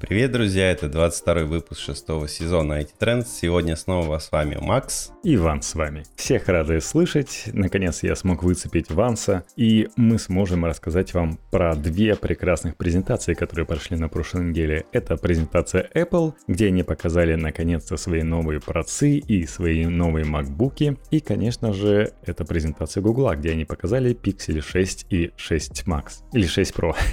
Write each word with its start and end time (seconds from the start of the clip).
Привет, 0.00 0.32
друзья, 0.32 0.70
это 0.70 0.88
22 0.88 1.44
выпуск 1.44 1.82
шестого 1.82 2.26
сезона 2.26 2.80
IT 2.80 2.92
Trends. 2.98 3.26
Сегодня 3.26 3.76
снова 3.76 4.18
с 4.18 4.32
вами 4.32 4.56
Макс. 4.58 5.12
И 5.22 5.36
Ван 5.36 5.60
с 5.60 5.74
вами. 5.74 6.04
Всех 6.16 6.48
рады 6.48 6.80
слышать. 6.80 7.44
Наконец 7.52 8.02
я 8.02 8.16
смог 8.16 8.42
выцепить 8.42 8.90
Ванса, 8.90 9.44
и 9.56 9.90
мы 9.96 10.18
сможем 10.18 10.64
рассказать 10.64 11.12
вам 11.12 11.38
про 11.50 11.74
две 11.74 12.16
прекрасных 12.16 12.78
презентации, 12.78 13.34
которые 13.34 13.66
прошли 13.66 13.98
на 13.98 14.08
прошлой 14.08 14.46
неделе. 14.46 14.86
Это 14.92 15.18
презентация 15.18 15.90
Apple, 15.94 16.32
где 16.48 16.68
они 16.68 16.82
показали 16.82 17.34
наконец-то 17.34 17.98
свои 17.98 18.22
новые 18.22 18.58
процы 18.60 19.18
и 19.18 19.44
свои 19.44 19.84
новые 19.84 20.24
MacBook. 20.24 20.96
И, 21.10 21.20
конечно 21.20 21.74
же, 21.74 22.14
это 22.24 22.46
презентация 22.46 23.02
Google, 23.02 23.34
где 23.34 23.50
они 23.50 23.66
показали 23.66 24.14
Pixel 24.14 24.62
6 24.62 25.06
и 25.10 25.32
6 25.36 25.84
Max. 25.86 26.22
Или 26.32 26.46
6 26.46 26.72
Pro. 26.74 26.96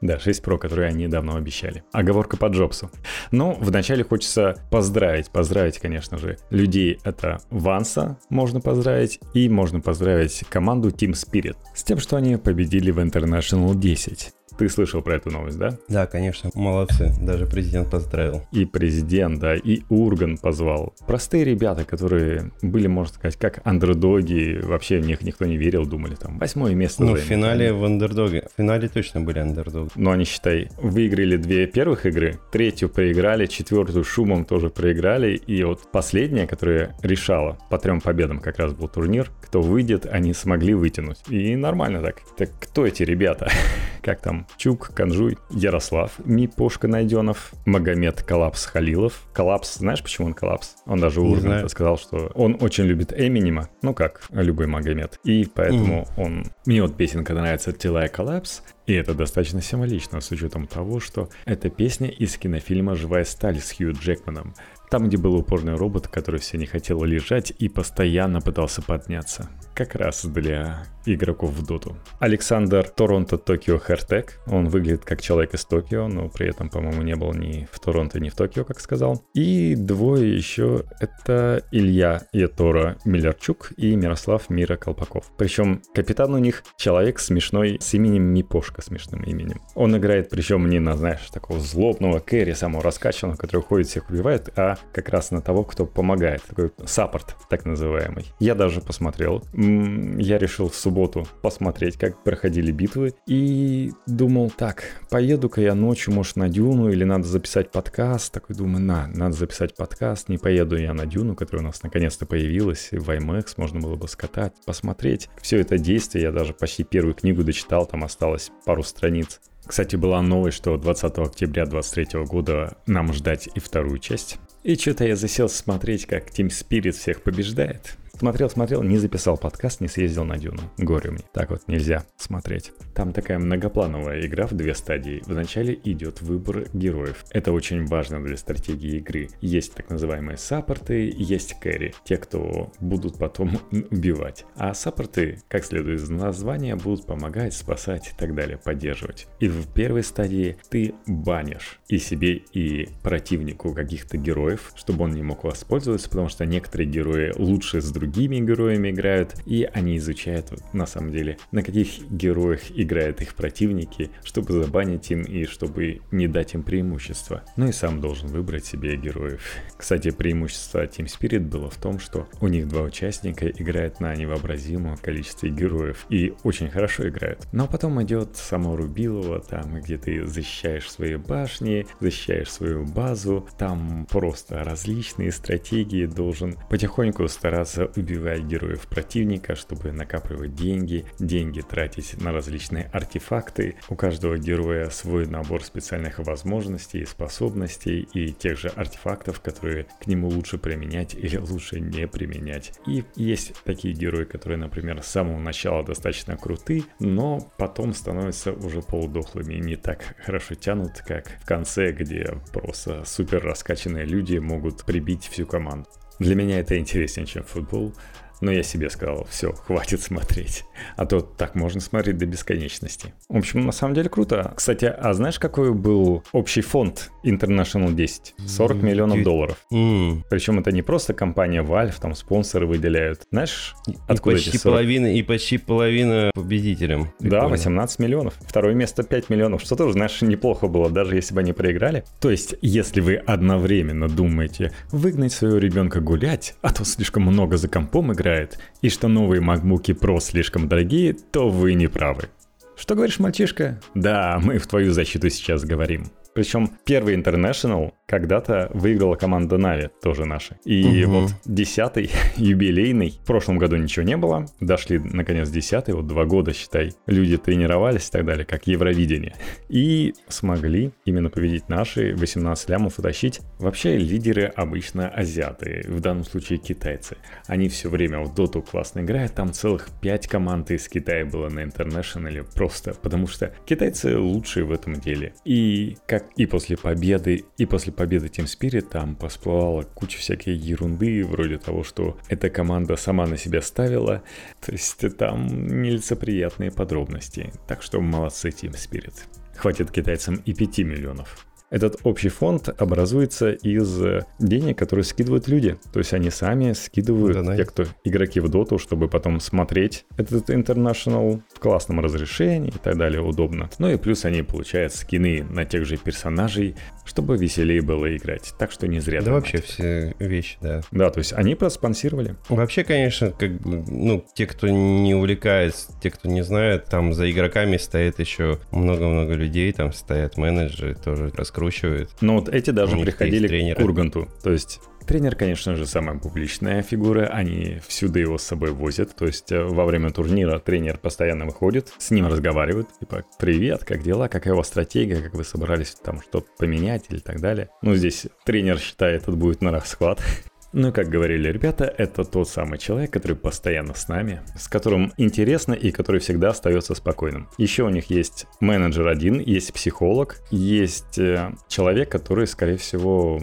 Да, 0.00 0.18
6 0.18 0.42
Pro, 0.42 0.58
которые 0.58 0.88
они 0.88 1.08
давно 1.08 1.36
обещали. 1.36 1.82
Оговорка 1.92 2.36
по 2.36 2.46
Джобсу. 2.46 2.90
Но 3.30 3.56
вначале 3.60 4.04
хочется 4.04 4.56
поздравить, 4.70 5.30
поздравить, 5.30 5.78
конечно 5.78 6.18
же, 6.18 6.38
людей. 6.50 6.98
Это 7.04 7.38
Ванса 7.50 8.18
можно 8.28 8.60
поздравить, 8.60 9.20
и 9.34 9.48
можно 9.48 9.80
поздравить 9.80 10.44
команду 10.48 10.90
Team 10.90 11.12
Spirit 11.12 11.56
с 11.74 11.82
тем, 11.82 11.98
что 11.98 12.16
они 12.16 12.36
победили 12.36 12.90
в 12.90 12.98
International 12.98 13.74
10. 13.74 14.32
Ты 14.58 14.70
слышал 14.70 15.02
про 15.02 15.16
эту 15.16 15.30
новость, 15.30 15.58
да? 15.58 15.76
Да, 15.88 16.06
конечно, 16.06 16.50
молодцы. 16.54 17.12
Даже 17.20 17.46
президент 17.46 17.90
поздравил. 17.90 18.46
И 18.52 18.64
президент, 18.64 19.38
да, 19.38 19.54
и 19.54 19.82
Урган 19.90 20.38
позвал. 20.38 20.94
Простые 21.06 21.44
ребята, 21.44 21.84
которые 21.84 22.52
были, 22.62 22.86
можно 22.86 23.12
сказать, 23.12 23.36
как 23.36 23.60
андердоги. 23.64 24.58
Вообще 24.62 24.98
в 24.98 25.06
них 25.06 25.20
никто 25.20 25.44
не 25.44 25.58
верил, 25.58 25.84
думали 25.84 26.14
там 26.14 26.38
восьмое 26.38 26.74
место. 26.74 27.04
Ну, 27.04 27.14
в 27.14 27.18
финале 27.18 27.72
в 27.74 27.84
андердоге. 27.84 28.48
В 28.54 28.56
финале 28.56 28.88
точно 28.88 29.20
были 29.20 29.40
андердоги. 29.40 29.85
Но 29.94 30.10
они, 30.10 30.24
считай, 30.24 30.68
выиграли 30.78 31.36
две 31.36 31.66
первых 31.66 32.06
игры, 32.06 32.38
третью 32.52 32.88
проиграли, 32.88 33.46
четвертую 33.46 34.04
с 34.04 34.10
шумом 34.10 34.44
тоже 34.44 34.70
проиграли. 34.70 35.36
И 35.36 35.62
вот 35.64 35.90
последняя, 35.92 36.46
которая 36.46 36.96
решала, 37.02 37.58
по 37.70 37.78
трем 37.78 38.00
победам 38.00 38.40
как 38.40 38.58
раз 38.58 38.72
был 38.72 38.88
турнир, 38.88 39.30
кто 39.42 39.60
выйдет, 39.60 40.06
они 40.06 40.32
смогли 40.32 40.74
вытянуть. 40.74 41.18
И 41.28 41.56
нормально 41.56 42.02
так. 42.02 42.16
Так 42.36 42.50
кто 42.60 42.86
эти 42.86 43.02
ребята? 43.02 43.50
как 44.06 44.20
там 44.20 44.46
Чук, 44.56 44.92
Канжуй, 44.94 45.36
Ярослав, 45.50 46.12
Мипошка 46.24 46.86
Найденов, 46.86 47.52
Магомед 47.64 48.22
Коллапс 48.22 48.66
Халилов. 48.66 49.26
Коллапс, 49.32 49.78
знаешь, 49.78 50.00
почему 50.00 50.28
он 50.28 50.34
коллапс? 50.34 50.76
Он 50.86 51.00
даже 51.00 51.20
у 51.20 51.28
Урганта 51.28 51.68
сказал, 51.68 51.98
что 51.98 52.30
он 52.36 52.56
очень 52.60 52.84
любит 52.84 53.12
Эминема, 53.12 53.68
ну 53.82 53.94
как 53.94 54.22
любой 54.30 54.68
Магомед. 54.68 55.18
И 55.24 55.48
поэтому 55.52 56.06
mm. 56.16 56.22
он... 56.24 56.44
Мне 56.66 56.82
вот 56.82 56.96
песенка 56.96 57.34
нравится 57.34 57.72
«Till 57.72 58.06
I 58.06 58.11
Collapse», 58.11 58.62
и 58.86 58.92
это 58.92 59.14
достаточно 59.14 59.60
символично, 59.60 60.20
с 60.20 60.30
учетом 60.30 60.66
того, 60.66 61.00
что 61.00 61.28
это 61.44 61.70
песня 61.70 62.08
из 62.08 62.36
кинофильма 62.36 62.94
«Живая 62.94 63.24
сталь» 63.24 63.58
с 63.58 63.72
Хью 63.72 63.92
Джекманом. 63.92 64.54
Там, 64.90 65.08
где 65.08 65.16
был 65.16 65.34
упорный 65.34 65.74
робот, 65.74 66.06
который 66.06 66.38
все 66.38 66.56
не 66.58 66.66
хотел 66.66 67.02
лежать 67.02 67.52
и 67.58 67.68
постоянно 67.68 68.40
пытался 68.40 68.82
подняться. 68.82 69.50
Как 69.74 69.96
раз 69.96 70.24
для 70.24 70.86
игроков 71.14 71.50
в 71.50 71.64
доту. 71.64 71.96
Александр 72.18 72.88
Торонто 72.88 73.38
Токио 73.38 73.78
Хертек. 73.78 74.40
Он 74.46 74.68
выглядит 74.68 75.04
как 75.04 75.22
человек 75.22 75.54
из 75.54 75.64
Токио, 75.64 76.08
но 76.08 76.28
при 76.28 76.48
этом, 76.48 76.68
по-моему, 76.68 77.02
не 77.02 77.14
был 77.14 77.32
ни 77.32 77.68
в 77.70 77.78
Торонто, 77.78 78.18
ни 78.20 78.28
в 78.28 78.34
Токио, 78.34 78.64
как 78.64 78.80
сказал. 78.80 79.24
И 79.34 79.74
двое 79.76 80.34
еще 80.34 80.84
это 81.00 81.62
Илья 81.70 82.22
Ятора 82.32 82.98
Миллерчук 83.04 83.72
и 83.76 83.94
Мирослав 83.94 84.50
Мира 84.50 84.76
Колпаков. 84.76 85.30
Причем 85.38 85.82
капитан 85.94 86.34
у 86.34 86.38
них 86.38 86.64
человек 86.76 87.20
смешной 87.20 87.78
с 87.80 87.94
именем 87.94 88.24
Мипошка, 88.24 88.82
смешным 88.82 89.22
именем. 89.22 89.60
Он 89.74 89.96
играет, 89.96 90.28
причем 90.30 90.68
не 90.68 90.80
на, 90.80 90.96
знаешь, 90.96 91.30
такого 91.30 91.60
злобного 91.60 92.18
кэрри, 92.18 92.52
самого 92.52 92.82
раскачанного, 92.82 93.36
который 93.36 93.62
ходит, 93.62 93.86
всех 93.86 94.10
убивает, 94.10 94.50
а 94.58 94.76
как 94.92 95.08
раз 95.08 95.30
на 95.30 95.40
того, 95.40 95.62
кто 95.62 95.86
помогает. 95.86 96.42
Такой 96.42 96.72
саппорт, 96.84 97.36
так 97.48 97.64
называемый. 97.64 98.26
Я 98.40 98.54
даже 98.54 98.80
посмотрел. 98.80 99.44
Я 99.54 100.38
решил 100.38 100.68
в 100.68 100.74
субботу 100.74 100.95
субботу 100.96 101.26
посмотреть, 101.42 101.98
как 101.98 102.22
проходили 102.24 102.72
битвы. 102.72 103.14
И 103.26 103.92
думал, 104.06 104.50
так, 104.50 104.84
поеду-ка 105.10 105.60
я 105.60 105.74
ночью, 105.74 106.14
может, 106.14 106.36
на 106.36 106.48
Дюну, 106.48 106.90
или 106.90 107.04
надо 107.04 107.24
записать 107.24 107.70
подкаст. 107.70 108.32
Такой 108.32 108.56
думаю, 108.56 108.82
на, 108.82 109.06
надо 109.08 109.36
записать 109.36 109.76
подкаст. 109.76 110.30
Не 110.30 110.38
поеду 110.38 110.78
я 110.78 110.94
на 110.94 111.04
Дюну, 111.04 111.34
которая 111.34 111.64
у 111.64 111.66
нас 111.66 111.82
наконец-то 111.82 112.24
появилась. 112.24 112.88
В 112.92 113.10
IMAX 113.10 113.54
можно 113.58 113.80
было 113.80 113.96
бы 113.96 114.08
скатать, 114.08 114.54
посмотреть. 114.64 115.28
Все 115.42 115.60
это 115.60 115.76
действие, 115.76 116.24
я 116.24 116.32
даже 116.32 116.54
почти 116.54 116.82
первую 116.82 117.14
книгу 117.14 117.44
дочитал, 117.44 117.84
там 117.84 118.02
осталось 118.02 118.50
пару 118.64 118.82
страниц. 118.82 119.40
Кстати, 119.66 119.96
была 119.96 120.22
новость, 120.22 120.56
что 120.56 120.76
20 120.76 121.18
октября 121.18 121.66
2023 121.66 122.24
года 122.24 122.76
нам 122.86 123.12
ждать 123.12 123.48
и 123.54 123.60
вторую 123.60 123.98
часть. 123.98 124.38
И 124.62 124.76
что-то 124.76 125.04
я 125.04 125.16
засел 125.16 125.48
смотреть, 125.48 126.06
как 126.06 126.30
Team 126.30 126.48
Spirit 126.48 126.92
всех 126.92 127.22
побеждает. 127.22 127.96
Смотрел, 128.18 128.48
смотрел, 128.48 128.82
не 128.82 128.96
записал 128.96 129.36
подкаст, 129.36 129.82
не 129.82 129.88
съездил 129.88 130.24
на 130.24 130.38
Дюну. 130.38 130.62
Горе 130.78 131.10
мне. 131.10 131.22
Так 131.34 131.50
вот 131.50 131.68
нельзя 131.68 132.06
смотреть. 132.16 132.72
Там 132.94 133.12
такая 133.12 133.38
многоплановая 133.38 134.24
игра 134.24 134.46
в 134.46 134.54
две 134.54 134.74
стадии. 134.74 135.22
Вначале 135.26 135.78
идет 135.84 136.22
выбор 136.22 136.66
героев. 136.72 137.26
Это 137.30 137.52
очень 137.52 137.84
важно 137.84 138.24
для 138.24 138.38
стратегии 138.38 138.96
игры. 138.96 139.28
Есть 139.42 139.74
так 139.74 139.90
называемые 139.90 140.38
саппорты, 140.38 141.12
есть 141.14 141.60
кэри. 141.60 141.92
Те, 142.04 142.16
кто 142.16 142.72
будут 142.80 143.18
потом 143.18 143.60
убивать. 143.70 144.46
А 144.56 144.72
саппорты, 144.72 145.42
как 145.48 145.66
следует 145.66 146.00
из 146.00 146.08
названия, 146.08 146.74
будут 146.74 147.04
помогать, 147.04 147.52
спасать 147.52 148.08
и 148.08 148.16
так 148.18 148.34
далее, 148.34 148.56
поддерживать. 148.56 149.26
И 149.40 149.48
в 149.48 149.70
первой 149.74 150.02
стадии 150.02 150.56
ты 150.70 150.94
банишь 151.06 151.80
и 151.86 151.98
себе, 151.98 152.36
и 152.36 152.88
противнику 153.02 153.74
каких-то 153.74 154.16
героев, 154.16 154.72
чтобы 154.74 155.04
он 155.04 155.12
не 155.12 155.22
мог 155.22 155.44
воспользоваться, 155.44 156.08
потому 156.08 156.30
что 156.30 156.46
некоторые 156.46 156.88
герои 156.88 157.34
лучше 157.36 157.82
с 157.82 157.90
другими 157.90 158.05
другими 158.06 158.38
героями 158.38 158.90
играют, 158.90 159.34
и 159.46 159.68
они 159.72 159.96
изучают 159.96 160.52
на 160.72 160.86
самом 160.86 161.12
деле, 161.12 161.38
на 161.50 161.62
каких 161.62 162.08
героях 162.10 162.60
играют 162.70 163.20
их 163.20 163.34
противники, 163.34 164.10
чтобы 164.24 164.52
забанить 164.52 165.10
им 165.10 165.22
и 165.22 165.44
чтобы 165.44 166.00
не 166.12 166.28
дать 166.28 166.54
им 166.54 166.62
преимущество. 166.62 167.42
Ну 167.56 167.68
и 167.68 167.72
сам 167.72 168.00
должен 168.00 168.28
выбрать 168.28 168.64
себе 168.64 168.96
героев. 168.96 169.42
Кстати, 169.76 170.10
преимущество 170.10 170.84
Team 170.84 171.06
Spirit 171.06 171.40
было 171.40 171.68
в 171.68 171.76
том, 171.76 171.98
что 171.98 172.28
у 172.40 172.48
них 172.48 172.68
два 172.68 172.82
участника 172.82 173.48
играют 173.48 174.00
на 174.00 174.14
невообразимое 174.14 174.96
количество 174.96 175.48
героев 175.48 176.06
и 176.08 176.34
очень 176.44 176.68
хорошо 176.68 177.08
играют. 177.08 177.46
Но 177.52 177.66
потом 177.66 178.00
идет 178.02 178.36
само 178.36 178.76
Рубилово, 178.76 179.40
там 179.40 179.80
где 179.80 179.98
ты 179.98 180.24
защищаешь 180.26 180.90
свои 180.90 181.16
башни, 181.16 181.86
защищаешь 182.00 182.50
свою 182.50 182.84
базу, 182.84 183.48
там 183.58 184.06
просто 184.10 184.62
различные 184.62 185.32
стратегии, 185.32 186.06
должен 186.06 186.56
потихоньку 186.70 187.26
стараться 187.28 187.90
убивать 187.96 188.42
героев 188.42 188.86
противника, 188.86 189.54
чтобы 189.54 189.92
накапливать 189.92 190.54
деньги, 190.54 191.04
деньги 191.18 191.60
тратить 191.60 192.20
на 192.20 192.32
различные 192.32 192.90
артефакты. 192.92 193.76
У 193.88 193.96
каждого 193.96 194.38
героя 194.38 194.90
свой 194.90 195.26
набор 195.26 195.64
специальных 195.64 196.18
возможностей 196.18 197.04
способностей 197.04 198.08
и 198.12 198.32
тех 198.32 198.58
же 198.58 198.68
артефактов, 198.68 199.40
которые 199.40 199.86
к 200.00 200.06
нему 200.06 200.28
лучше 200.28 200.58
применять 200.58 201.14
или 201.14 201.36
лучше 201.36 201.80
не 201.80 202.06
применять. 202.06 202.72
И 202.86 203.04
есть 203.16 203.54
такие 203.64 203.94
герои, 203.94 204.24
которые, 204.24 204.58
например, 204.58 205.02
с 205.02 205.08
самого 205.08 205.38
начала 205.38 205.84
достаточно 205.84 206.36
круты, 206.36 206.84
но 207.00 207.52
потом 207.58 207.94
становятся 207.94 208.52
уже 208.52 208.82
полудохлыми 208.82 209.54
и 209.54 209.60
не 209.60 209.76
так 209.76 210.16
хорошо 210.24 210.54
тянут, 210.54 211.02
как 211.06 211.28
в 211.42 211.46
конце, 211.46 211.92
где 211.92 212.38
просто 212.52 213.04
супер 213.04 213.42
раскачанные 213.42 214.04
люди 214.04 214.38
могут 214.38 214.84
прибить 214.84 215.26
всю 215.26 215.46
команду. 215.46 215.88
Для 216.18 216.34
меня 216.34 216.60
это 216.60 216.78
интереснее, 216.78 217.26
чем 217.26 217.44
футбол. 217.44 217.94
Но 218.40 218.50
я 218.50 218.62
себе 218.62 218.90
сказал, 218.90 219.26
все, 219.30 219.52
хватит 219.52 220.02
смотреть. 220.02 220.64
А 220.96 221.06
то 221.06 221.20
так 221.20 221.54
можно 221.54 221.80
смотреть 221.80 222.18
до 222.18 222.26
бесконечности. 222.26 223.14
В 223.28 223.36
общем, 223.36 223.64
на 223.64 223.72
самом 223.72 223.94
деле 223.94 224.08
круто. 224.08 224.52
Кстати, 224.56 224.84
а 224.84 225.12
знаешь, 225.14 225.38
какой 225.38 225.72
был 225.72 226.22
общий 226.32 226.60
фонд 226.60 227.10
International 227.24 227.92
10? 227.92 228.34
40 228.46 228.82
миллионов 228.82 229.22
долларов. 229.22 229.56
Mm. 229.72 230.22
Причем 230.28 230.58
это 230.58 230.72
не 230.72 230.82
просто 230.82 231.14
компания 231.14 231.62
Valve, 231.62 231.94
там 232.00 232.14
спонсоры 232.14 232.66
выделяют. 232.66 233.22
Знаешь, 233.30 233.74
откуда 234.08 234.36
и 234.36 234.38
почти 234.38 234.58
40? 234.58 234.62
половина 234.62 235.14
И 235.14 235.22
почти 235.22 235.58
половина 235.58 236.30
победителям. 236.34 237.12
Да, 237.20 237.48
18 237.48 237.98
миллионов. 237.98 238.34
Второе 238.40 238.74
место 238.74 239.02
5 239.02 239.30
миллионов, 239.30 239.62
что 239.62 239.76
тоже, 239.76 239.94
знаешь, 239.94 240.20
неплохо 240.22 240.66
было, 240.68 240.90
даже 240.90 241.16
если 241.16 241.34
бы 241.34 241.40
они 241.40 241.52
проиграли. 241.52 242.04
То 242.20 242.30
есть, 242.30 242.54
если 242.60 243.00
вы 243.00 243.16
одновременно 243.16 244.08
думаете 244.08 244.72
выгнать 244.92 245.32
своего 245.32 245.58
ребенка 245.58 246.00
гулять, 246.00 246.54
а 246.62 246.72
то 246.72 246.84
слишком 246.84 247.24
много 247.24 247.56
за 247.56 247.68
компом 247.68 248.12
играть, 248.12 248.25
играет, 248.26 248.58
и 248.82 248.88
что 248.88 249.06
новые 249.06 249.40
MacBook 249.40 249.84
Pro 249.98 250.18
слишком 250.20 250.68
дорогие, 250.68 251.14
то 251.14 251.48
вы 251.48 251.74
не 251.74 251.86
правы. 251.86 252.28
Что 252.76 252.94
говоришь, 252.94 253.20
мальчишка? 253.20 253.80
Да, 253.94 254.40
мы 254.42 254.58
в 254.58 254.66
твою 254.66 254.92
защиту 254.92 255.30
сейчас 255.30 255.64
говорим. 255.64 256.10
Причем 256.36 256.70
первый 256.84 257.16
International 257.16 257.94
когда-то 258.04 258.70
выиграла 258.74 259.14
команда 259.14 259.56
Нави, 259.56 259.88
тоже 260.02 260.26
наша. 260.26 260.58
И 260.66 261.02
угу. 261.06 261.20
вот 261.20 261.30
десятый 261.46 262.10
юбилейный, 262.36 263.18
в 263.22 263.26
прошлом 263.26 263.56
году 263.56 263.76
ничего 263.76 264.04
не 264.04 264.18
было, 264.18 264.44
дошли 264.60 264.98
наконец 264.98 265.48
десятый, 265.48 265.94
вот 265.94 266.06
два 266.06 266.26
года, 266.26 266.52
считай, 266.52 266.92
люди 267.06 267.38
тренировались 267.38 268.08
и 268.08 268.12
так 268.12 268.26
далее, 268.26 268.44
как 268.44 268.66
Евровидение. 268.66 269.34
И 269.70 270.12
смогли 270.28 270.92
именно 271.06 271.30
победить 271.30 271.70
наши, 271.70 272.14
18 272.14 272.68
лямов 272.68 272.98
утащить. 272.98 273.40
Вообще 273.58 273.96
лидеры 273.96 274.44
обычно 274.44 275.08
азиаты, 275.08 275.86
в 275.88 276.00
данном 276.00 276.24
случае 276.24 276.58
китайцы. 276.58 277.16
Они 277.46 277.70
все 277.70 277.88
время 277.88 278.20
в 278.20 278.34
доту 278.34 278.60
классно 278.60 279.00
играют, 279.00 279.32
там 279.32 279.54
целых 279.54 279.88
5 280.02 280.28
команд 280.28 280.70
из 280.70 280.86
Китая 280.86 281.24
было 281.24 281.48
на 281.48 281.60
International, 281.60 282.46
просто 282.54 282.92
потому 282.92 283.26
что 283.26 283.54
китайцы 283.64 284.18
лучшие 284.18 284.64
в 284.64 284.70
этом 284.70 284.96
деле. 285.00 285.32
И 285.46 285.96
как 286.06 286.25
и 286.36 286.46
после 286.46 286.76
победы, 286.76 287.44
и 287.56 287.66
после 287.66 287.92
победы 287.92 288.26
Team 288.26 288.44
Spirit 288.44 288.88
там 288.88 289.16
всплывала 289.28 289.82
куча 289.82 290.18
всякой 290.18 290.54
ерунды, 290.54 291.24
вроде 291.24 291.58
того, 291.58 291.84
что 291.84 292.18
эта 292.28 292.50
команда 292.50 292.96
сама 292.96 293.26
на 293.26 293.36
себя 293.36 293.62
ставила. 293.62 294.22
То 294.60 294.72
есть 294.72 295.04
там 295.16 295.46
нелицеприятные 295.46 296.70
подробности. 296.70 297.52
Так 297.66 297.82
что 297.82 298.00
молодцы 298.00 298.48
Team 298.48 298.72
Spirit. 298.72 299.14
Хватит 299.56 299.90
китайцам 299.90 300.36
и 300.44 300.52
5 300.52 300.78
миллионов. 300.78 301.45
Этот 301.70 301.98
общий 302.04 302.28
фонд 302.28 302.68
образуется 302.80 303.50
из 303.50 304.00
денег, 304.38 304.78
которые 304.78 305.04
скидывают 305.04 305.48
люди. 305.48 305.76
То 305.92 305.98
есть 305.98 306.12
они 306.12 306.30
сами 306.30 306.72
скидывают 306.72 307.44
да, 307.44 307.56
те, 307.56 307.64
кто 307.64 307.84
игроки 308.04 308.40
в 308.40 308.48
доту, 308.48 308.78
чтобы 308.78 309.08
потом 309.08 309.40
смотреть 309.40 310.04
этот 310.16 310.48
International 310.50 311.42
в 311.54 311.58
классном 311.58 312.00
разрешении 312.00 312.68
и 312.68 312.78
так 312.78 312.96
далее, 312.96 313.20
удобно. 313.20 313.68
Ну 313.78 313.90
и 313.90 313.96
плюс 313.96 314.24
они 314.24 314.42
получают 314.42 314.92
скины 314.92 315.44
на 315.50 315.64
тех 315.64 315.84
же 315.86 315.96
персонажей, 315.96 316.76
чтобы 317.04 317.36
веселее 317.36 317.82
было 317.82 318.16
играть. 318.16 318.54
Так 318.58 318.70
что 318.70 318.86
не 318.86 319.00
зря. 319.00 319.22
Да 319.22 319.32
вообще 319.32 319.58
все 319.58 320.14
вещи, 320.18 320.58
да. 320.60 320.82
Да, 320.90 321.10
то 321.10 321.18
есть 321.18 321.32
они 321.32 321.54
проспонсировали. 321.54 322.36
Вообще, 322.48 322.84
конечно, 322.84 323.30
как 323.30 323.60
бы, 323.60 323.84
ну, 323.88 324.24
те, 324.34 324.46
кто 324.46 324.68
не 324.68 325.14
увлекается, 325.14 325.92
те, 326.00 326.10
кто 326.10 326.28
не 326.28 326.42
знает, 326.42 326.84
там 326.86 327.12
за 327.12 327.30
игроками 327.30 327.76
стоит 327.76 328.18
еще 328.20 328.58
много-много 328.70 329.34
людей, 329.34 329.72
там 329.72 329.92
стоят 329.92 330.36
менеджеры, 330.36 330.94
тоже 330.94 331.30
раскручивают. 331.56 332.10
Ну 332.20 332.34
вот 332.34 332.48
эти 332.48 332.70
даже 332.70 332.96
приходили 332.96 333.74
к 333.74 333.80
Урганту. 333.80 334.28
То 334.42 334.52
есть 334.52 334.80
Тренер, 335.06 335.36
конечно 335.36 335.76
же, 335.76 335.86
самая 335.86 336.18
публичная 336.18 336.82
фигура, 336.82 337.28
они 337.28 337.78
всюду 337.86 338.18
его 338.18 338.38
с 338.38 338.42
собой 338.42 338.72
возят, 338.72 339.14
то 339.14 339.24
есть 339.24 339.52
э, 339.52 339.62
во 339.62 339.84
время 339.84 340.10
турнира 340.10 340.58
тренер 340.58 340.98
постоянно 340.98 341.46
выходит, 341.46 341.92
с 341.96 342.10
ним 342.10 342.26
разговаривают, 342.26 342.88
типа, 342.98 343.22
привет, 343.38 343.84
как 343.84 344.02
дела, 344.02 344.26
какая 344.26 344.54
у 344.54 344.56
вас 344.56 344.66
стратегия, 344.66 345.22
как 345.22 345.34
вы 345.34 345.44
собрались 345.44 345.94
там 345.94 346.20
что-то 346.20 346.48
поменять 346.58 347.04
или 347.08 347.20
так 347.20 347.40
далее. 347.40 347.68
Ну, 347.82 347.94
здесь 347.94 348.26
тренер 348.44 348.80
считает, 348.80 349.22
это 349.22 349.30
будет 349.30 349.62
на 349.62 349.70
расхват, 349.70 350.20
ну, 350.76 350.92
как 350.92 351.08
говорили 351.08 351.50
ребята, 351.50 351.86
это 351.96 352.22
тот 352.22 352.50
самый 352.50 352.78
человек, 352.78 353.10
который 353.10 353.34
постоянно 353.34 353.94
с 353.94 354.08
нами, 354.08 354.42
с 354.58 354.68
которым 354.68 355.10
интересно 355.16 355.72
и 355.72 355.90
который 355.90 356.20
всегда 356.20 356.50
остается 356.50 356.94
спокойным. 356.94 357.48
Еще 357.56 357.84
у 357.84 357.88
них 357.88 358.10
есть 358.10 358.46
менеджер 358.60 359.08
один, 359.08 359.40
есть 359.40 359.72
психолог, 359.72 360.42
есть 360.50 361.18
э, 361.18 361.54
человек, 361.66 362.10
который, 362.10 362.46
скорее 362.46 362.76
всего, 362.76 363.40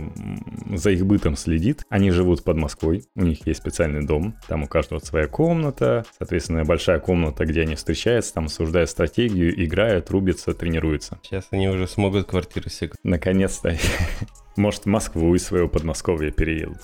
за 0.75 0.91
их 0.91 1.07
бытом 1.07 1.35
следит. 1.35 1.83
Они 1.89 2.11
живут 2.11 2.43
под 2.43 2.57
Москвой, 2.57 3.03
у 3.15 3.23
них 3.23 3.47
есть 3.47 3.61
специальный 3.61 4.05
дом, 4.05 4.35
там 4.47 4.61
у 4.61 4.67
каждого 4.67 4.99
своя 4.99 5.27
комната, 5.27 6.05
соответственно, 6.15 6.63
большая 6.65 6.99
комната, 6.99 7.45
где 7.45 7.61
они 7.61 7.73
встречаются, 7.73 8.35
там 8.35 8.43
обсуждают 8.43 8.91
стратегию, 8.91 9.59
играют, 9.65 10.11
рубятся, 10.11 10.53
тренируются. 10.53 11.17
Сейчас 11.23 11.47
они 11.49 11.67
уже 11.67 11.87
смогут 11.87 12.27
квартиру 12.27 12.69
себе. 12.69 12.91
Наконец-то. 13.01 13.75
Может, 14.55 14.83
в 14.83 14.85
Москву 14.87 15.33
из 15.35 15.45
своего 15.45 15.67
Подмосковья 15.67 16.31
переедут. 16.31 16.77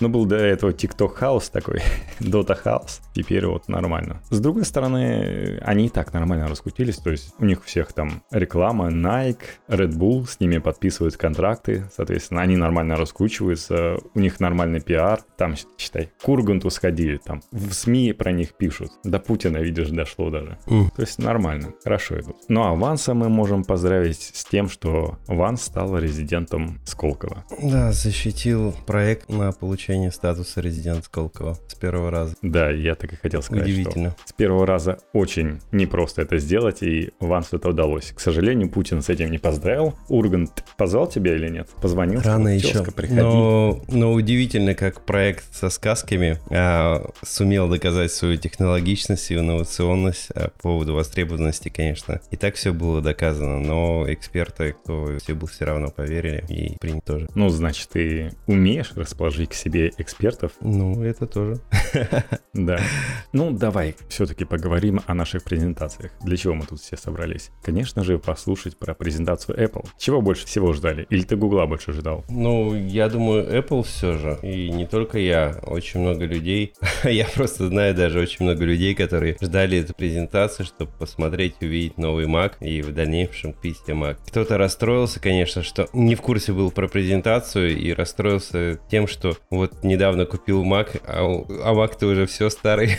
Ну, 0.00 0.08
был 0.08 0.26
до 0.26 0.36
этого 0.36 0.70
TikTok 0.70 1.14
house 1.14 1.48
такой, 1.50 1.80
Dota 2.20 2.54
house. 2.54 3.00
Теперь 3.14 3.46
вот 3.46 3.68
нормально. 3.68 4.20
С 4.30 4.40
другой 4.40 4.64
стороны, 4.64 5.60
они 5.62 5.86
и 5.86 5.88
так 5.88 6.12
нормально 6.12 6.48
раскрутились. 6.48 6.96
То 6.96 7.10
есть 7.10 7.34
у 7.38 7.44
них 7.44 7.60
у 7.60 7.62
всех 7.62 7.92
там 7.92 8.22
реклама, 8.30 8.90
Nike, 8.90 9.44
Red 9.68 9.92
Bull, 9.92 10.26
с 10.26 10.40
ними 10.40 10.58
подписывают 10.58 11.16
контракты. 11.16 11.84
Соответственно, 11.94 12.40
они 12.40 12.56
нормально 12.56 12.96
раскручиваются. 12.96 13.98
У 14.14 14.18
них 14.18 14.40
нормальный 14.40 14.80
пиар. 14.80 15.20
Там, 15.36 15.54
считай, 15.78 16.10
к 16.20 16.28
Урганту 16.28 16.70
сходили. 16.70 17.18
Там 17.18 17.42
в 17.52 17.72
СМИ 17.72 18.12
про 18.12 18.32
них 18.32 18.54
пишут. 18.54 18.90
До 19.04 19.20
Путина, 19.20 19.58
видишь, 19.58 19.90
дошло 19.90 20.30
даже. 20.30 20.58
Mm. 20.66 20.86
То 20.96 21.02
есть 21.02 21.18
нормально, 21.18 21.74
хорошо 21.84 22.18
идут. 22.18 22.36
Ну 22.48 22.64
а 22.64 22.74
Ванса 22.74 23.14
мы 23.14 23.28
можем 23.28 23.62
поздравить 23.62 24.32
с 24.34 24.44
тем, 24.44 24.68
что 24.68 25.18
Ванс 25.28 25.62
стал 25.62 25.96
резидентом 25.98 26.80
Сколково. 27.02 27.44
Да, 27.60 27.90
защитил 27.90 28.72
проект 28.86 29.28
на 29.28 29.50
получение 29.50 30.12
статуса 30.12 30.60
резидент 30.60 31.04
Сколково 31.04 31.58
с 31.66 31.74
первого 31.74 32.12
раза. 32.12 32.36
Да, 32.42 32.70
я 32.70 32.94
так 32.94 33.12
и 33.12 33.16
хотел 33.16 33.42
сказать, 33.42 33.64
Удивительно. 33.64 34.10
что 34.10 34.28
с 34.28 34.32
первого 34.32 34.64
раза 34.68 34.98
очень 35.12 35.60
непросто 35.72 36.22
это 36.22 36.38
сделать, 36.38 36.80
и 36.84 37.10
Вансу 37.18 37.56
это 37.56 37.70
удалось. 37.70 38.12
К 38.12 38.20
сожалению, 38.20 38.70
Путин 38.70 39.02
с 39.02 39.08
этим 39.08 39.32
не 39.32 39.38
поздравил. 39.38 39.94
Ургант 40.08 40.62
позвал 40.76 41.08
тебя 41.08 41.34
или 41.34 41.48
нет? 41.48 41.68
Позвонил? 41.82 42.20
Рано 42.20 42.56
сказал, 42.56 42.82
еще. 42.84 42.92
Приходи. 42.92 43.20
Но, 43.20 43.82
но 43.88 44.12
удивительно, 44.12 44.76
как 44.76 45.04
проект 45.04 45.52
со 45.52 45.70
сказками 45.70 46.38
а, 46.50 47.10
сумел 47.24 47.68
доказать 47.68 48.12
свою 48.12 48.36
технологичность 48.36 49.28
и 49.32 49.34
инновационность 49.34 50.28
а, 50.36 50.50
по 50.50 50.68
поводу 50.68 50.94
востребованности, 50.94 51.68
конечно. 51.68 52.20
И 52.30 52.36
так 52.36 52.54
все 52.54 52.72
было 52.72 53.00
доказано, 53.00 53.58
но 53.58 54.04
эксперты, 54.06 54.76
кто 54.84 55.18
все 55.20 55.34
был 55.34 55.48
все 55.48 55.64
равно 55.64 55.90
поверили 55.90 56.44
и 56.48 56.76
приняли 56.78 56.91
тоже. 57.00 57.28
Ну, 57.34 57.48
значит, 57.48 57.88
ты 57.90 58.32
умеешь 58.46 58.92
расположить 58.94 59.50
к 59.50 59.54
себе 59.54 59.92
экспертов. 59.98 60.52
Ну, 60.60 61.02
это 61.02 61.26
тоже. 61.26 61.60
Да. 62.54 62.78
Ну, 63.32 63.50
давай 63.50 63.94
все-таки 64.08 64.44
поговорим 64.44 65.00
о 65.06 65.14
наших 65.14 65.42
презентациях. 65.44 66.12
Для 66.22 66.36
чего 66.36 66.54
мы 66.54 66.66
тут 66.66 66.80
все 66.80 66.96
собрались? 66.96 67.50
Конечно 67.62 68.04
же, 68.04 68.18
послушать 68.18 68.76
про 68.76 68.94
презентацию 68.94 69.58
Apple. 69.58 69.86
Чего 69.98 70.20
больше 70.20 70.46
всего 70.46 70.72
ждали? 70.74 71.06
Или 71.08 71.22
ты 71.22 71.36
Гугла 71.36 71.66
больше 71.66 71.92
ждал? 71.92 72.24
Ну, 72.28 72.74
я 72.74 73.08
думаю, 73.08 73.46
Apple 73.46 73.82
все 73.84 74.18
же. 74.18 74.38
И 74.42 74.70
не 74.70 74.86
только 74.86 75.18
я. 75.18 75.60
Очень 75.62 76.00
много 76.00 76.26
людей. 76.26 76.74
я 77.04 77.26
просто 77.26 77.68
знаю 77.68 77.94
даже 77.94 78.20
очень 78.20 78.44
много 78.44 78.64
людей, 78.64 78.94
которые 78.94 79.36
ждали 79.40 79.78
эту 79.78 79.94
презентацию, 79.94 80.66
чтобы 80.66 80.90
посмотреть, 80.98 81.54
увидеть 81.62 81.96
новый 81.96 82.26
Mac 82.26 82.54
и 82.60 82.82
в 82.82 82.92
дальнейшем 82.92 83.54
купить 83.54 83.78
себе 83.78 83.94
Mac. 83.94 84.18
Кто-то 84.26 84.58
расстроился, 84.58 85.20
конечно, 85.20 85.62
что 85.62 85.88
не 85.92 86.14
в 86.14 86.20
курсе 86.20 86.52
был 86.52 86.70
про 86.70 86.81
презентацию 86.88 87.76
и 87.76 87.92
расстроился 87.92 88.80
тем, 88.90 89.06
что 89.06 89.36
вот 89.50 89.84
недавно 89.84 90.26
купил 90.26 90.64
Mac, 90.64 91.00
а, 91.06 91.22
а 91.64 91.74
Mac-то 91.74 92.06
уже 92.06 92.26
все 92.26 92.50
старый. 92.50 92.96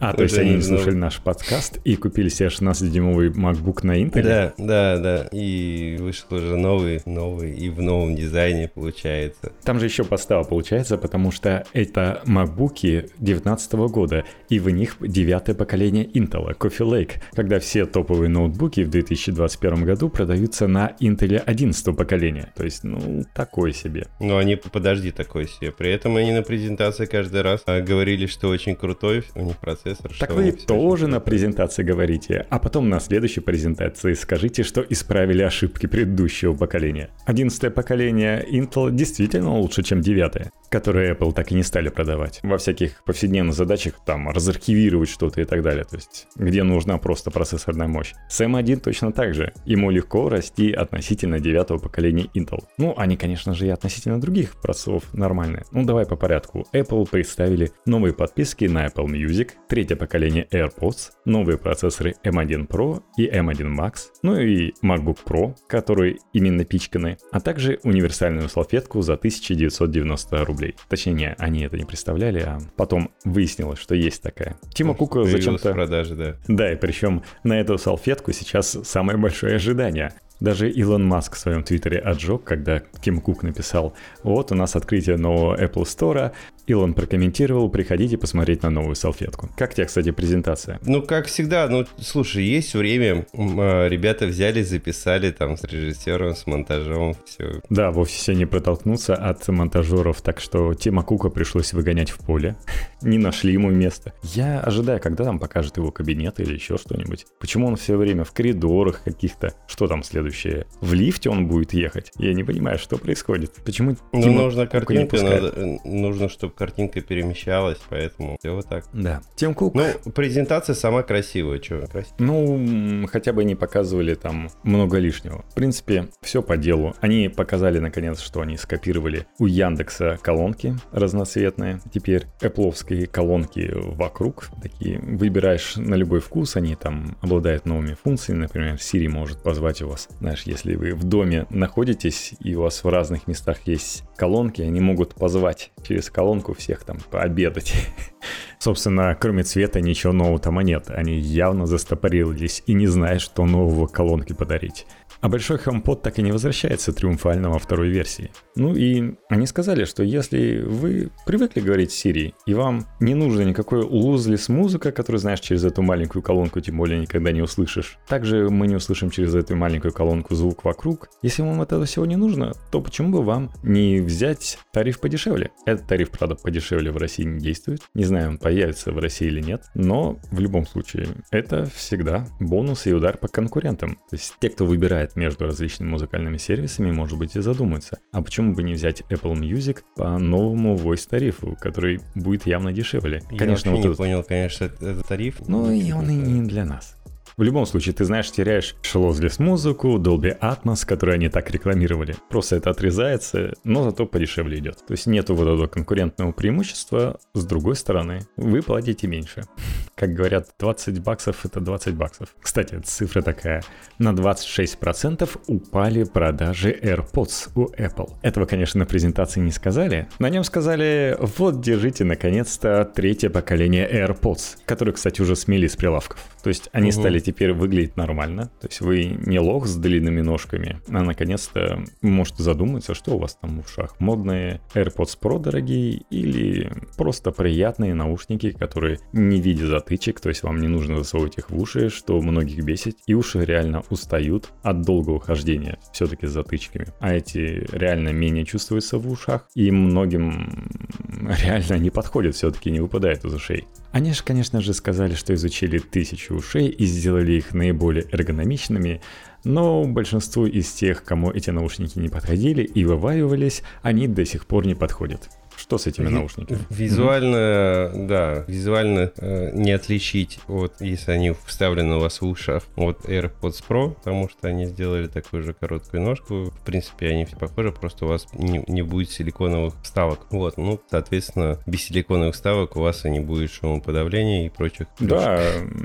А, 0.00 0.12
то 0.12 0.22
есть 0.24 0.38
они 0.38 0.60
слушали 0.60 0.94
наш 0.94 1.20
подкаст 1.20 1.78
и 1.84 1.96
купили 1.96 2.28
себе 2.28 2.48
16-дюймовый 2.48 3.30
MacBook 3.30 3.80
на 3.82 4.00
Intel? 4.00 4.22
Да, 4.22 4.54
да, 4.58 4.98
да. 4.98 5.28
И 5.32 5.96
вышел 6.00 6.26
уже 6.30 6.56
новый, 6.56 7.02
новый, 7.06 7.54
и 7.54 7.70
в 7.70 7.80
новом 7.80 8.14
дизайне 8.16 8.68
получается. 8.68 9.52
Там 9.64 9.80
же 9.80 9.86
еще 9.86 10.04
подстава 10.04 10.44
получается, 10.44 10.96
потому 10.98 11.30
что 11.30 11.64
это 11.72 12.22
MacBook 12.26 13.10
19 13.18 13.72
года, 13.90 14.24
и 14.48 14.58
в 14.58 14.70
них 14.70 14.96
девятое 15.00 15.54
поколение 15.54 16.04
Intel, 16.06 16.56
Coffee 16.56 16.86
Lake, 16.86 17.12
когда 17.34 17.58
все 17.58 17.86
топовые 17.86 18.28
ноутбуки 18.28 18.82
в 18.82 18.90
2021 18.90 19.84
году 19.84 20.08
продаются 20.08 20.66
на 20.66 20.92
Intel 21.00 21.38
11 21.38 21.96
поколения. 21.96 22.52
То 22.56 22.64
есть, 22.64 22.83
ну, 22.84 23.24
такой 23.34 23.72
себе. 23.72 24.06
Ну, 24.20 24.36
они, 24.36 24.56
подожди, 24.56 25.10
такой 25.10 25.48
себе. 25.48 25.72
При 25.72 25.90
этом 25.90 26.16
они 26.16 26.32
на 26.32 26.42
презентации 26.42 27.06
каждый 27.06 27.42
раз 27.42 27.62
а, 27.66 27.80
говорили, 27.80 28.26
что 28.26 28.48
очень 28.48 28.76
крутой 28.76 29.24
у 29.34 29.42
них 29.42 29.56
процессор. 29.56 30.12
Так 30.18 30.32
вы 30.32 30.52
тоже 30.52 31.06
на 31.06 31.20
презентации 31.20 31.82
говорите, 31.82 32.46
а 32.50 32.58
потом 32.58 32.88
на 32.88 33.00
следующей 33.00 33.40
презентации 33.40 34.12
скажите, 34.14 34.62
что 34.62 34.84
исправили 34.88 35.42
ошибки 35.42 35.86
предыдущего 35.86 36.54
поколения. 36.54 37.10
Одиннадцатое 37.24 37.70
поколение 37.70 38.44
Intel 38.50 38.90
действительно 38.90 39.58
лучше, 39.58 39.82
чем 39.82 40.00
девятое, 40.00 40.52
которое 40.70 41.14
Apple 41.14 41.32
так 41.32 41.52
и 41.52 41.54
не 41.54 41.62
стали 41.62 41.88
продавать. 41.88 42.40
Во 42.42 42.58
всяких 42.58 43.02
повседневных 43.04 43.54
задачах, 43.54 43.94
там, 44.04 44.28
разархивировать 44.28 45.08
что-то 45.08 45.40
и 45.40 45.44
так 45.44 45.62
далее, 45.62 45.84
то 45.84 45.96
есть, 45.96 46.26
где 46.36 46.62
нужна 46.62 46.98
просто 46.98 47.30
процессорная 47.30 47.88
мощь. 47.88 48.12
С 48.28 48.40
M1 48.40 48.80
точно 48.80 49.12
так 49.12 49.34
же. 49.34 49.52
Ему 49.64 49.90
легко 49.90 50.28
расти 50.28 50.72
относительно 50.72 51.40
девятого 51.40 51.78
поколения 51.78 52.28
Intel. 52.34 52.64
Ну, 52.78 52.94
они, 52.96 53.16
конечно 53.16 53.54
же, 53.54 53.66
и 53.66 53.70
относительно 53.70 54.20
других 54.20 54.56
процессоров 54.60 55.04
нормальные. 55.12 55.64
Ну, 55.70 55.84
давай 55.84 56.06
по 56.06 56.16
порядку. 56.16 56.66
Apple 56.72 57.08
представили 57.08 57.70
новые 57.86 58.14
подписки 58.14 58.64
на 58.64 58.86
Apple 58.86 59.06
Music, 59.06 59.50
третье 59.68 59.96
поколение 59.96 60.48
AirPods, 60.50 61.12
новые 61.24 61.58
процессоры 61.58 62.14
M1 62.24 62.66
Pro 62.66 63.02
и 63.16 63.26
M1 63.26 63.74
Max, 63.74 63.94
ну 64.22 64.36
и 64.36 64.72
MacBook 64.82 65.18
Pro, 65.24 65.54
которые 65.68 66.18
именно 66.32 66.64
пичканы, 66.64 67.18
а 67.30 67.40
также 67.40 67.78
универсальную 67.84 68.48
салфетку 68.48 69.02
за 69.02 69.14
1990 69.14 70.44
рублей. 70.44 70.74
Точнее, 70.88 71.36
они 71.38 71.62
это 71.62 71.76
не 71.76 71.84
представляли, 71.84 72.40
а 72.40 72.58
потом 72.76 73.10
выяснилось, 73.24 73.78
что 73.78 73.94
есть 73.94 74.22
такая. 74.22 74.56
Тима 74.74 74.94
Кука 74.94 75.24
зачем-то... 75.24 75.72
продажи, 75.72 76.14
да. 76.14 76.36
Да, 76.48 76.72
и 76.72 76.76
причем 76.76 77.22
на 77.44 77.60
эту 77.60 77.78
салфетку 77.78 78.32
сейчас 78.32 78.78
самое 78.84 79.18
большое 79.18 79.56
ожидание. 79.56 80.12
Даже 80.44 80.68
Илон 80.68 81.06
Маск 81.06 81.36
в 81.36 81.38
своем 81.38 81.62
твиттере 81.62 81.98
отжег, 81.98 82.44
когда 82.44 82.82
Тим 83.00 83.22
Кук 83.22 83.44
написал, 83.44 83.94
вот 84.22 84.52
у 84.52 84.54
нас 84.54 84.76
открытие 84.76 85.16
нового 85.16 85.58
Apple 85.58 85.84
Store, 85.84 86.32
Илон 86.66 86.94
прокомментировал, 86.94 87.68
приходите 87.68 88.16
посмотреть 88.16 88.62
на 88.62 88.70
новую 88.70 88.94
салфетку. 88.94 89.50
Как 89.56 89.74
тебе, 89.74 89.86
кстати, 89.86 90.10
презентация? 90.10 90.80
Ну, 90.82 91.02
как 91.02 91.26
всегда, 91.26 91.68
ну, 91.68 91.84
слушай, 91.98 92.42
есть 92.42 92.74
время, 92.74 93.26
а, 93.34 93.86
ребята 93.88 94.26
взяли, 94.26 94.62
записали 94.62 95.30
там 95.30 95.56
с 95.56 95.64
режиссером, 95.64 96.34
с 96.34 96.46
монтажом, 96.46 97.16
все. 97.26 97.60
Да, 97.68 97.90
в 97.90 97.98
офисе 97.98 98.34
не 98.34 98.46
протолкнуться 98.46 99.14
от 99.14 99.46
монтажеров, 99.48 100.22
так 100.22 100.40
что 100.40 100.74
Тима 100.74 101.02
Кука 101.02 101.28
пришлось 101.28 101.72
выгонять 101.72 102.10
в 102.10 102.18
поле. 102.18 102.56
не 103.04 103.18
нашли 103.18 103.52
ему 103.52 103.70
место. 103.70 104.12
Я 104.22 104.60
ожидаю, 104.60 105.00
когда 105.00 105.24
там 105.24 105.38
покажет 105.38 105.76
его 105.76 105.90
кабинет 105.90 106.40
или 106.40 106.54
еще 106.54 106.78
что-нибудь. 106.78 107.26
Почему 107.38 107.66
он 107.66 107.76
все 107.76 107.96
время 107.96 108.24
в 108.24 108.32
коридорах 108.32 109.02
каких-то? 109.04 109.54
Что 109.66 109.86
там 109.86 110.02
следующее? 110.02 110.66
В 110.80 110.94
лифте 110.94 111.30
он 111.30 111.46
будет 111.46 111.72
ехать? 111.72 112.12
Я 112.16 112.32
не 112.32 112.44
понимаю, 112.44 112.78
что 112.78 112.96
происходит. 112.96 113.52
Почему 113.64 113.96
Ну, 114.12 114.22
Тима 114.22 114.42
нужно 114.42 114.66
картинка, 114.66 115.22
надо, 115.22 115.78
нужно, 115.84 116.28
чтобы 116.28 116.53
картинка 116.54 117.00
перемещалась, 117.00 117.78
поэтому 117.88 118.36
все 118.38 118.54
вот 118.54 118.66
так. 118.68 118.84
Да. 118.92 119.22
Тим 119.36 119.54
Кук... 119.54 119.74
Ну, 119.74 119.84
презентация 120.12 120.74
сама 120.74 121.02
красивая, 121.02 121.60
что, 121.62 121.86
красивая. 121.86 122.16
Ну, 122.18 123.06
хотя 123.08 123.32
бы 123.32 123.44
не 123.44 123.54
показывали 123.54 124.14
там 124.14 124.48
много 124.62 124.98
лишнего. 124.98 125.44
В 125.50 125.54
принципе, 125.54 126.08
все 126.22 126.42
по 126.42 126.56
делу. 126.56 126.94
Они 127.00 127.28
показали, 127.28 127.78
наконец, 127.78 128.20
что 128.20 128.40
они 128.40 128.56
скопировали 128.56 129.26
у 129.38 129.46
Яндекса 129.46 130.18
колонки 130.22 130.76
разноцветные. 130.92 131.80
Теперь 131.92 132.26
Apple'овские 132.40 133.06
колонки 133.06 133.72
вокруг. 133.74 134.48
Такие 134.62 134.98
выбираешь 134.98 135.76
на 135.76 135.94
любой 135.94 136.20
вкус, 136.20 136.56
они 136.56 136.74
там 136.74 137.16
обладают 137.20 137.66
новыми 137.66 137.96
функциями. 138.02 138.42
Например, 138.42 138.74
Siri 138.74 139.08
может 139.08 139.42
позвать 139.42 139.82
у 139.82 139.88
вас, 139.88 140.08
знаешь, 140.20 140.42
если 140.44 140.74
вы 140.74 140.94
в 140.94 141.04
доме 141.04 141.46
находитесь 141.50 142.34
и 142.40 142.54
у 142.54 142.62
вас 142.62 142.84
в 142.84 142.88
разных 142.88 143.26
местах 143.26 143.58
есть 143.66 144.04
колонки, 144.16 144.62
они 144.62 144.80
могут 144.80 145.14
позвать 145.14 145.70
через 145.86 146.10
колонку 146.10 146.43
колонку 146.44 146.54
всех 146.54 146.84
там 146.84 146.98
пообедать. 147.10 147.74
Собственно, 148.58 149.16
кроме 149.20 149.42
цвета 149.42 149.80
ничего 149.80 150.12
нового 150.12 150.38
там 150.38 150.60
нет. 150.60 150.90
Они 150.90 151.18
явно 151.18 151.66
застопорились 151.66 152.62
и 152.66 152.74
не 152.74 152.86
знают, 152.86 153.22
что 153.22 153.44
нового 153.44 153.86
колонки 153.86 154.32
подарить. 154.32 154.86
А 155.24 155.28
большой 155.30 155.56
HomePod 155.56 156.02
так 156.02 156.18
и 156.18 156.22
не 156.22 156.32
возвращается 156.32 156.92
триумфально 156.92 157.48
во 157.48 157.58
второй 157.58 157.88
версии. 157.88 158.30
Ну 158.56 158.76
и 158.76 159.14
они 159.30 159.46
сказали, 159.46 159.86
что 159.86 160.02
если 160.02 160.60
вы 160.60 161.08
привыкли 161.24 161.62
говорить 161.62 161.92
Siri, 161.92 162.34
и 162.44 162.52
вам 162.52 162.84
не 163.00 163.14
нужно 163.14 163.40
никакой 163.40 163.80
лузлис 163.80 164.50
музыка, 164.50 164.92
которую 164.92 165.20
знаешь 165.20 165.40
через 165.40 165.64
эту 165.64 165.80
маленькую 165.80 166.20
колонку, 166.20 166.60
тем 166.60 166.76
более 166.76 167.00
никогда 167.00 167.32
не 167.32 167.40
услышишь. 167.40 167.96
Также 168.06 168.50
мы 168.50 168.66
не 168.66 168.74
услышим 168.74 169.08
через 169.08 169.34
эту 169.34 169.56
маленькую 169.56 169.94
колонку 169.94 170.34
звук 170.34 170.62
вокруг. 170.62 171.08
Если 171.22 171.40
вам 171.40 171.62
этого 171.62 171.86
всего 171.86 172.04
не 172.04 172.16
нужно, 172.16 172.52
то 172.70 172.82
почему 172.82 173.08
бы 173.08 173.22
вам 173.22 173.50
не 173.62 174.00
взять 174.00 174.58
тариф 174.74 175.00
подешевле? 175.00 175.52
Этот 175.64 175.86
тариф, 175.86 176.10
правда, 176.10 176.34
подешевле 176.34 176.90
в 176.90 176.98
России 176.98 177.24
не 177.24 177.40
действует. 177.40 177.80
Не 177.94 178.04
знаю, 178.04 178.28
он 178.28 178.36
появится 178.36 178.92
в 178.92 178.98
России 178.98 179.28
или 179.28 179.40
нет, 179.40 179.62
но 179.74 180.18
в 180.30 180.38
любом 180.38 180.66
случае 180.66 181.08
это 181.30 181.64
всегда 181.74 182.28
бонус 182.40 182.86
и 182.86 182.92
удар 182.92 183.16
по 183.16 183.28
конкурентам. 183.28 183.94
То 184.10 184.16
есть 184.16 184.34
те, 184.38 184.50
кто 184.50 184.66
выбирает 184.66 185.13
между 185.14 185.46
различными 185.46 185.90
музыкальными 185.90 186.36
сервисами, 186.36 186.90
может 186.90 187.18
быть, 187.18 187.36
и 187.36 187.40
задуматься. 187.40 187.98
А 188.12 188.22
почему 188.22 188.54
бы 188.54 188.62
не 188.62 188.74
взять 188.74 189.02
Apple 189.10 189.34
Music 189.34 189.82
по 189.96 190.18
новому 190.18 190.76
voice 190.76 191.08
тарифу, 191.08 191.56
который 191.60 192.00
будет 192.14 192.46
явно 192.46 192.72
дешевле? 192.72 193.22
Я 193.30 193.38
конечно, 193.38 193.70
вот 193.70 193.78
не 193.78 193.84
этот... 193.84 193.96
понял, 193.96 194.22
конечно, 194.22 194.64
этот 194.64 195.06
тариф. 195.06 195.40
Ну, 195.46 195.70
и 195.70 195.92
он 195.92 196.10
и 196.10 196.14
не 196.14 196.46
для 196.46 196.64
нас. 196.64 196.96
В 197.36 197.42
любом 197.42 197.66
случае, 197.66 197.94
ты 197.94 198.04
знаешь, 198.04 198.30
теряешь 198.30 198.76
Шелозлес 198.82 199.40
музыку, 199.40 199.98
Dolby 199.98 200.38
Atmos, 200.38 200.86
который 200.86 201.16
они 201.16 201.28
так 201.28 201.50
рекламировали. 201.50 202.14
Просто 202.30 202.54
это 202.56 202.70
отрезается, 202.70 203.54
но 203.64 203.82
зато 203.82 204.06
подешевле 204.06 204.58
идет. 204.58 204.86
То 204.86 204.92
есть 204.92 205.06
нету 205.06 205.34
вот 205.34 205.48
этого 205.48 205.66
конкурентного 205.66 206.30
преимущества. 206.30 207.18
С 207.34 207.44
другой 207.44 207.74
стороны, 207.74 208.20
вы 208.36 208.62
платите 208.62 209.08
меньше. 209.08 209.42
Как 209.96 210.12
говорят, 210.12 210.50
20 210.60 211.00
баксов 211.02 211.44
это 211.44 211.58
20 211.58 211.94
баксов. 211.96 212.28
Кстати, 212.40 212.80
цифра 212.84 213.20
такая. 213.20 213.64
На 213.98 214.12
26% 214.12 215.28
упали 215.48 216.04
продажи 216.04 216.70
AirPods 216.70 217.50
у 217.56 217.66
Apple. 217.72 218.12
Этого, 218.22 218.46
конечно, 218.46 218.78
на 218.78 218.86
презентации 218.86 219.40
не 219.40 219.50
сказали. 219.50 220.08
На 220.20 220.28
нем 220.28 220.44
сказали, 220.44 221.16
вот, 221.18 221.60
держите, 221.60 222.04
наконец-то, 222.04 222.84
третье 222.94 223.28
поколение 223.28 223.90
AirPods, 223.90 224.58
которые, 224.66 224.94
кстати, 224.94 225.20
уже 225.20 225.34
смели 225.34 225.66
с 225.66 225.74
прилавков. 225.74 226.33
То 226.44 226.48
есть 226.48 226.68
они 226.72 226.90
угу. 226.90 227.00
стали 227.00 227.20
теперь 227.20 227.54
выглядеть 227.54 227.96
нормально. 227.96 228.50
То 228.60 228.68
есть 228.68 228.82
вы 228.82 229.16
не 229.24 229.40
лох 229.40 229.66
с 229.66 229.76
длинными 229.76 230.20
ножками, 230.20 230.78
а 230.88 231.02
наконец-то 231.02 231.82
можете 232.02 232.42
задуматься, 232.42 232.94
что 232.94 233.12
у 233.14 233.18
вас 233.18 233.38
там 233.40 233.62
в 233.62 233.64
ушах. 233.64 233.98
Модные 233.98 234.60
AirPods 234.74 235.18
Pro 235.18 235.40
дорогие 235.40 236.02
или 236.10 236.70
просто 236.98 237.30
приятные 237.30 237.94
наушники, 237.94 238.50
которые 238.50 238.98
не 239.14 239.40
в 239.40 239.44
виде 239.44 239.66
затычек, 239.66 240.20
то 240.20 240.28
есть 240.28 240.42
вам 240.42 240.60
не 240.60 240.68
нужно 240.68 240.98
засовывать 240.98 241.38
их 241.38 241.48
в 241.48 241.58
уши, 241.58 241.88
что 241.88 242.20
многих 242.20 242.62
бесит. 242.62 242.98
И 243.06 243.14
уши 243.14 243.42
реально 243.42 243.82
устают 243.88 244.50
от 244.62 244.82
долгого 244.82 245.20
хождения 245.20 245.78
все-таки 245.94 246.26
с 246.26 246.30
затычками. 246.30 246.88
А 247.00 247.14
эти 247.14 247.66
реально 247.72 248.10
менее 248.10 248.44
чувствуются 248.44 248.98
в 248.98 249.10
ушах. 249.10 249.48
И 249.54 249.70
многим 249.70 250.68
реально 251.42 251.78
не 251.78 251.88
подходят, 251.88 252.34
все-таки 252.34 252.70
не 252.70 252.80
выпадают 252.80 253.24
из 253.24 253.32
ушей. 253.32 253.66
Они 253.94 254.12
же, 254.12 254.24
конечно 254.24 254.60
же, 254.60 254.74
сказали, 254.74 255.14
что 255.14 255.34
изучили 255.34 255.78
тысячу 255.78 256.34
ушей 256.34 256.66
и 256.66 256.84
сделали 256.84 257.34
их 257.34 257.54
наиболее 257.54 258.04
эргономичными, 258.10 259.00
но 259.44 259.84
большинству 259.84 260.46
из 260.46 260.72
тех, 260.72 261.04
кому 261.04 261.30
эти 261.30 261.50
наушники 261.50 262.00
не 262.00 262.08
подходили 262.08 262.64
и 262.64 262.84
вываивались, 262.84 263.62
они 263.82 264.08
до 264.08 264.24
сих 264.24 264.46
пор 264.46 264.66
не 264.66 264.74
подходят. 264.74 265.30
Что 265.56 265.78
с 265.78 265.86
этими 265.86 266.08
Ви- 266.08 266.14
наушниками? 266.14 266.60
Визуально, 266.70 267.36
mm-hmm. 267.36 268.06
да, 268.06 268.44
визуально 268.46 269.12
э, 269.16 269.50
не 269.54 269.72
отличить 269.72 270.38
от, 270.48 270.80
если 270.80 271.12
они 271.12 271.34
вставлены 271.46 271.96
у 271.96 272.00
вас 272.00 272.20
в 272.20 272.26
ушах, 272.26 272.64
от 272.76 273.04
AirPods 273.04 273.64
Pro, 273.68 273.94
потому 273.94 274.28
что 274.28 274.48
они 274.48 274.66
сделали 274.66 275.06
такую 275.06 275.42
же 275.42 275.54
короткую 275.54 276.02
ножку. 276.02 276.50
В 276.50 276.60
принципе, 276.64 277.08
они 277.08 277.24
все 277.24 277.36
похожи, 277.36 277.72
просто 277.72 278.04
у 278.04 278.08
вас 278.08 278.26
не, 278.32 278.64
не 278.66 278.82
будет 278.82 279.10
силиконовых 279.10 279.74
вставок. 279.82 280.26
Вот, 280.30 280.56
ну, 280.56 280.80
соответственно, 280.90 281.60
без 281.66 281.84
силиконовых 281.84 282.34
вставок 282.34 282.76
у 282.76 282.80
вас 282.80 283.04
и 283.04 283.10
не 283.10 283.20
будет 283.20 283.50
шумоподавления 283.50 284.46
и 284.46 284.48
прочих. 284.48 284.86
Да, 284.98 285.40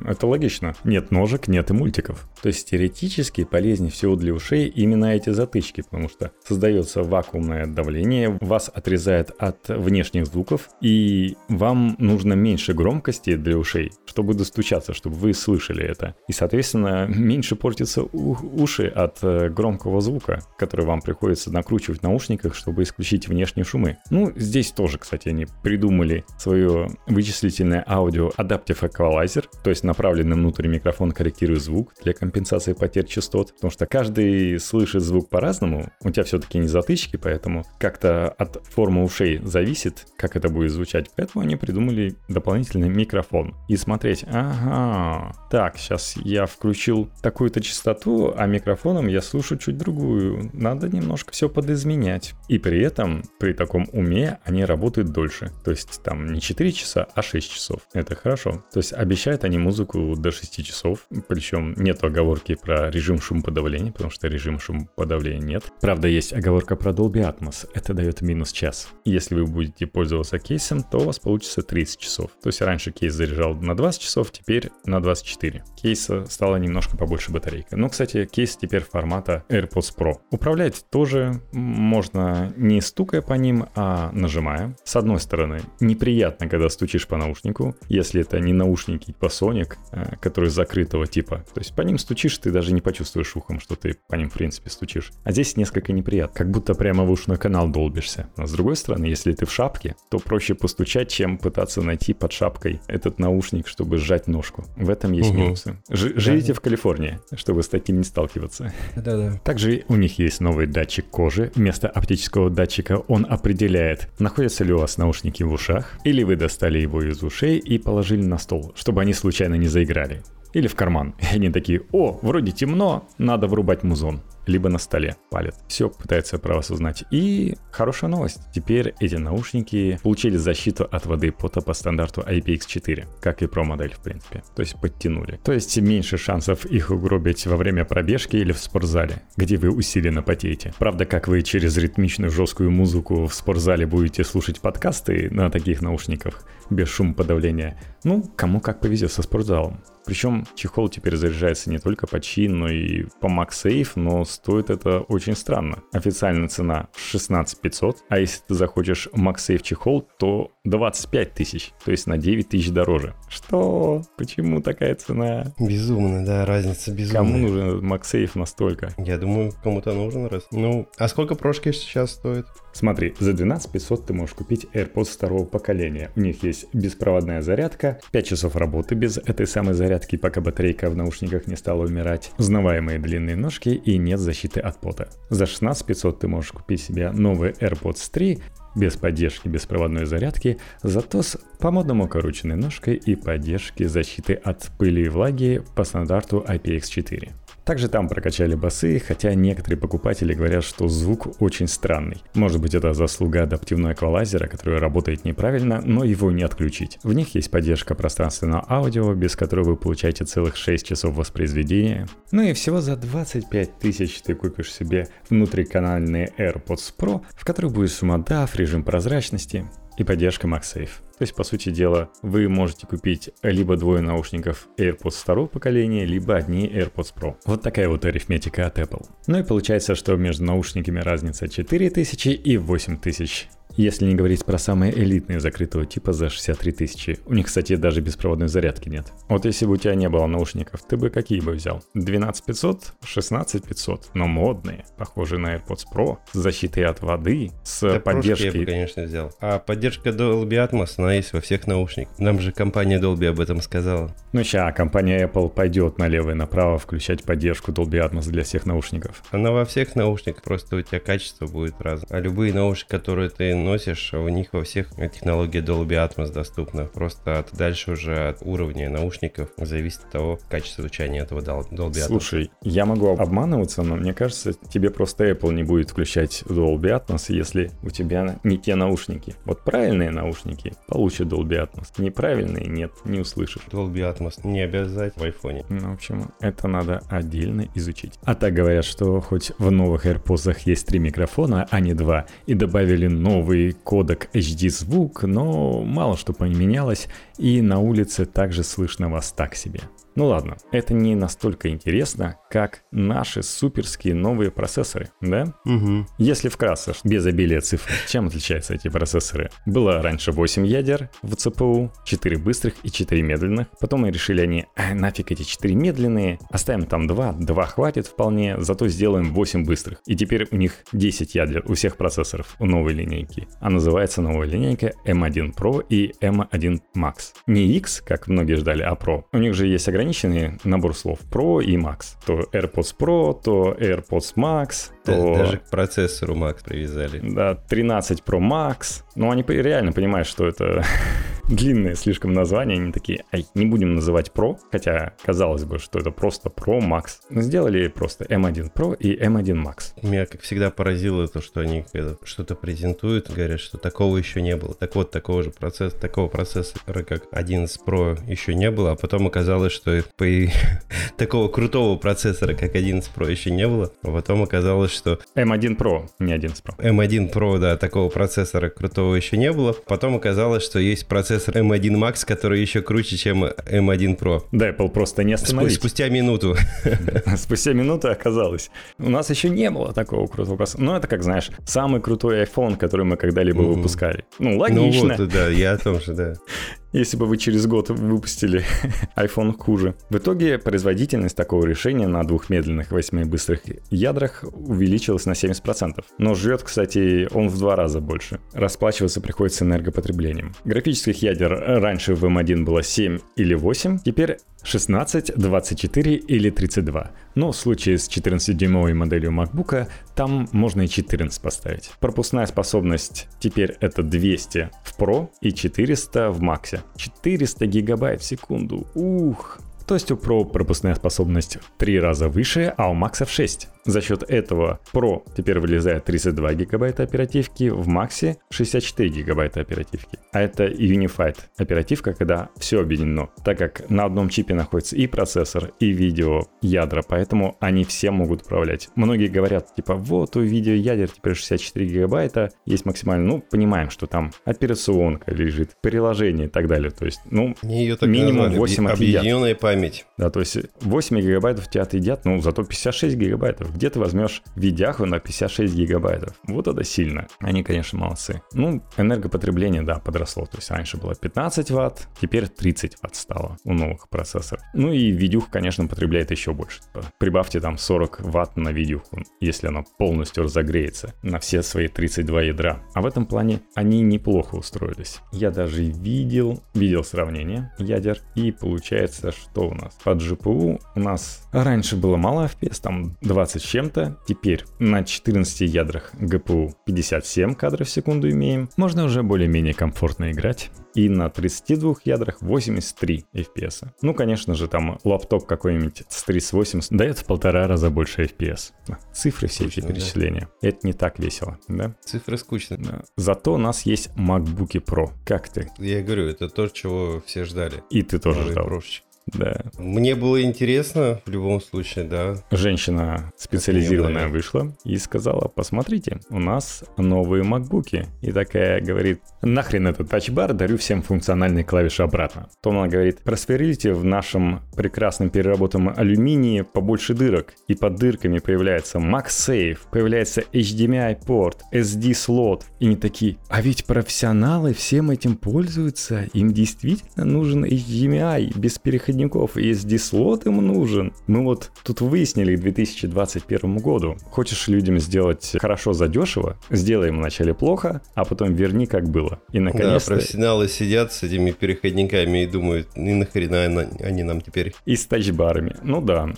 это 0.05 0.27
логично. 0.27 0.75
Нет 0.83 1.11
ножек, 1.11 1.47
нет 1.47 1.69
и 1.69 1.73
мультиков. 1.73 2.27
То 2.41 2.48
есть 2.48 2.69
теоретически 2.69 3.43
полезнее 3.43 3.91
всего 3.91 4.15
для 4.15 4.34
ушей 4.34 4.67
именно 4.67 5.05
эти 5.05 5.29
затычки, 5.31 5.81
потому 5.81 6.10
что 6.10 6.31
создается 6.43 7.03
вакуумное 7.03 7.65
давление, 7.65 8.38
вас 8.41 8.72
отрезает 8.74 9.31
от 9.38 9.67
внешних 9.67 10.25
звуков, 10.25 10.69
и 10.81 11.36
вам 11.48 11.96
нужно 12.00 12.34
меньше 12.34 12.74
громкости 12.74 13.36
для 13.36 13.58
ушей, 13.58 13.91
чтобы 14.05 14.34
достучаться, 14.34 14.93
чтобы 14.93 15.15
вы 15.15 15.34
слышали 15.34 15.84
это. 15.84 16.15
И, 16.27 16.34
соответственно, 16.34 17.08
меньше 17.08 17.55
портятся 17.55 18.03
уши 18.03 18.88
от 18.88 19.19
э, 19.22 19.50
громкого 19.50 20.01
звука, 20.01 20.41
который 20.58 20.86
вам 20.86 21.01
приходится 21.01 21.51
накручивать 21.51 22.00
в 22.00 22.03
наушниках, 22.03 22.55
чтобы 22.55 22.84
исключить 22.84 23.27
внешние 23.27 23.63
шумы. 23.65 23.98
Ну, 24.10 24.31
здесь 24.36 24.72
тоже, 24.72 24.98
кстати, 24.98 25.29
они 25.29 25.48
придумали 25.63 26.24
свое 26.38 26.89
вычислительное 27.08 27.84
аудио 27.88 28.29
Adaptive 28.38 28.89
Equalizer, 28.89 29.46
то 29.63 29.69
есть 29.69 29.84
направленный 29.84 30.36
внутрь 30.36 30.67
микрофон 30.67 31.12
корректирует 31.12 31.62
звук 31.62 31.93
для 32.01 32.13
компенсации 32.29 32.74
потерь 32.74 33.07
частот, 33.07 33.55
потому 33.55 33.71
что 33.71 33.88
каждый 33.88 34.59
слышит 34.59 35.01
звук 35.01 35.29
по-разному, 35.29 35.91
у 36.03 36.12
тебя 36.12 36.24
все-таки 36.24 36.59
не 36.59 36.67
затычки, 36.67 37.17
поэтому 37.17 37.65
как-то 37.79 38.29
от 38.29 38.63
формы 38.67 39.03
ушей 39.03 39.39
зависит, 39.43 40.05
как 40.15 40.36
это 40.36 40.50
будет 40.50 40.71
звучать. 40.71 41.09
Поэтому 41.15 41.43
они 41.43 41.55
придумали 41.55 42.15
дополнительный 42.27 42.88
микрофон. 42.88 43.55
И 43.67 43.77
смотреть, 43.77 44.25
ага, 44.31 45.33
так, 45.50 45.77
сейчас 45.77 46.17
я 46.17 46.45
включил 46.45 47.09
такую-то 47.24 47.62
частоту, 47.62 48.31
а 48.38 48.45
микрофоном 48.45 49.07
я 49.07 49.24
слушаю 49.24 49.57
чуть 49.57 49.77
другую. 49.77 50.51
Надо 50.53 50.88
немножко 50.88 51.31
все 51.31 51.50
подизменять. 51.50 52.36
И 52.48 52.59
при 52.59 52.79
этом, 52.81 53.24
при 53.39 53.53
таком 53.53 53.88
уме, 53.91 54.38
они 54.43 54.65
работают 54.65 55.09
дольше. 55.09 55.51
То 55.63 55.71
есть 55.71 56.03
там 56.03 56.27
не 56.31 56.39
4 56.39 56.71
часа, 56.71 57.07
а 57.15 57.24
6 57.24 57.51
часов. 57.51 57.81
Это 57.93 58.13
хорошо. 58.13 58.63
То 58.71 58.77
есть 58.77 58.93
обещают 58.93 59.43
они 59.43 59.57
музыку 59.57 60.15
до 60.15 60.31
6 60.31 60.63
часов. 60.63 61.07
Причем 61.27 61.74
нет 61.77 62.03
оговорки 62.19 62.55
про 62.55 62.89
режим 62.89 63.21
шумоподавления, 63.21 63.91
потому 63.91 64.09
что 64.11 64.27
режим 64.27 64.59
шумоподавления 64.59 65.41
нет. 65.41 65.63
Правда, 65.81 66.07
есть 66.07 66.33
оговорка 66.33 66.75
про 66.75 66.91
Dolby 66.91 67.23
Atmos. 67.23 67.67
Это 67.73 67.93
дает 67.93 68.21
минус 68.21 68.51
час. 68.51 68.89
Если 69.05 69.35
вы 69.35 69.45
будете 69.45 69.88
пользоваться 69.88 70.38
кейсом, 70.38 70.83
то 70.83 70.99
у 70.99 71.05
вас 71.05 71.19
получится 71.19 71.61
30 71.61 71.99
часов. 71.99 72.31
То 72.41 72.49
есть 72.49 72.61
раньше 72.61 72.91
кейс 72.91 73.13
заряжал 73.13 73.55
на 73.55 73.75
20 73.75 74.01
часов, 74.01 74.31
теперь 74.31 74.69
на 74.85 75.01
24. 75.01 75.63
Кейса 75.81 76.25
стало 76.25 76.57
немножко 76.57 76.97
побольше 76.97 77.31
батарейка. 77.31 77.77
Но, 77.77 77.89
кстати, 77.89 78.25
кейс 78.25 78.57
теперь 78.57 78.83
формата 78.83 79.45
AirPods 79.49 79.95
Pro. 79.97 80.15
Управлять 80.31 80.85
тоже 80.91 81.41
можно 81.53 82.53
не 82.57 82.81
стукая 82.81 83.21
по 83.21 83.33
ним, 83.33 83.67
а 83.75 84.11
нажимая. 84.11 84.75
С 84.83 84.95
одной 84.95 85.19
стороны, 85.19 85.61
неприятно, 85.79 86.49
когда 86.49 86.69
стучишь 86.69 87.07
по 87.07 87.17
наушнику, 87.17 87.75
если 87.88 88.21
это 88.21 88.39
не 88.39 88.53
наушники 88.53 89.05
типа 89.05 89.25
Sonic, 89.25 89.75
э, 89.91 90.17
которые 90.17 90.51
закрытого 90.51 91.07
типа. 91.07 91.45
То 91.53 91.59
есть 91.59 91.75
по 91.75 91.81
ним 91.81 91.97
стучишь, 91.97 92.08
ты 92.37 92.51
даже 92.51 92.73
не 92.73 92.81
почувствуешь 92.81 93.35
ухом, 93.35 93.59
что 93.59 93.75
ты 93.75 93.97
по 94.07 94.15
ним 94.15 94.29
в 94.29 94.33
принципе 94.33 94.69
стучишь. 94.69 95.11
А 95.23 95.31
здесь 95.31 95.57
несколько 95.57 95.93
неприятно, 95.93 96.35
как 96.37 96.49
будто 96.49 96.73
прямо 96.73 97.03
в 97.03 97.11
ушной 97.11 97.37
канал 97.37 97.69
долбишься. 97.69 98.29
Но 98.37 98.45
с 98.45 98.51
другой 98.51 98.75
стороны, 98.75 99.05
если 99.05 99.33
ты 99.33 99.45
в 99.45 99.51
шапке, 99.51 99.95
то 100.09 100.19
проще 100.19 100.55
постучать, 100.55 101.09
чем 101.09 101.37
пытаться 101.37 101.81
найти 101.81 102.13
под 102.13 102.31
шапкой 102.31 102.81
этот 102.87 103.19
наушник, 103.19 103.67
чтобы 103.67 103.97
сжать 103.97 104.27
ножку. 104.27 104.65
В 104.75 104.89
этом 104.89 105.11
есть 105.11 105.29
угу. 105.29 105.39
минусы. 105.39 105.77
Ж- 105.89 106.13
да. 106.13 106.19
Живите 106.19 106.53
в 106.53 106.61
Калифорнии, 106.61 107.19
чтобы 107.35 107.63
с 107.63 107.67
таким 107.67 107.97
не 107.97 108.03
сталкиваться. 108.03 108.73
Да-да. 108.95 109.39
Также 109.43 109.83
у 109.87 109.95
них 109.95 110.19
есть 110.19 110.41
новый 110.41 110.67
датчик 110.67 111.05
кожи. 111.09 111.51
Вместо 111.55 111.87
оптического 111.87 112.49
датчика 112.49 112.97
он 113.07 113.25
определяет, 113.29 114.09
находятся 114.19 114.63
ли 114.63 114.73
у 114.73 114.79
вас 114.79 114.97
наушники 114.97 115.43
в 115.43 115.51
ушах, 115.51 115.97
или 116.03 116.23
вы 116.23 116.35
достали 116.35 116.79
его 116.79 117.01
из 117.01 117.21
ушей 117.23 117.57
и 117.57 117.77
положили 117.77 118.23
на 118.23 118.37
стол, 118.37 118.73
чтобы 118.75 119.01
они 119.01 119.13
случайно 119.13 119.55
не 119.55 119.67
заиграли. 119.67 120.21
Или 120.53 120.67
в 120.67 120.75
карман. 120.75 121.15
И 121.19 121.35
они 121.35 121.49
такие, 121.49 121.81
о, 121.91 122.19
вроде 122.21 122.51
темно, 122.51 123.07
надо 123.17 123.47
врубать 123.47 123.83
музон 123.83 124.21
либо 124.49 124.69
на 124.69 124.79
столе 124.79 125.15
палят. 125.29 125.55
Все 125.67 125.89
пытается 125.89 126.39
про 126.39 126.55
вас 126.55 126.71
узнать. 126.71 127.03
И 127.11 127.55
хорошая 127.71 128.09
новость. 128.09 128.41
Теперь 128.53 128.95
эти 128.99 129.15
наушники 129.15 129.99
получили 130.03 130.37
защиту 130.37 130.85
от 130.85 131.05
воды 131.05 131.27
и 131.27 131.31
пота 131.31 131.61
по 131.61 131.73
стандарту 131.73 132.21
IPX4, 132.21 133.07
как 133.21 133.41
и 133.41 133.45
Pro 133.45 133.63
модель 133.63 133.93
в 133.93 133.99
принципе. 133.99 134.43
То 134.55 134.61
есть 134.61 134.79
подтянули. 134.81 135.39
То 135.43 135.53
есть 135.53 135.77
меньше 135.77 136.17
шансов 136.17 136.65
их 136.65 136.89
угробить 136.89 137.45
во 137.45 137.55
время 137.55 137.85
пробежки 137.85 138.35
или 138.35 138.51
в 138.51 138.59
спортзале, 138.59 139.21
где 139.37 139.57
вы 139.57 139.69
усиленно 139.69 140.23
потеете. 140.23 140.73
Правда, 140.79 141.05
как 141.05 141.27
вы 141.27 141.43
через 141.43 141.77
ритмичную 141.77 142.31
жесткую 142.31 142.71
музыку 142.71 143.27
в 143.27 143.33
спортзале 143.33 143.85
будете 143.85 144.23
слушать 144.23 144.59
подкасты 144.59 145.29
на 145.31 145.51
таких 145.51 145.81
наушниках 145.81 146.43
без 146.69 146.87
шумоподавления, 146.87 147.79
ну, 148.03 148.23
кому 148.35 148.59
как 148.59 148.79
повезет 148.79 149.11
со 149.11 149.21
спортзалом. 149.21 149.81
Причем 150.05 150.47
чехол 150.55 150.89
теперь 150.89 151.15
заряжается 151.15 151.69
не 151.69 151.77
только 151.77 152.07
по 152.07 152.15
Qi, 152.15 152.49
но 152.49 152.67
и 152.67 153.05
по 153.19 153.27
MagSafe, 153.27 153.91
но 153.95 154.25
стоит 154.41 154.69
это 154.69 155.01
очень 155.01 155.36
странно. 155.36 155.84
Официальная 155.91 156.48
цена 156.48 156.88
16 156.96 157.60
500, 157.60 157.98
а 158.10 158.19
если 158.19 158.41
ты 158.48 158.53
захочешь 158.55 159.10
MagSafe 159.13 159.62
чехол, 159.62 160.08
то 160.17 160.51
25 160.63 161.34
тысяч, 161.34 161.74
то 161.84 161.91
есть 161.91 162.08
на 162.08 162.17
9 162.17 162.50
тысяч 162.50 162.69
дороже. 162.72 163.15
Что? 163.27 164.01
Почему 164.17 164.62
такая 164.62 164.96
цена? 164.96 165.53
Безумно, 165.60 166.25
да, 166.25 166.46
разница 166.46 166.91
безумная. 166.91 167.22
Кому 167.22 167.38
нужен 167.38 167.93
MagSafe 167.93 168.31
настолько? 168.36 168.93
Я 168.98 169.17
думаю, 169.17 169.51
кому-то 169.63 169.93
нужен 169.93 170.27
раз. 170.27 170.43
Ну, 170.51 170.88
а 170.98 171.08
сколько 171.08 171.36
прошки 171.36 171.72
сейчас 171.72 172.12
стоит? 172.12 172.46
Смотри, 172.72 173.13
за 173.19 173.34
12 173.34 173.72
500 173.72 174.05
ты 174.05 174.13
можешь 174.13 174.36
купить 174.36 174.67
AirPods 174.74 175.12
второго 175.12 175.46
поколения. 175.46 176.12
У 176.15 176.22
них 176.22 176.43
есть 176.43 176.74
беспроводная 176.74 177.41
зарядка, 177.41 178.00
5 178.12 178.25
часов 178.25 178.55
работы 178.55 178.96
без 178.96 179.17
этой 179.17 179.48
самой 179.48 179.74
зарядки, 179.74 180.15
пока 180.15 180.39
батарейка 180.39 180.89
в 180.89 180.96
наушниках 180.96 181.48
не 181.48 181.55
стала 181.55 181.84
умирать, 181.84 182.31
узнаваемые 182.38 183.00
длинные 183.00 183.36
ножки 183.36 183.69
и 183.69 183.98
нет 183.98 184.19
защиты 184.29 184.59
от 184.59 184.79
пота. 184.79 185.09
За 185.29 185.45
16 185.45 185.86
500 185.86 186.19
ты 186.19 186.27
можешь 186.27 186.51
купить 186.51 186.81
себе 186.81 187.12
новый 187.12 187.51
AirPods 187.51 188.12
3 188.12 188.39
без 188.75 188.95
поддержки 188.95 189.48
беспроводной 189.48 190.05
зарядки, 190.05 190.57
зато 190.83 191.24
с 191.24 191.39
по-модному 191.59 192.05
укороченной 192.05 192.55
ножкой 192.55 192.95
и 192.95 193.15
поддержки 193.15 193.83
защиты 193.88 194.33
от 194.33 194.69
пыли 194.77 195.05
и 195.05 195.09
влаги 195.09 195.63
по 195.75 195.83
стандарту 195.83 196.45
IPX4. 196.48 197.31
Также 197.69 197.88
там 197.88 198.07
прокачали 198.07 198.55
басы, 198.55 198.97
хотя 198.97 199.35
некоторые 199.35 199.79
покупатели 199.79 200.33
говорят, 200.33 200.63
что 200.63 200.88
звук 200.88 201.39
очень 201.39 201.67
странный. 201.67 202.23
Может 202.33 202.59
быть 202.59 202.73
это 202.73 202.95
заслуга 202.95 203.43
адаптивного 203.43 203.93
эквалайзера, 203.93 204.47
который 204.47 204.79
работает 204.79 205.23
неправильно, 205.23 205.79
но 205.79 206.03
его 206.03 206.31
не 206.31 206.41
отключить. 206.41 206.97
В 207.03 207.13
них 207.13 207.35
есть 207.35 207.51
поддержка 207.51 207.93
пространственного 207.93 208.65
аудио, 208.67 209.13
без 209.13 209.35
которого 209.35 209.65
вы 209.69 209.75
получаете 209.75 210.25
целых 210.25 210.55
6 210.55 210.83
часов 210.83 211.13
воспроизведения. 211.13 212.07
Ну 212.31 212.41
и 212.41 212.53
всего 212.53 212.81
за 212.81 212.95
25 212.95 213.77
тысяч 213.77 214.19
ты 214.23 214.33
купишь 214.33 214.73
себе 214.73 215.07
внутриканальные 215.29 216.33
AirPods 216.39 216.91
Pro, 216.97 217.21
в 217.35 217.45
которых 217.45 217.73
будет 217.73 217.91
шумодав, 217.91 218.55
режим 218.55 218.81
прозрачности 218.81 219.69
и 219.99 220.03
поддержка 220.03 220.47
MagSafe. 220.47 220.89
То 221.17 221.23
есть, 221.23 221.35
по 221.35 221.43
сути 221.43 221.69
дела, 221.69 222.09
вы 222.21 222.47
можете 222.47 222.87
купить 222.87 223.29
либо 223.43 223.75
двое 223.75 224.01
наушников 224.01 224.69
AirPods 224.77 225.21
второго 225.21 225.47
поколения, 225.47 226.05
либо 226.05 226.35
одни 226.35 226.65
AirPods 226.65 227.13
Pro. 227.13 227.35
Вот 227.45 227.61
такая 227.61 227.89
вот 227.89 228.05
арифметика 228.05 228.65
от 228.65 228.79
Apple. 228.79 229.05
Ну 229.27 229.39
и 229.39 229.43
получается, 229.43 229.95
что 229.95 230.15
между 230.15 230.45
наушниками 230.45 231.01
разница 231.01 231.49
4000 231.49 232.29
и 232.29 232.57
8000 232.57 233.49
если 233.75 234.05
не 234.05 234.15
говорить 234.15 234.45
про 234.45 234.57
самые 234.57 234.93
элитные 234.93 235.39
закрытого 235.39 235.86
типа 235.86 236.13
за 236.13 236.29
63 236.29 236.71
тысячи. 236.71 237.19
У 237.25 237.34
них, 237.34 237.47
кстати, 237.47 237.75
даже 237.75 238.01
беспроводной 238.01 238.47
зарядки 238.47 238.89
нет. 238.89 239.12
Вот 239.27 239.45
если 239.45 239.65
бы 239.65 239.73
у 239.73 239.77
тебя 239.77 239.95
не 239.95 240.10
было 240.10 240.25
наушников, 240.27 240.82
ты 240.88 240.97
бы 240.97 241.10
какие 241.10 241.39
бы 241.39 241.53
взял? 241.53 241.84
12500, 241.93 242.93
16500, 243.03 244.10
но 244.13 244.27
модные, 244.27 244.86
похожие 244.97 245.39
на 245.39 245.55
AirPods 245.55 245.84
Pro, 245.93 246.17
с 246.32 246.38
защитой 246.38 246.84
от 246.86 247.01
воды, 247.01 247.51
с 247.63 247.82
да 247.82 247.99
поддержкой... 247.99 248.45
я 248.45 248.51
бы, 248.51 248.65
конечно, 248.65 249.03
взял. 249.03 249.32
А 249.39 249.60
поддержка 249.60 250.10
Dolby 250.10 250.67
Atmos, 250.67 250.95
она 250.97 251.13
есть 251.13 251.34
во 251.34 251.41
всех 251.41 251.67
наушниках. 251.67 252.17
Нам 252.19 252.39
же 252.39 252.51
компания 252.51 252.99
Dolby 252.99 253.27
об 253.27 253.39
этом 253.39 253.62
сказала. 253.62 254.15
Ну 254.34 254.43
сейчас 254.43 254.75
компания 254.75 255.25
Apple 255.25 255.49
пойдет 255.49 255.97
налево 255.97 256.32
и 256.32 256.34
направо 256.34 256.77
включать 256.77 257.23
поддержку 257.23 257.71
Dolby 257.71 258.05
Atmos 258.05 258.29
для 258.29 258.43
всех 258.43 258.65
наушников. 258.65 259.23
Она 259.32 259.51
во 259.51 259.65
всех 259.65 259.95
наушниках, 259.95 260.43
просто 260.43 260.75
у 260.75 260.82
тебя 260.82 260.99
качество 260.99 261.47
будет 261.47 261.79
разное. 261.79 262.19
А 262.19 262.21
любые 262.21 262.53
наушники, 262.53 262.89
которые 262.89 263.29
ты 263.29 263.55
носишь, 263.69 264.13
у 264.13 264.27
них 264.29 264.47
во 264.51 264.63
всех 264.63 264.89
технология 265.13 265.60
Dolby 265.60 265.89
Atmos 265.89 266.34
доступна. 266.34 266.86
Просто 266.86 267.39
от, 267.39 267.55
дальше 267.55 267.91
уже 267.91 268.29
от 268.29 268.39
уровня 268.41 268.89
наушников 268.89 269.49
зависит 269.58 270.05
от 270.05 270.12
того, 270.12 270.39
качество 270.49 270.82
звучания 270.82 271.21
этого 271.21 271.41
Dolby 271.41 271.91
Atmos. 271.91 272.08
Слушай, 272.08 272.51
я 272.63 272.86
могу 272.86 273.10
обманываться, 273.10 273.84
но 273.84 273.95
мне 273.95 274.13
кажется, 274.13 274.53
тебе 274.53 274.89
просто 274.89 275.29
Apple 275.29 275.53
не 275.53 275.63
будет 275.63 275.91
включать 275.91 276.43
Dolby 276.47 276.99
Atmos, 276.99 277.25
если 277.29 277.71
у 277.84 277.89
тебя 277.89 278.39
не 278.43 278.58
те 278.58 278.73
наушники. 278.73 279.36
Вот 279.45 279.63
правильные 279.63 280.10
наушники 280.10 280.73
получат 280.88 281.27
Dolby 281.27 281.63
Atmos, 281.63 281.89
неправильные 281.99 282.65
нет, 282.65 282.91
не 283.05 283.19
услышишь. 283.19 283.62
Dolby 283.71 283.99
Atmos 284.12 284.39
не 284.43 284.62
обязательно 284.62 285.21
в 285.21 285.25
айфоне. 285.25 285.65
Ну, 285.69 285.91
в 285.91 285.93
общем, 285.93 286.32
это 286.39 286.67
надо 286.67 287.03
отдельно 287.10 287.67
изучить. 287.75 288.13
А 288.23 288.34
так 288.34 288.53
говорят, 288.53 288.86
что 288.86 289.21
хоть 289.21 289.51
в 289.60 289.69
новых 289.69 290.05
AirPods 290.05 290.58
есть 290.65 290.88
три 290.88 290.99
микрофона, 290.99 291.67
а 291.69 291.79
не 291.79 291.93
два, 291.93 292.25
и 292.47 292.53
добавили 292.53 293.08
новый 293.08 293.48
новый 293.49 293.71
кодек 293.71 294.29
HD 294.33 294.69
звук, 294.69 295.23
но 295.23 295.81
мало 295.81 296.17
что 296.17 296.33
поменялось, 296.33 297.07
и 297.39 297.62
на 297.62 297.79
улице 297.79 298.25
также 298.25 298.63
слышно 298.63 299.09
вас 299.09 299.31
так 299.31 299.55
себе. 299.55 299.81
Ну 300.19 300.25
ладно, 300.25 300.58
это 300.73 300.93
не 300.93 301.15
настолько 301.15 301.69
интересно, 301.69 302.36
как 302.49 302.84
наши 302.91 303.41
суперские 303.41 304.15
новые 304.15 304.51
процессоры, 304.51 305.12
да? 305.21 305.53
Угу. 305.63 306.08
Если 306.17 306.49
вкратце, 306.49 306.93
без 307.05 307.25
обилия 307.25 307.62
цифр, 307.62 307.89
чем 308.05 308.27
отличаются 308.27 308.73
эти 308.73 308.89
процессоры? 308.89 309.49
Было 309.65 310.01
раньше 310.01 310.34
8 310.34 310.67
ядер 310.67 311.10
в 311.21 311.38
ЦПУ, 311.38 311.93
4 312.03 312.38
быстрых 312.38 312.73
и 312.84 312.91
4 312.91 313.21
медленных. 313.21 313.67
Потом 313.79 314.01
мы 314.01 314.12
решили 314.12 314.41
они, 314.41 314.65
а, 314.75 314.93
нафиг 314.93 315.32
эти 315.32 315.43
4 315.43 315.73
медленные, 315.73 316.38
оставим 316.49 316.86
там 316.86 317.08
2, 317.08 317.38
2 317.39 317.65
хватит 317.67 318.05
вполне, 318.05 318.60
зато 318.60 318.89
сделаем 318.89 319.34
8 319.34 319.63
быстрых. 319.63 320.01
И 320.05 320.17
теперь 320.17 320.49
у 320.51 320.58
них 320.58 320.84
10 320.91 321.36
ядер 321.36 321.63
у 321.65 321.75
всех 321.75 321.95
процессоров 321.95 322.58
у 322.60 322.65
новой 322.65 322.91
линейки. 322.91 323.47
А 323.62 323.69
называется 323.69 324.21
новая 324.21 324.47
линейка 324.47 324.91
M1 325.05 325.55
Pro 325.55 325.82
и 325.88 326.12
M1 326.19 326.82
Max. 326.97 327.36
Не 327.47 327.67
X, 327.77 328.03
как 328.05 328.27
многие 328.27 328.55
ждали, 328.55 328.82
а 328.82 328.95
Pro. 328.95 329.23
У 329.32 329.38
них 329.38 329.53
же 329.53 329.65
есть 329.65 329.88
ограниченный 330.10 330.60
набор 330.63 330.95
слов 330.95 331.19
Pro 331.30 331.63
и 331.63 331.78
Max. 331.78 332.17
То 332.26 332.41
AirPods 332.52 332.95
Pro, 332.98 333.39
то 333.41 333.74
AirPods 333.80 334.36
Max, 334.36 334.91
то... 335.10 335.36
Даже 335.36 335.58
к 335.58 335.69
процессору 335.69 336.36
Max 336.36 336.63
привязали. 336.63 337.19
Да, 337.19 337.56
13 337.56 338.24
Pro 338.26 338.39
Max. 338.39 339.04
Но 339.15 339.32
они 339.32 339.43
реально 339.48 339.91
понимают, 339.91 340.28
что 340.28 340.48
это 340.48 340.84
длинное 341.50 341.95
слишком 341.95 342.34
название, 342.34 342.80
они 342.80 342.91
такие, 342.91 343.26
ай, 343.34 343.45
не 343.56 343.65
будем 343.65 343.95
называть 343.95 344.32
Pro, 344.34 344.58
хотя 344.72 345.13
казалось 345.26 345.65
бы, 345.65 345.80
что 345.80 346.00
это 346.00 346.12
просто 346.12 346.50
Pro 346.50 346.80
Max. 346.80 347.19
Сделали 347.30 347.88
просто 347.88 348.26
M1 348.26 348.72
Pro 348.74 348.95
и 348.95 349.15
M1 349.15 349.65
Max. 349.65 349.93
Меня, 350.02 350.26
как 350.26 350.41
всегда, 350.41 350.69
поразило 350.69 351.28
то, 351.28 351.41
что 351.41 351.62
они 351.62 351.86
что-то 352.24 352.56
презентуют, 352.56 353.30
говорят, 353.30 353.60
что 353.60 353.78
такого 353.78 354.17
еще 354.17 354.41
не 354.41 354.56
было. 354.56 354.74
Так 354.74 354.95
вот, 354.95 355.12
такого 355.12 355.43
же 355.43 355.52
процесса, 355.52 355.98
такого 355.98 356.28
процессора, 356.28 357.04
как 357.04 357.24
11 357.32 357.82
Pro, 357.86 358.17
еще 358.30 358.54
не 358.54 358.69
было, 358.72 358.91
а 358.91 358.95
потом 358.95 359.28
оказалось, 359.28 359.74
что 359.74 360.04
по... 360.15 360.26
такого 361.17 361.48
крутого 361.50 361.98
процессора, 361.98 362.54
как 362.54 362.76
11 362.76 363.12
Pro, 363.15 363.30
еще 363.30 363.52
не 363.52 363.67
было, 363.67 363.91
а 364.04 364.12
потом 364.12 364.43
оказалось, 364.43 364.91
что... 364.99 365.19
M1 365.35 365.77
Pro, 365.77 366.07
не 366.19 366.33
11 366.33 366.63
Pro. 366.63 366.77
M1 366.77 367.33
Pro, 367.33 367.57
да, 367.57 367.77
такого 367.77 368.09
процессора 368.09 368.69
крутого 368.69 369.15
еще 369.15 369.38
не 369.38 369.51
было. 369.51 369.73
Потом 369.73 370.15
оказалось, 370.15 370.63
что 370.63 370.79
есть 370.79 371.07
процессор 371.07 371.57
M1 371.57 371.95
Max, 371.95 372.25
который 372.25 372.62
еще 372.62 372.81
круче, 372.81 373.17
чем 373.17 373.45
M1 373.45 374.17
Pro. 374.17 374.43
Да, 374.51 374.69
Apple 374.69 374.89
просто 374.89 375.23
не 375.23 375.33
остановить. 375.33 375.73
Спустя 375.73 376.09
минуту. 376.09 376.55
Спустя 377.38 377.73
минуту 377.73 378.12
оказалось. 378.12 378.69
У 378.97 379.09
нас 379.09 379.29
еще 379.29 379.49
не 379.49 379.69
было 379.69 379.93
такого 379.93 380.27
крутого 380.27 380.57
процессора. 380.57 380.83
Ну, 380.83 380.95
это, 380.95 381.07
как 381.07 381.23
знаешь, 381.23 381.49
самый 381.65 382.01
крутой 382.01 382.43
iPhone, 382.43 382.77
который 382.77 383.05
мы 383.05 383.17
когда-либо 383.17 383.62
выпускали. 383.62 384.25
Ну, 384.38 384.57
логично. 384.57 385.15
Ну 385.17 385.23
вот, 385.23 385.33
да, 385.33 385.47
я 385.49 385.73
о 385.73 385.77
том 385.77 385.99
же, 385.99 386.13
да 386.13 386.33
если 386.91 387.17
бы 387.17 387.25
вы 387.25 387.38
через 387.38 387.67
год 387.67 387.89
выпустили 387.89 388.63
iPhone 389.15 389.58
хуже. 389.58 389.95
В 390.10 390.17
итоге 390.17 390.58
производительность 390.58 391.36
такого 391.36 391.65
решения 391.65 392.08
на 392.08 392.23
двух 392.23 392.49
медленных 392.49 392.91
8 392.91 393.25
быстрых 393.25 393.62
ядрах 393.89 394.43
увеличилась 394.54 395.25
на 395.25 395.32
70%. 395.32 396.04
Но 396.17 396.36
жрет, 396.36 396.63
кстати, 396.63 397.28
он 397.32 397.49
в 397.49 397.58
два 397.58 397.75
раза 397.75 398.02
больше. 398.02 398.39
Расплачиваться 398.54 399.21
приходится 399.21 399.65
энергопотреблением. 399.65 400.54
Графических 400.65 401.21
ядер 401.21 401.52
раньше 401.52 402.15
в 402.15 402.25
M1 402.25 402.63
было 402.63 402.84
7 402.84 403.19
или 403.36 403.54
8, 403.54 403.99
теперь 403.99 404.38
16, 404.63 405.34
24 405.36 406.15
или 406.15 406.49
32. 406.49 407.12
Но 407.39 407.54
в 407.54 407.56
случае 407.56 407.97
с 407.97 408.10
14-дюймовой 408.10 408.93
моделью 408.93 409.32
MacBook 409.32 409.88
там 410.13 410.49
можно 410.52 410.82
и 410.82 410.89
14 410.89 411.41
поставить. 411.41 411.89
Пропускная 412.02 412.45
способность 412.47 413.30
теперь 413.39 413.78
это 413.80 414.04
200 414.04 414.69
в 414.84 414.99
Pro 414.99 415.30
и 415.39 415.54
400 415.54 416.32
в 416.32 416.41
Max. 416.41 416.82
400 416.97 417.65
гигабайт 417.65 418.19
в 418.19 418.25
секунду. 418.25 418.86
Ух! 418.93 419.60
То 419.88 419.93
есть 419.93 420.12
у 420.12 420.15
Pro 420.15 420.43
пропускная 420.43 420.95
способность 420.95 421.60
в 421.62 421.71
3 421.78 422.02
раза 422.02 422.28
выше, 422.28 422.73
а 422.75 422.91
у 422.91 422.93
Max 422.93 423.23
в 423.23 423.32
6. 423.32 423.69
За 423.89 424.02
счет 424.02 424.23
этого 424.28 424.80
Pro 424.93 425.23
теперь 425.36 425.60
вылезает 425.60 426.06
32 426.06 426.54
гигабайта 426.54 427.02
оперативки, 427.02 427.69
в 427.69 427.89
Max 427.89 428.38
64 428.52 429.10
гигабайта 429.10 429.62
оперативки. 429.62 430.19
А 430.32 430.41
это 430.41 430.67
Unified 430.67 431.38
оперативка, 431.58 432.13
когда 432.13 432.49
все 432.60 432.82
объединено, 432.82 433.30
так 433.43 433.58
как 433.58 433.89
на 433.89 434.06
одном 434.06 434.30
чипе 434.30 434.54
находится 434.54 434.95
и 434.95 435.08
процессор, 435.08 435.71
и 435.80 435.88
видео 435.88 436.43
ядра, 436.62 437.02
поэтому 437.02 437.58
они 437.60 437.84
все 437.84 438.12
могут 438.12 438.43
управлять. 438.43 438.89
Многие 438.93 439.28
говорят, 439.28 439.73
типа, 439.73 439.95
вот 439.95 440.36
у 440.36 440.41
видео 440.41 440.73
ядер 440.73 441.10
теперь 441.10 441.34
64 441.34 441.88
гигабайта, 441.88 442.52
есть 442.67 442.86
максимально, 442.86 443.25
ну, 443.25 443.43
понимаем, 443.49 443.89
что 443.89 444.06
там 444.06 444.32
операционка 444.45 445.32
лежит, 445.32 445.71
приложение 445.82 446.45
и 446.45 446.49
так 446.49 446.67
далее, 446.67 446.91
то 446.91 447.06
есть, 447.06 447.21
ну, 447.32 447.56
минимум 447.63 448.49
назвали, 448.49 448.60
8 448.60 448.88
объединенная 448.88 449.56
память. 449.56 450.06
Да, 450.15 450.30
то 450.30 450.41
есть 450.41 450.58
8 450.82 451.19
гигабайтов 451.21 451.71
тебя 451.71 451.82
отъедят, 451.82 452.25
ну, 452.25 452.39
зато 452.39 452.63
56 452.63 453.15
гигабайтов 453.15 453.78
где 453.79 453.89
ты 453.89 453.97
возьмешь 453.97 454.43
видяху 454.57 455.05
на 455.05 455.19
56 455.19 455.73
гигабайтов. 455.73 456.35
Вот 456.43 456.67
это 456.67 456.83
сильно. 456.83 457.27
Они, 457.39 457.63
конечно, 457.63 457.97
молодцы. 457.97 458.41
Ну, 458.51 458.83
энергопотребление, 458.97 459.83
да, 459.83 459.99
подросло. 459.99 460.45
То 460.47 460.57
есть 460.57 460.69
раньше 460.69 460.97
было 460.97 461.15
15 461.15 461.71
ватт, 461.71 462.09
теперь 462.19 462.49
30 462.49 462.97
ватт 463.01 463.15
стало 463.15 463.57
у 463.63 463.73
новых 463.73 464.09
процессоров. 464.09 464.61
Ну 464.73 464.91
и 464.91 465.11
видюха, 465.11 465.49
конечно, 465.49 465.87
потребляет 465.87 466.29
еще 466.31 466.51
больше. 466.51 466.81
Типа, 466.81 467.05
прибавьте 467.19 467.61
там 467.61 467.77
40 467.77 468.19
ватт 468.19 468.57
на 468.57 468.69
видюху, 468.69 469.23
если 469.39 469.67
она 469.67 469.85
полностью 469.97 470.43
разогреется 470.43 471.13
на 471.23 471.39
все 471.39 471.63
свои 471.63 471.87
32 471.87 472.41
ядра. 472.41 472.83
А 472.93 473.01
в 473.01 473.05
этом 473.05 473.25
плане 473.25 473.61
они 473.75 474.01
неплохо 474.01 474.55
устроились. 474.55 475.19
Я 475.31 475.51
даже 475.51 475.83
видел, 475.83 476.61
видел 476.73 477.05
сравнение 477.05 477.71
ядер, 477.79 478.19
и 478.35 478.51
получается, 478.51 479.31
что 479.31 479.69
у 479.69 479.73
нас 479.73 479.97
под 480.03 480.21
GPU 480.21 480.81
у 480.95 480.99
нас 480.99 481.47
раньше 481.53 481.95
было 481.95 482.17
мало 482.17 482.45
FPS, 482.45 482.81
там 482.81 483.15
20 483.21 483.61
с 483.61 483.68
чем-то. 483.69 484.17
Теперь 484.27 484.65
на 484.79 485.03
14 485.03 485.62
ядрах 485.62 486.13
GPU 486.15 486.73
57 486.86 487.53
кадров 487.53 487.88
в 487.88 487.91
секунду 487.91 488.29
имеем. 488.29 488.69
Можно 488.77 489.03
уже 489.03 489.21
более-менее 489.21 489.73
комфортно 489.73 490.32
играть. 490.32 490.71
И 490.95 491.08
на 491.08 491.29
32 491.29 491.97
ядрах 492.03 492.41
83 492.41 493.25
FPS. 493.34 493.89
Ну, 494.01 494.15
конечно 494.15 494.55
же, 494.55 494.67
там 494.67 494.99
лаптоп 495.03 495.45
какой-нибудь 495.45 496.03
с 496.10 496.23
3080 496.23 496.91
дает 496.91 497.19
в 497.19 497.25
полтора 497.25 497.67
раза 497.67 497.91
больше 497.91 498.23
FPS. 498.23 498.71
Цифры 499.13 499.47
все 499.47 499.65
эти 499.65 499.82
перечисления. 499.82 500.49
Да. 500.62 500.67
Это 500.67 500.88
не 500.88 500.93
так 500.93 501.19
весело, 501.19 501.60
да? 501.67 501.95
Цифры 502.03 502.38
скучные. 502.38 502.79
Да. 502.79 503.03
Зато 503.17 503.53
у 503.53 503.58
нас 503.58 503.84
есть 503.84 504.10
MacBook 504.17 504.84
Pro. 504.84 505.12
Как 505.25 505.47
ты? 505.49 505.69
Я 505.77 506.01
говорю, 506.01 506.27
это 506.27 506.49
то, 506.49 506.67
чего 506.69 507.21
все 507.25 507.45
ждали. 507.45 507.84
И 507.91 508.01
ты 508.01 508.17
тоже 508.17 508.49
ждал. 508.49 508.65
Прошечки. 508.65 509.09
Да. 509.33 509.61
Мне 509.77 510.15
было 510.15 510.41
интересно, 510.41 511.21
в 511.25 511.29
любом 511.29 511.61
случае, 511.61 512.05
да. 512.05 512.35
Женщина 512.51 513.31
специализированная 513.37 514.27
вышла 514.27 514.73
и 514.83 514.97
сказала, 514.97 515.47
посмотрите, 515.47 516.19
у 516.29 516.39
нас 516.39 516.83
новые 516.97 517.43
макбуки. 517.43 518.07
И 518.21 518.31
такая 518.31 518.81
говорит, 518.81 519.21
нахрен 519.41 519.87
этот 519.87 520.09
тачбар, 520.09 520.53
дарю 520.53 520.77
всем 520.77 521.01
функциональные 521.01 521.63
клавиши 521.63 522.03
обратно. 522.03 522.49
То 522.61 522.71
она 522.71 522.87
говорит, 522.87 523.19
просверлите 523.19 523.93
в 523.93 524.03
нашем 524.05 524.61
прекрасном 524.75 525.29
переработанном 525.29 525.93
алюминии 525.95 526.61
побольше 526.61 527.13
дырок. 527.13 527.53
И 527.67 527.75
под 527.75 527.95
дырками 527.95 528.39
появляется 528.39 528.99
MagSafe, 528.99 529.79
появляется 529.91 530.41
HDMI 530.53 531.25
порт, 531.25 531.63
SD 531.73 532.13
слот. 532.13 532.65
И 532.79 532.85
не 532.85 532.95
такие, 532.95 533.37
а 533.49 533.61
ведь 533.61 533.85
профессионалы 533.85 534.73
всем 534.73 535.11
этим 535.11 535.35
пользуются, 535.35 536.27
им 536.33 536.53
действительно 536.53 537.25
нужен 537.25 537.65
HDMI 537.65 538.57
без 538.57 538.77
перехода 538.79 539.18
проводников 539.19 539.58
и 539.58 539.71
SD-слот 539.71 540.45
им 540.45 540.65
нужен. 540.65 541.13
Мы 541.27 541.43
вот 541.43 541.71
тут 541.84 542.01
выяснили 542.01 542.55
к 542.55 542.62
2021 542.62 543.77
году. 543.77 544.17
Хочешь 544.29 544.67
людям 544.67 544.99
сделать 544.99 545.55
хорошо 545.60 545.93
задешево, 545.93 546.58
сделай 546.69 547.10
им 547.10 547.17
вначале 547.17 547.53
плохо, 547.53 548.01
а 548.15 548.25
потом 548.25 548.53
верни 548.53 548.86
как 548.86 549.10
было. 549.10 549.39
И 549.51 549.60
наконец-то... 549.60 550.12
Да, 550.12 550.15
профессионалы 550.15 550.67
сидят 550.67 551.12
с 551.13 551.23
этими 551.23 551.51
переходниками 551.51 552.43
и 552.43 552.47
думают, 552.47 552.88
и 552.95 553.13
нахрена 553.13 553.88
они 553.99 554.23
нам 554.23 554.41
теперь? 554.41 554.73
И 554.86 554.95
с 554.95 555.05
тачбарами. 555.05 555.75
Ну 555.84 556.01
да. 556.01 556.29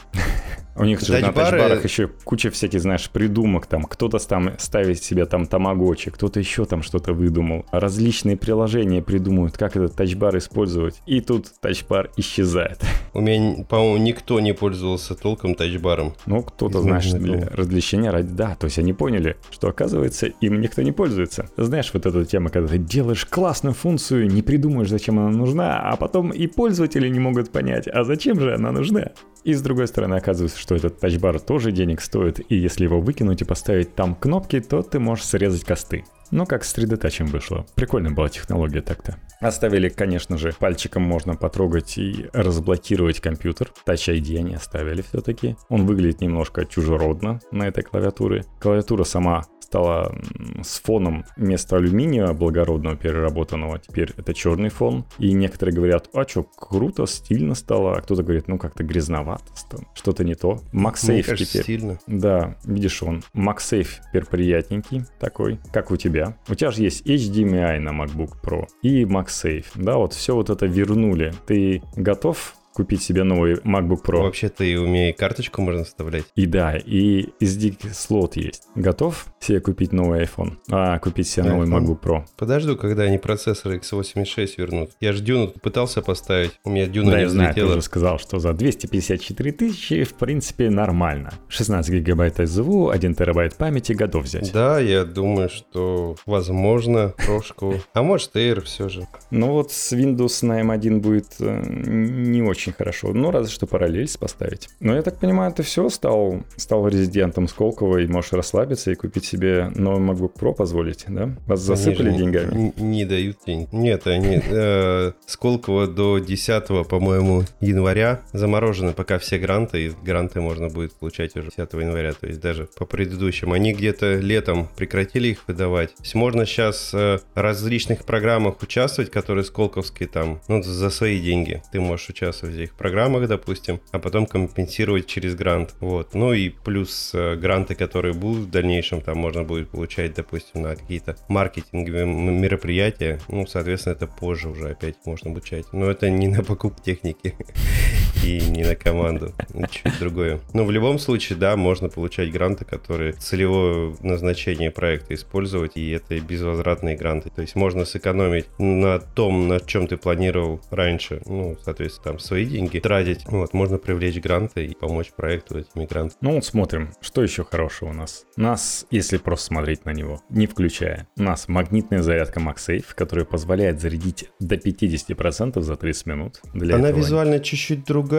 У 0.76 0.86
них 0.86 1.02
же 1.02 1.20
на 1.20 1.32
тачбарах 1.32 1.84
еще 1.84 2.08
куча 2.08 2.50
всяких, 2.50 2.82
знаешь, 2.82 3.10
придумок 3.10 3.68
там. 3.68 3.84
Кто-то 3.84 4.20
там 4.20 4.54
ставит 4.58 5.04
себе 5.04 5.26
там 5.26 5.46
тамагочи, 5.46 6.12
кто-то 6.12 6.40
еще 6.40 6.66
там 6.66 6.82
что-то 6.82 7.14
выдумал. 7.14 7.66
Различные 7.72 8.38
приложения 8.38 9.02
придумывают, 9.02 9.58
как 9.58 9.76
этот 9.76 9.96
тачбар 9.96 10.38
использовать. 10.38 11.02
И 11.06 11.22
тут 11.22 11.52
тачбар 11.60 12.12
исчезает. 12.18 12.80
У 13.14 13.22
меня, 13.22 13.64
по-моему, 13.66 13.98
никто 13.98 14.40
не 14.40 14.54
пользовался 14.54 15.16
толком 15.16 15.56
тачбаром. 15.56 16.14
Ну, 16.26 16.42
кто-то, 16.44 16.82
знаешь, 16.82 17.12
для 17.12 17.48
развлечения 17.50 18.10
ради... 18.10 18.32
Да, 18.32 18.56
то 18.56 18.66
есть 18.66 18.80
они 18.80 18.94
поняли, 18.94 19.36
что, 19.50 19.68
оказывается, 19.68 20.28
им 20.28 20.62
никто 20.62 20.82
не 20.82 20.92
пользуется. 20.92 21.50
Знаешь, 21.58 21.92
вот 21.94 22.06
эта 22.06 22.26
тема, 22.26 22.50
когда 22.50 22.70
ты 22.70 22.78
делаешь 22.78 23.26
классную 23.26 23.74
функцию, 23.74 24.28
не 24.28 24.42
придумаешь, 24.42 24.90
зачем 24.90 25.20
она 25.20 25.30
нужна, 25.30 25.80
а 25.82 25.98
потом 25.98 26.32
и 26.32 26.48
пользователи 26.48 27.10
не 27.10 27.20
могут 27.20 27.52
понять, 27.52 27.88
а 27.88 28.04
зачем 28.04 28.40
же 28.40 28.54
она 28.54 28.72
нужна. 28.72 29.12
И 29.44 29.54
с 29.54 29.62
другой 29.62 29.88
стороны, 29.88 30.16
оказывается, 30.16 30.60
что 30.60 30.76
этот 30.76 31.00
тачбар 31.00 31.40
тоже 31.40 31.72
денег 31.72 32.02
стоит, 32.02 32.40
и 32.52 32.56
если 32.56 32.84
его 32.84 33.02
выкинуть 33.02 33.42
и 33.42 33.46
поставить 33.46 33.96
там 33.96 34.16
кнопки, 34.16 34.60
то 34.60 34.84
ты 34.84 35.00
можешь 35.00 35.26
срезать 35.26 35.64
косты. 35.64 36.04
Ну, 36.32 36.46
как 36.46 36.64
с 36.64 36.74
3D 36.74 36.98
Touch 36.98 37.26
вышло. 37.26 37.66
Прикольная 37.76 38.12
была 38.12 38.30
технология 38.30 38.82
так-то. 38.82 39.18
Оставили, 39.42 39.90
конечно 39.90 40.38
же, 40.38 40.54
пальчиком 40.58 41.04
можно 41.04 41.36
потрогать 41.36 41.98
и 41.98 42.30
разблокировать 42.32 43.20
компьютер. 43.20 43.74
Touch 43.86 44.16
ID 44.16 44.38
они 44.38 44.54
оставили 44.54 45.02
все-таки. 45.02 45.58
Он 45.68 45.86
выглядит 45.86 46.22
немножко 46.22 46.66
чужеродно 46.66 47.42
на 47.52 47.68
этой 47.68 47.84
клавиатуре. 47.84 48.46
Клавиатура 48.62 49.04
сама 49.04 49.44
стала 49.72 50.14
с 50.62 50.82
фоном 50.82 51.24
вместо 51.38 51.78
алюминия 51.78 52.34
благородного 52.34 52.98
переработанного, 52.98 53.80
теперь 53.80 54.12
это 54.18 54.34
черный 54.34 54.68
фон. 54.68 55.06
И 55.18 55.32
некоторые 55.32 55.74
говорят, 55.74 56.10
а 56.14 56.28
что, 56.28 56.44
круто, 56.44 57.06
стильно 57.06 57.56
стало. 57.56 57.96
А 57.96 58.02
кто-то 58.02 58.22
говорит, 58.22 58.50
ну 58.50 58.58
как-то 58.58 58.84
грязновато, 58.84 59.46
что-то 59.94 60.26
не 60.26 60.36
то. 60.36 60.60
MagSafe 60.74 61.38
теперь. 61.38 61.64
стильно. 61.64 62.00
Да, 62.06 62.58
видишь 62.66 63.02
он. 63.02 63.24
MagSafe 63.34 63.88
теперь 64.10 64.26
приятненький 64.26 65.06
такой, 65.22 65.58
как 65.72 65.92
у 65.92 65.96
тебя. 65.96 66.36
У 66.50 66.56
тебя 66.56 66.72
же 66.72 66.82
есть 66.82 67.08
HDMI 67.08 67.80
на 67.80 67.92
MacBook 67.92 68.34
Pro 68.44 68.68
и 68.82 69.06
MagSafe. 69.06 69.68
Да, 69.76 69.96
вот 69.96 70.12
все 70.12 70.36
вот 70.36 70.50
это 70.50 70.66
вернули. 70.66 71.34
Ты 71.48 71.82
готов 71.96 72.56
купить 72.74 73.02
себе 73.02 73.24
новый 73.24 73.56
MacBook 73.56 74.04
Pro. 74.04 74.24
Вообще-то 74.24 74.64
и 74.64 74.76
у 74.76 74.88
меня 74.88 75.10
и 75.10 75.14
карточку 75.14 75.62
можно 75.62 75.84
вставлять. 75.84 76.26
И 76.36 76.46
да, 76.46 76.78
и 76.78 77.28
SD-слот 77.40 78.36
есть. 78.36 78.64
Готов 78.76 79.26
себе 79.40 79.60
купить 79.60 79.92
новый 79.92 80.24
iPhone? 80.24 80.58
А, 80.70 81.00
купить 81.00 81.28
себе 81.28 81.44
новый 81.44 81.68
iPhone. 81.68 81.86
MacBook 81.86 82.00
Pro. 82.02 82.26
Подожду, 82.38 82.76
когда 82.76 83.04
они 83.04 83.18
процессор 83.18 83.74
x86 83.74 84.54
вернут. 84.58 84.92
Я 85.00 85.14
же 85.14 85.22
Дюну 85.22 85.48
пытался 85.50 86.02
поставить. 86.02 86.52
У 86.64 86.70
меня 86.70 86.88
Дюна 86.88 87.12
да, 87.12 87.18
не 87.18 87.24
я 87.24 87.30
знаю, 87.30 87.54
ты 87.54 87.66
уже 87.66 87.82
сказал, 87.82 88.20
что 88.20 88.40
за 88.40 88.54
254 88.54 89.52
тысячи, 89.52 90.04
в 90.04 90.14
принципе, 90.14 90.70
нормально. 90.70 91.34
16 91.50 91.94
гигабайт 91.94 92.38
СЗУ, 92.38 92.90
1 92.90 93.16
терабайт 93.16 93.56
памяти 93.56 93.94
готов 93.94 94.24
взять. 94.24 94.52
Да, 94.54 94.80
я 94.80 95.04
думаю, 95.04 95.50
что 95.50 96.16
возможно 96.26 97.14
прошку. 97.26 97.76
А 97.94 98.04
может 98.04 98.36
Air 98.36 98.62
все 98.62 98.90
же. 98.90 99.08
Ну 99.30 99.52
вот 99.52 99.72
с 99.72 99.94
Windows 99.94 100.46
на 100.46 100.62
M1 100.62 101.00
будет 101.00 101.36
э, 101.40 101.64
не 101.68 102.42
очень 102.42 102.61
хорошо. 102.70 103.14
Ну, 103.14 103.32
разве 103.32 103.52
что 103.52 103.66
параллельс 103.68 104.18
поставить. 104.18 104.70
Но 104.80 104.96
я 104.96 105.02
так 105.02 105.20
понимаю, 105.20 105.52
ты 105.54 105.64
все 105.64 105.90
стал, 105.90 106.44
стал 106.58 106.88
резидентом 106.88 107.48
Сколково 107.48 107.98
и 108.00 108.08
можешь 108.08 108.34
расслабиться 108.34 108.92
и 108.92 108.96
купить 108.96 109.26
себе 109.26 109.72
новый 109.76 110.02
MacBook 110.08 110.34
Pro 110.40 110.54
позволить, 110.54 111.06
да? 111.08 111.32
Вас 111.48 111.62
засыпали 111.62 112.10
Они 112.10 112.18
не- 112.18 112.24
деньгами? 112.24 112.74
Не, 112.78 112.84
не 112.84 113.06
дают 113.06 113.38
денег. 113.46 113.72
Нет, 113.74 114.06
они 114.08 114.42
э, 114.44 115.12
Сколково 115.26 115.88
до 115.88 116.20
10, 116.20 116.88
по-моему, 116.88 117.44
января 117.60 118.22
заморожены 118.34 118.94
пока 118.94 119.18
все 119.18 119.38
гранты, 119.40 119.86
и 119.88 119.92
гранты 120.04 120.42
можно 120.42 120.68
будет 120.70 120.94
получать 120.94 121.36
уже 121.36 121.50
10 121.56 121.74
января, 121.74 122.14
то 122.14 122.28
есть 122.28 122.40
даже 122.40 122.68
по 122.78 122.86
предыдущим. 122.86 123.54
Они 123.54 123.74
где-то 123.74 124.16
летом 124.18 124.68
прекратили 124.76 125.30
их 125.30 125.40
выдавать. 125.48 125.96
То 125.96 126.04
есть 126.04 126.16
можно 126.16 126.46
сейчас 126.46 126.92
э, 126.94 127.20
в 127.34 127.40
различных 127.40 128.06
программах 128.06 128.62
участвовать, 128.62 129.12
которые 129.12 129.44
сколковские 129.46 130.10
там, 130.10 130.42
ну, 130.48 130.62
за 130.62 130.90
свои 130.90 131.20
деньги. 131.20 131.62
Ты 131.72 131.80
можешь 131.80 132.10
участвовать 132.10 132.51
этих 132.58 132.74
программах, 132.76 133.28
допустим, 133.28 133.80
а 133.92 134.00
потом 134.00 134.26
компенсировать 134.26 135.08
через 135.08 135.36
грант. 135.36 135.76
Вот. 135.80 136.14
Ну 136.14 136.34
и 136.34 136.50
плюс 136.50 137.12
э, 137.14 137.36
гранты, 137.36 137.76
которые 137.76 138.14
будут 138.14 138.48
в 138.48 138.52
дальнейшем, 138.52 139.02
там 139.02 139.18
можно 139.18 139.44
будет 139.44 139.70
получать, 139.70 140.14
допустим, 140.14 140.62
на 140.62 140.76
какие-то 140.76 141.16
маркетинговые 141.28 142.06
мероприятия. 142.06 143.20
Ну, 143.28 143.46
соответственно, 143.48 143.94
это 143.94 144.08
позже 144.08 144.50
уже 144.50 144.70
опять 144.70 144.96
можно 145.06 145.32
обучать. 145.32 145.66
Но 145.74 145.90
это 145.90 146.10
не 146.10 146.28
на 146.28 146.44
покуп 146.44 146.82
техники 146.82 147.36
и 148.24 148.40
не 148.42 148.64
на 148.64 148.76
команду. 148.76 149.34
Ну, 149.54 149.68
Чуть 149.68 150.00
другое. 150.00 150.40
Но 150.54 150.66
в 150.66 150.72
любом 150.72 151.00
случае, 151.00 151.38
да, 151.38 151.56
можно 151.56 151.90
получать 151.90 152.32
гранты, 152.32 152.66
которые 152.66 153.14
целевое 153.14 153.96
назначение 154.02 154.72
проекта 154.72 155.14
использовать, 155.14 155.76
и 155.76 155.92
это 155.92 156.20
безвозвратные 156.20 156.96
гранты. 156.96 157.30
То 157.30 157.42
есть 157.42 157.56
можно 157.56 157.86
сэкономить 157.86 158.48
на 158.58 159.00
том, 159.00 159.48
на 159.48 159.60
чем 159.60 159.88
ты 159.88 159.98
планировал 159.98 160.62
раньше, 160.70 161.22
ну, 161.26 161.58
соответственно, 161.64 162.04
там 162.04 162.20
свои 162.20 162.46
деньги 162.46 162.80
тратить. 162.80 163.26
Вот, 163.28 163.54
можно 163.54 163.78
привлечь 163.78 164.20
гранты 164.20 164.66
и 164.66 164.76
помочь 164.76 165.12
проекту 165.16 165.60
этими 165.60 165.86
грантами. 165.86 166.18
Ну 166.22 166.36
вот 166.36 166.46
смотрим, 166.46 166.92
что 167.02 167.24
еще 167.24 167.44
хорошего 167.44 167.90
у 167.90 167.94
нас. 167.94 168.26
Нас, 168.36 168.86
если 168.92 169.18
просто 169.18 169.48
смотреть 169.48 169.86
на 169.86 169.92
него, 169.92 170.22
не 170.30 170.48
включая, 170.48 171.08
у 171.18 171.24
нас 171.24 171.48
магнитная 171.48 172.02
зарядка 172.02 172.40
MagSafe, 172.40 172.86
которая 172.96 173.26
позволяет 173.26 173.82
зарядить 173.82 174.30
до 174.40 174.56
50% 174.56 175.62
за 175.62 175.76
30 175.76 176.06
минут. 176.06 176.42
Для 176.54 176.76
Она 176.76 176.90
этого 176.90 177.00
визуально 177.00 177.40
чуть-чуть 177.40 177.86
другая, 177.86 178.11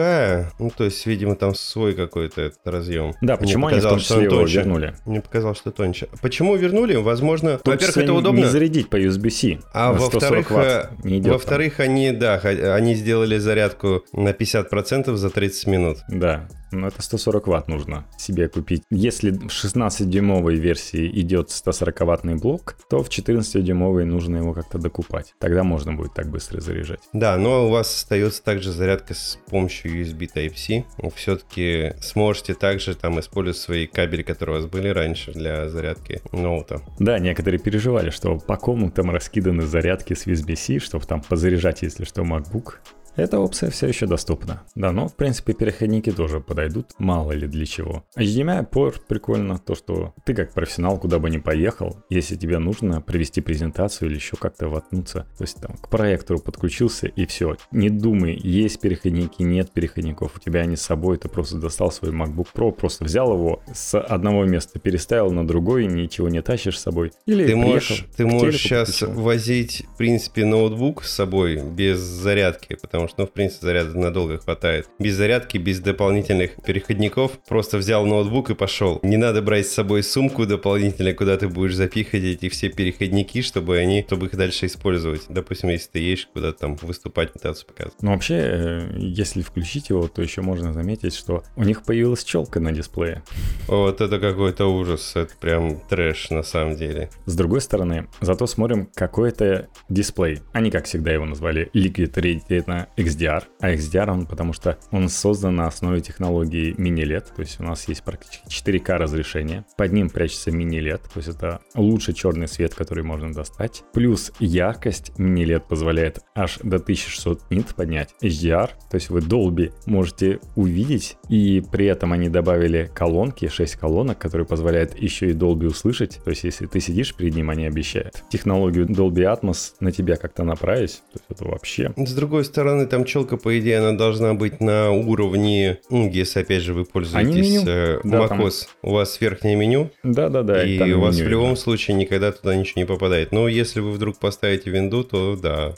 ну, 0.59 0.71
то 0.75 0.83
есть, 0.85 1.05
видимо, 1.05 1.35
там 1.35 1.55
свой 1.55 1.93
какой-то 1.93 2.51
разъем. 2.65 3.13
Да, 3.21 3.33
Мне 3.35 3.41
почему 3.45 3.67
они 3.67 3.79
в 3.79 3.83
том 3.83 3.99
числе 3.99 4.23
его 4.23 4.37
тоньше. 4.37 4.57
вернули? 4.57 4.93
Мне 5.05 5.21
показалось, 5.21 5.57
что 5.57 5.71
тоньше. 5.71 6.07
Почему 6.21 6.55
вернули? 6.55 6.95
Возможно, 6.95 7.59
во-первых, 7.63 7.97
это 7.97 8.11
не 8.11 8.17
удобно. 8.17 8.47
зарядить 8.49 8.89
по 8.89 8.97
USB-C. 8.97 9.59
А 9.73 9.93
на 9.93 9.99
140 9.99 10.51
во-вторых, 10.51 10.91
э, 11.03 11.07
не 11.07 11.21
во-вторых, 11.29 11.79
они, 11.79 12.11
да, 12.11 12.35
они 12.37 12.95
сделали 12.95 13.37
зарядку 13.37 14.03
на 14.13 14.29
50% 14.29 15.13
за 15.15 15.29
30 15.29 15.67
минут. 15.67 15.97
Да, 16.07 16.47
но 16.73 16.87
это 16.87 17.01
140 17.01 17.47
ватт 17.47 17.67
нужно 17.67 18.05
себе 18.17 18.47
купить. 18.47 18.83
Если 18.89 19.31
в 19.31 19.47
16-дюймовой 19.47 20.55
версии 20.55 21.07
идет 21.19 21.49
140-ваттный 21.49 22.35
блок, 22.35 22.75
то 22.89 23.03
в 23.03 23.09
14-дюймовой 23.09 24.05
нужно 24.05 24.37
его 24.37 24.53
как-то 24.53 24.77
докупать. 24.77 25.33
Тогда 25.39 25.63
можно 25.63 25.93
будет 25.93 26.13
так 26.13 26.29
быстро 26.29 26.61
заряжать. 26.61 26.99
Да, 27.13 27.37
но 27.37 27.67
у 27.67 27.69
вас 27.69 27.93
остается 27.95 28.43
также 28.43 28.71
зарядка 28.71 29.13
с 29.13 29.39
помощью 29.49 30.01
USB 30.01 30.27
Type-C. 30.33 30.85
Все-таки 31.15 31.93
сможете 32.01 32.53
также 32.53 32.95
там 32.95 33.19
использовать 33.19 33.57
свои 33.57 33.87
кабели, 33.87 34.23
которые 34.23 34.57
у 34.57 34.61
вас 34.61 34.69
были 34.69 34.87
раньше 34.87 35.31
для 35.31 35.69
зарядки 35.69 36.21
ноута. 36.31 36.81
Да, 36.99 37.19
некоторые 37.19 37.59
переживали, 37.59 38.09
что 38.09 38.37
по 38.37 38.57
комнатам 38.57 39.11
раскиданы 39.11 39.63
зарядки 39.63 40.13
с 40.13 40.27
USB-C, 40.27 40.79
чтобы 40.79 41.05
там 41.05 41.21
позаряжать, 41.21 41.81
если 41.81 42.03
что, 42.05 42.23
MacBook. 42.23 42.75
Эта 43.15 43.39
опция 43.39 43.69
все 43.69 43.87
еще 43.87 44.07
доступна. 44.07 44.63
Да, 44.75 44.91
но 44.91 45.07
в 45.07 45.15
принципе 45.15 45.53
переходники 45.53 46.11
тоже 46.11 46.39
подойдут, 46.39 46.87
мало 46.97 47.31
ли 47.33 47.47
для 47.47 47.65
чего. 47.65 48.03
HDMI 48.17 48.65
порт 48.65 49.05
прикольно, 49.07 49.59
то 49.59 49.75
что 49.75 50.13
ты 50.25 50.33
как 50.33 50.53
профессионал 50.53 50.97
куда 50.99 51.19
бы 51.19 51.29
ни 51.29 51.37
поехал, 51.37 51.97
если 52.09 52.35
тебе 52.35 52.57
нужно 52.57 53.01
провести 53.01 53.41
презентацию 53.41 54.09
или 54.09 54.15
еще 54.15 54.35
как-то 54.35 54.67
воткнуться, 54.67 55.27
то 55.37 55.43
есть 55.43 55.59
там 55.61 55.75
к 55.77 55.89
проектору 55.89 56.39
подключился 56.39 57.07
и 57.07 57.25
все. 57.25 57.55
Не 57.71 57.89
думай, 57.89 58.35
есть 58.35 58.79
переходники, 58.81 59.43
нет 59.43 59.71
переходников, 59.71 60.35
у 60.35 60.39
тебя 60.39 60.61
они 60.61 60.75
с 60.75 60.81
собой, 60.81 61.17
ты 61.17 61.29
просто 61.29 61.57
достал 61.57 61.91
свой 61.91 62.11
MacBook 62.11 62.47
Pro, 62.53 62.71
просто 62.71 63.03
взял 63.03 63.31
его 63.33 63.61
с 63.73 63.99
одного 63.99 64.45
места, 64.45 64.79
переставил 64.79 65.31
на 65.31 65.45
другой, 65.45 65.85
ничего 65.85 66.29
не 66.29 66.41
тащишь 66.41 66.79
с 66.79 66.83
собой. 66.83 67.11
Или 67.25 67.45
Ты 67.45 67.55
можешь, 67.55 68.07
ты 68.17 68.25
можешь 68.25 68.61
сейчас 68.61 68.99
подключил. 68.99 69.21
возить, 69.21 69.85
в 69.93 69.97
принципе, 69.97 70.45
ноутбук 70.45 71.03
с 71.03 71.11
собой 71.13 71.61
без 71.61 71.99
зарядки, 71.99 72.75
потому 72.81 73.02
что, 73.07 73.21
ну, 73.21 73.27
в 73.27 73.31
принципе, 73.31 73.65
заряда 73.67 73.97
надолго 73.97 74.37
хватает. 74.37 74.87
Без 74.99 75.15
зарядки, 75.15 75.57
без 75.57 75.79
дополнительных 75.79 76.61
переходников, 76.65 77.39
просто 77.47 77.77
взял 77.77 78.05
ноутбук 78.05 78.49
и 78.49 78.55
пошел. 78.55 78.99
Не 79.03 79.17
надо 79.17 79.41
брать 79.41 79.67
с 79.67 79.73
собой 79.73 80.03
сумку 80.03 80.45
дополнительно, 80.45 81.13
куда 81.13 81.37
ты 81.37 81.47
будешь 81.47 81.75
запихать 81.75 82.23
эти 82.23 82.49
все 82.49 82.69
переходники, 82.69 83.41
чтобы 83.41 83.77
они, 83.77 84.03
чтобы 84.05 84.27
их 84.27 84.35
дальше 84.35 84.65
использовать. 84.65 85.23
Допустим, 85.29 85.69
если 85.69 85.89
ты 85.91 85.99
едешь 85.99 86.27
куда-то 86.33 86.59
там 86.59 86.75
выступать, 86.75 87.33
пытаться 87.33 87.65
показывать. 87.65 88.01
Ну, 88.01 88.11
вообще, 88.11 88.35
э, 88.35 88.89
если 88.97 89.41
включить 89.41 89.89
его, 89.89 90.07
то 90.07 90.21
еще 90.21 90.41
можно 90.41 90.73
заметить, 90.73 91.15
что 91.15 91.43
у 91.55 91.63
них 91.63 91.83
появилась 91.83 92.23
челка 92.23 92.59
на 92.59 92.71
дисплее. 92.71 93.23
Вот 93.67 94.01
это 94.01 94.19
какой-то 94.19 94.65
ужас, 94.65 95.15
это 95.15 95.33
прям 95.39 95.79
трэш 95.89 96.29
на 96.29 96.43
самом 96.43 96.75
деле. 96.75 97.09
С 97.25 97.35
другой 97.35 97.61
стороны, 97.61 98.07
зато 98.21 98.47
смотрим, 98.47 98.89
какой 98.93 99.29
это 99.29 99.67
дисплей. 99.89 100.39
Они, 100.51 100.71
как 100.71 100.85
всегда, 100.85 101.11
его 101.11 101.25
назвали 101.25 101.69
Liquid 101.73 102.13
Retina 102.13 102.87
XDR. 102.97 103.43
А 103.59 103.71
XDR 103.71 104.09
он 104.11 104.25
потому 104.25 104.53
что 104.53 104.77
он 104.91 105.09
создан 105.09 105.55
на 105.55 105.67
основе 105.67 106.01
технологии 106.01 106.75
мини-LED. 106.77 107.35
То 107.35 107.41
есть 107.41 107.59
у 107.59 107.63
нас 107.63 107.87
есть 107.87 108.03
практически 108.03 108.47
4К 108.47 108.97
разрешение. 108.97 109.65
Под 109.77 109.93
ним 109.93 110.09
прячется 110.09 110.51
мини-LED. 110.51 111.01
То 111.13 111.17
есть 111.17 111.29
это 111.29 111.61
лучший 111.75 112.13
черный 112.13 112.47
свет, 112.47 112.73
который 112.73 113.03
можно 113.03 113.33
достать. 113.33 113.83
Плюс 113.93 114.31
яркость 114.39 115.11
мини-LED 115.17 115.67
позволяет 115.67 116.19
аж 116.35 116.57
до 116.63 116.77
1600 116.77 117.51
нит 117.51 117.75
поднять. 117.75 118.15
HDR, 118.21 118.69
то 118.89 118.95
есть 118.95 119.09
вы 119.09 119.19
Dolby 119.19 119.73
можете 119.85 120.39
увидеть. 120.55 121.17
И 121.29 121.63
при 121.71 121.85
этом 121.85 122.13
они 122.13 122.29
добавили 122.29 122.89
колонки, 122.93 123.47
6 123.47 123.75
колонок, 123.75 124.17
которые 124.17 124.45
позволяют 124.45 124.97
еще 124.99 125.29
и 125.29 125.33
Dolby 125.33 125.67
услышать. 125.67 126.19
То 126.23 126.29
есть 126.29 126.43
если 126.43 126.65
ты 126.65 126.79
сидишь 126.79 127.15
перед 127.15 127.35
ним, 127.35 127.49
они 127.49 127.65
обещают 127.65 128.23
технологию 128.29 128.87
Dolby 128.87 129.33
Atmos 129.33 129.73
на 129.79 129.91
тебя 129.91 130.15
как-то 130.15 130.43
направить. 130.43 131.01
То 131.11 131.19
есть 131.19 131.25
это 131.29 131.45
вообще... 131.45 131.93
С 131.95 132.13
другой 132.13 132.45
стороны, 132.45 132.82
там 132.85 133.05
челка, 133.05 133.37
по 133.37 133.57
идее, 133.59 133.79
она 133.79 133.97
должна 133.97 134.33
быть 134.33 134.59
на 134.61 134.91
уровне, 134.91 135.79
ну, 135.89 136.09
если, 136.09 136.41
опять 136.41 136.61
же, 136.63 136.73
вы 136.73 136.85
пользуетесь 136.85 137.63
э, 137.65 137.99
Да, 138.03 138.27
там- 138.27 138.41
macOS, 138.41 138.67
у 138.81 138.91
вас 138.91 139.19
верхнее 139.21 139.55
меню, 139.55 139.89
Да-да-да. 140.03 140.63
и 140.63 140.93
у 140.93 140.99
вас 141.01 141.15
меню 141.15 141.27
в 141.27 141.29
любом 141.31 141.45
именно. 141.45 141.55
случае 141.57 141.95
никогда 141.97 142.31
туда 142.31 142.55
ничего 142.55 142.81
не 142.81 142.85
попадает. 142.85 143.31
Но 143.31 143.47
если 143.47 143.79
вы 143.79 143.91
вдруг 143.91 144.17
поставите 144.19 144.69
винду, 144.69 145.03
то 145.03 145.35
да, 145.35 145.73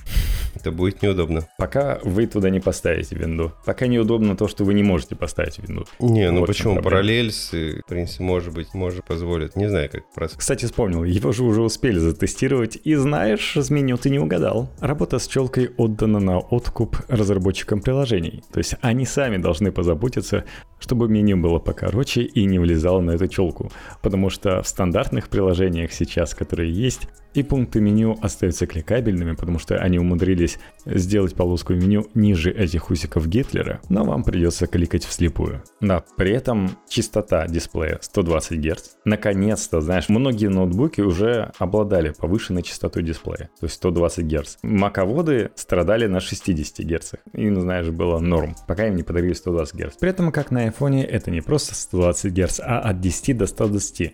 это 0.55 0.71
будет 0.71 1.01
неудобно. 1.01 1.47
Пока 1.57 1.99
вы 2.03 2.27
туда 2.27 2.49
не 2.49 2.59
поставите 2.59 3.15
винду. 3.15 3.51
Пока 3.65 3.87
неудобно 3.87 4.35
то, 4.35 4.47
что 4.47 4.63
вы 4.63 4.73
не 4.73 4.83
можете 4.83 5.15
поставить 5.15 5.57
винду. 5.59 5.85
Не, 5.99 6.31
ну 6.31 6.39
Вот 6.41 6.47
почему? 6.47 6.75
и, 6.75 7.81
в 7.81 7.85
принципе, 7.87 8.23
может 8.23 8.53
быть, 8.53 8.73
может 8.73 9.05
позволит. 9.05 9.55
Не 9.55 9.69
знаю, 9.69 9.89
как 9.91 10.03
процесс. 10.13 10.37
Кстати, 10.37 10.65
вспомнил, 10.65 11.03
его 11.03 11.31
же 11.31 11.43
уже 11.43 11.61
успели 11.61 11.99
затестировать, 11.99 12.77
и 12.83 12.95
знаешь, 12.95 13.55
с 13.57 13.69
меню 13.69 13.97
ты 13.97 14.09
не 14.09 14.19
угадал. 14.19 14.69
Работа 14.79 15.19
с 15.19 15.27
челкой 15.27 15.69
отдана 15.77 16.19
на 16.19 16.39
откуп 16.39 16.94
разработчикам 17.07 17.81
приложений. 17.81 18.43
То 18.51 18.59
есть 18.59 18.75
они 18.81 19.05
сами 19.05 19.37
должны 19.37 19.71
позаботиться 19.71 20.45
чтобы 20.79 21.09
меню 21.09 21.37
было 21.37 21.57
покороче 21.59 22.21
и 22.21 22.45
не 22.45 22.59
влезало 22.59 23.01
на 23.01 23.11
эту 23.11 23.27
челку. 23.27 23.71
Потому 24.01 24.29
что 24.29 24.61
в 24.61 24.67
стандартных 24.67 25.29
приложениях 25.29 25.91
сейчас, 25.91 26.35
которые 26.35 26.71
есть, 26.71 27.07
и 27.33 27.43
пункты 27.43 27.81
меню 27.81 28.17
остаются 28.21 28.65
кликабельными, 28.65 29.33
потому 29.33 29.59
что 29.59 29.75
они 29.77 29.99
умудрились 29.99 30.57
сделать 30.85 31.35
полоску 31.35 31.73
меню 31.73 32.07
ниже 32.13 32.49
этих 32.49 32.89
усиков 32.89 33.27
Гитлера, 33.27 33.81
но 33.89 34.05
вам 34.05 34.23
придется 34.23 34.67
кликать 34.67 35.03
вслепую. 35.03 35.61
Да, 35.81 36.05
при 36.15 36.31
этом 36.31 36.77
частота 36.87 37.45
дисплея 37.47 37.97
120 38.01 38.59
Гц. 38.59 38.89
Наконец-то, 39.03 39.81
знаешь, 39.81 40.07
многие 40.07 40.47
ноутбуки 40.47 41.01
уже 41.01 41.51
обладали 41.57 42.13
повышенной 42.17 42.61
частотой 42.61 43.03
дисплея, 43.03 43.49
то 43.59 43.65
есть 43.65 43.75
120 43.75 44.25
Гц. 44.25 44.57
Маководы 44.61 45.51
страдали 45.55 46.07
на 46.07 46.21
60 46.21 46.84
Гц. 46.85 47.13
Им, 47.33 47.59
знаешь, 47.59 47.89
было 47.89 48.19
норм, 48.19 48.55
пока 48.67 48.87
им 48.87 48.95
не 48.95 49.03
подарили 49.03 49.33
120 49.33 49.75
Гц. 49.75 49.97
При 49.99 50.09
этом, 50.09 50.31
как 50.31 50.51
на 50.51 50.67
iPhone, 50.67 51.03
это 51.03 51.31
не 51.31 51.41
просто 51.41 51.75
120 51.75 52.33
Гц, 52.33 52.59
а 52.63 52.79
от 52.79 53.01
10 53.01 53.37
до 53.37 53.47
120. 53.47 54.13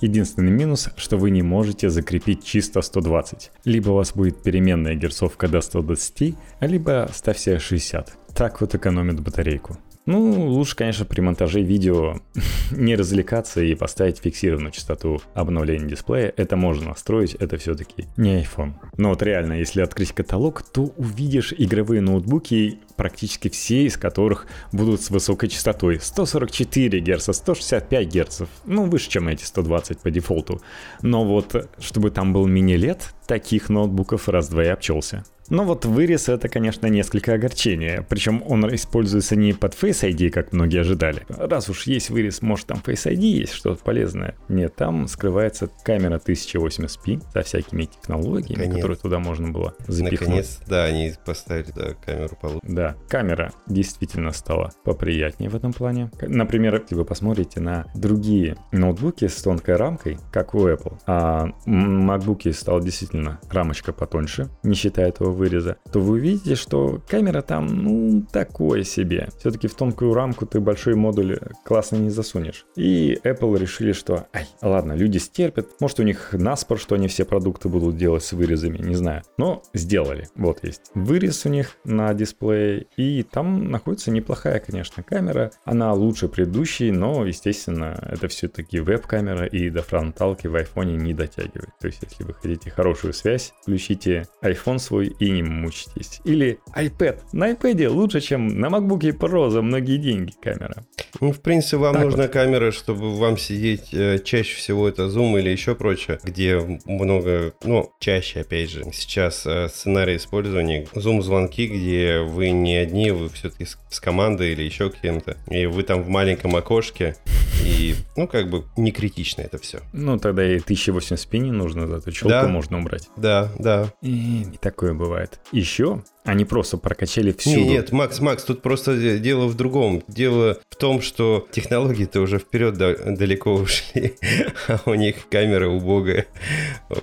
Единственный 0.00 0.52
минус, 0.52 0.90
что 0.96 1.16
вы 1.16 1.30
не 1.30 1.42
можете 1.42 1.90
закрепить 1.90 2.44
чисто 2.44 2.82
120. 2.82 3.50
Либо 3.64 3.90
у 3.90 3.94
вас 3.94 4.12
будет 4.12 4.42
переменная 4.42 4.94
герцовка 4.94 5.48
до 5.48 5.60
120, 5.60 6.36
либо 6.60 7.08
ставьте 7.12 7.58
60. 7.58 8.12
Так 8.34 8.60
вот 8.60 8.74
экономит 8.74 9.20
батарейку. 9.20 9.76
Ну, 10.08 10.46
лучше, 10.48 10.74
конечно, 10.74 11.04
при 11.04 11.20
монтаже 11.20 11.60
видео 11.60 12.14
не 12.70 12.96
развлекаться 12.96 13.60
и 13.60 13.74
поставить 13.74 14.20
фиксированную 14.20 14.72
частоту 14.72 15.20
обновления 15.34 15.86
дисплея. 15.86 16.32
Это 16.34 16.56
можно 16.56 16.88
настроить, 16.88 17.34
это 17.34 17.58
все-таки 17.58 18.06
не 18.16 18.42
iPhone. 18.42 18.72
Но 18.96 19.10
вот 19.10 19.22
реально, 19.22 19.58
если 19.58 19.82
открыть 19.82 20.12
каталог, 20.12 20.62
то 20.62 20.94
увидишь 20.96 21.52
игровые 21.58 22.00
ноутбуки, 22.00 22.78
практически 22.96 23.50
все 23.50 23.84
из 23.84 23.98
которых 23.98 24.46
будут 24.72 25.02
с 25.02 25.10
высокой 25.10 25.50
частотой. 25.50 26.00
144 26.00 27.00
Гц, 27.00 27.28
165 27.30 28.08
Гц. 28.08 28.42
Ну, 28.64 28.86
выше, 28.86 29.10
чем 29.10 29.28
эти 29.28 29.44
120 29.44 29.98
по 29.98 30.10
дефолту. 30.10 30.62
Но 31.02 31.26
вот, 31.26 31.68
чтобы 31.80 32.10
там 32.10 32.32
был 32.32 32.46
мини-лет, 32.46 33.12
таких 33.26 33.68
ноутбуков 33.68 34.30
раз-два 34.30 34.64
и 34.64 34.68
обчелся. 34.68 35.22
Но 35.50 35.64
вот 35.64 35.84
вырез 35.84 36.28
это, 36.28 36.48
конечно, 36.48 36.86
несколько 36.86 37.34
огорчение. 37.34 38.04
Причем 38.08 38.42
он 38.46 38.74
используется 38.74 39.36
не 39.36 39.52
под 39.52 39.74
Face 39.74 40.08
ID, 40.08 40.30
как 40.30 40.52
многие 40.52 40.80
ожидали. 40.80 41.22
Раз 41.28 41.68
уж 41.68 41.86
есть 41.86 42.10
вырез, 42.10 42.42
может 42.42 42.66
там 42.66 42.82
Face 42.84 43.10
ID 43.10 43.20
есть 43.20 43.52
что-то 43.52 43.82
полезное. 43.82 44.34
Нет, 44.48 44.76
там 44.76 45.06
скрывается 45.08 45.70
камера 45.84 46.20
1080p 46.24 47.22
со 47.32 47.42
всякими 47.42 47.84
технологиями, 47.84 48.58
Наконец. 48.58 48.76
которые 48.76 48.96
туда 48.98 49.18
можно 49.18 49.48
было 49.48 49.74
запихнуть. 49.86 50.20
Наконец, 50.20 50.60
да, 50.66 50.84
они 50.84 51.12
поставили 51.24 51.72
да, 51.74 51.94
камеру 51.94 52.36
получше. 52.40 52.66
Да, 52.68 52.96
камера 53.08 53.52
действительно 53.66 54.32
стала 54.32 54.72
поприятнее 54.84 55.50
в 55.50 55.56
этом 55.56 55.72
плане. 55.72 56.10
Например, 56.20 56.80
если 56.80 56.94
вы 56.94 57.04
посмотрите 57.04 57.60
на 57.60 57.86
другие 57.94 58.56
ноутбуки 58.72 59.28
с 59.28 59.42
тонкой 59.42 59.76
рамкой, 59.76 60.18
как 60.32 60.54
у 60.54 60.66
Apple, 60.66 60.98
а 61.06 61.48
MacBook 61.66 62.52
стал 62.52 62.80
действительно 62.80 63.40
рамочка 63.50 63.92
потоньше, 63.92 64.48
не 64.62 64.74
считая 64.74 65.08
этого 65.08 65.30
выреза, 65.38 65.78
то 65.90 66.00
вы 66.00 66.14
увидите, 66.14 66.54
что 66.54 67.00
камера 67.08 67.40
там, 67.40 67.66
ну, 67.66 68.26
такое 68.30 68.82
себе. 68.82 69.28
Все-таки 69.38 69.68
в 69.68 69.74
тонкую 69.74 70.12
рамку 70.12 70.44
ты 70.44 70.60
большой 70.60 70.94
модуль 70.94 71.38
классно 71.64 71.96
не 71.96 72.10
засунешь. 72.10 72.66
И 72.76 73.18
Apple 73.24 73.58
решили, 73.58 73.92
что, 73.92 74.26
ай, 74.34 74.46
ладно, 74.60 74.92
люди 74.92 75.18
стерпят. 75.18 75.68
Может, 75.80 76.00
у 76.00 76.02
них 76.02 76.32
наспор, 76.32 76.78
что 76.78 76.94
они 76.94 77.08
все 77.08 77.24
продукты 77.24 77.68
будут 77.68 77.96
делать 77.96 78.24
с 78.24 78.32
вырезами, 78.32 78.78
не 78.78 78.94
знаю. 78.94 79.22
Но 79.38 79.62
сделали. 79.72 80.28
Вот 80.34 80.64
есть 80.64 80.90
вырез 80.94 81.46
у 81.46 81.48
них 81.48 81.76
на 81.84 82.12
дисплее, 82.14 82.86
и 82.96 83.22
там 83.22 83.70
находится 83.70 84.10
неплохая, 84.10 84.60
конечно, 84.60 85.02
камера. 85.02 85.52
Она 85.64 85.92
лучше 85.92 86.28
предыдущей, 86.28 86.90
но, 86.90 87.24
естественно, 87.26 87.98
это 88.10 88.28
все-таки 88.28 88.80
веб-камера, 88.80 89.46
и 89.46 89.70
до 89.70 89.82
фронталки 89.82 90.46
в 90.46 90.54
iPhone 90.54 90.96
не 90.96 91.14
дотягивает. 91.14 91.70
То 91.80 91.86
есть, 91.86 92.00
если 92.02 92.24
вы 92.24 92.34
хотите 92.34 92.70
хорошую 92.70 93.12
связь, 93.12 93.52
включите 93.62 94.26
iPhone 94.42 94.78
свой 94.78 95.06
и 95.06 95.27
не 95.30 95.42
мучитесь. 95.42 96.20
Или 96.24 96.58
iPad. 96.76 97.20
На 97.32 97.52
iPad 97.52 97.88
лучше, 97.88 98.20
чем 98.20 98.48
на 98.60 98.66
MacBook 98.66 99.18
Pro 99.18 99.50
за 99.50 99.62
многие 99.62 99.98
деньги 99.98 100.32
камера. 100.40 100.84
Ну, 101.20 101.32
в 101.32 101.40
принципе, 101.40 101.78
вам 101.78 101.94
так 101.94 102.04
нужна 102.04 102.24
вот. 102.24 102.32
камера, 102.32 102.70
чтобы 102.70 103.16
вам 103.16 103.38
сидеть 103.38 103.92
э, 103.92 104.18
чаще 104.24 104.56
всего 104.56 104.88
это 104.88 105.04
Zoom 105.04 105.38
или 105.38 105.50
еще 105.50 105.74
прочее, 105.74 106.18
где 106.22 106.80
много, 106.84 107.52
ну, 107.64 107.92
чаще, 107.98 108.40
опять 108.40 108.70
же, 108.70 108.84
сейчас 108.92 109.44
э, 109.46 109.68
сценарий 109.68 110.16
использования 110.16 110.86
Zoom-звонки, 110.94 111.66
где 111.66 112.20
вы 112.20 112.50
не 112.50 112.76
одни, 112.76 113.10
вы 113.10 113.28
все-таки 113.28 113.64
с 113.64 114.00
командой 114.00 114.52
или 114.52 114.62
еще 114.62 114.90
кем-то, 114.90 115.36
и 115.50 115.66
вы 115.66 115.82
там 115.82 116.02
в 116.02 116.08
маленьком 116.08 116.56
окошке, 116.56 117.16
и, 117.64 117.94
ну, 118.16 118.26
как 118.28 118.50
бы 118.50 118.64
не 118.76 118.92
критично 118.92 119.42
это 119.42 119.58
все. 119.58 119.80
Ну, 119.92 120.18
тогда 120.18 120.44
и 120.44 120.58
1080p 120.58 121.38
не 121.38 121.52
нужно, 121.52 121.86
зато 121.86 122.10
челку 122.10 122.30
да. 122.30 122.48
можно 122.48 122.78
убрать. 122.78 123.08
Да, 123.16 123.50
да. 123.58 123.92
И, 124.02 124.42
и 124.42 124.56
такое 124.58 124.94
бывает. 124.94 125.40
Еще 125.52 126.02
они 126.28 126.44
просто 126.44 126.76
прокачали 126.76 127.32
всю. 127.32 127.58
Нет, 127.58 127.68
нет, 127.68 127.92
Макс, 127.92 128.20
Макс, 128.20 128.44
тут 128.44 128.60
просто 128.60 129.18
дело 129.18 129.46
в 129.46 129.56
другом. 129.56 130.04
Дело 130.08 130.58
в 130.68 130.76
том, 130.76 131.00
что 131.00 131.48
технологии-то 131.50 132.20
уже 132.20 132.38
вперед 132.38 132.76
далеко 132.76 133.54
ушли, 133.54 134.14
а 134.68 134.78
у 134.84 134.92
них 134.92 135.26
камера 135.30 135.68
убогая. 135.68 136.26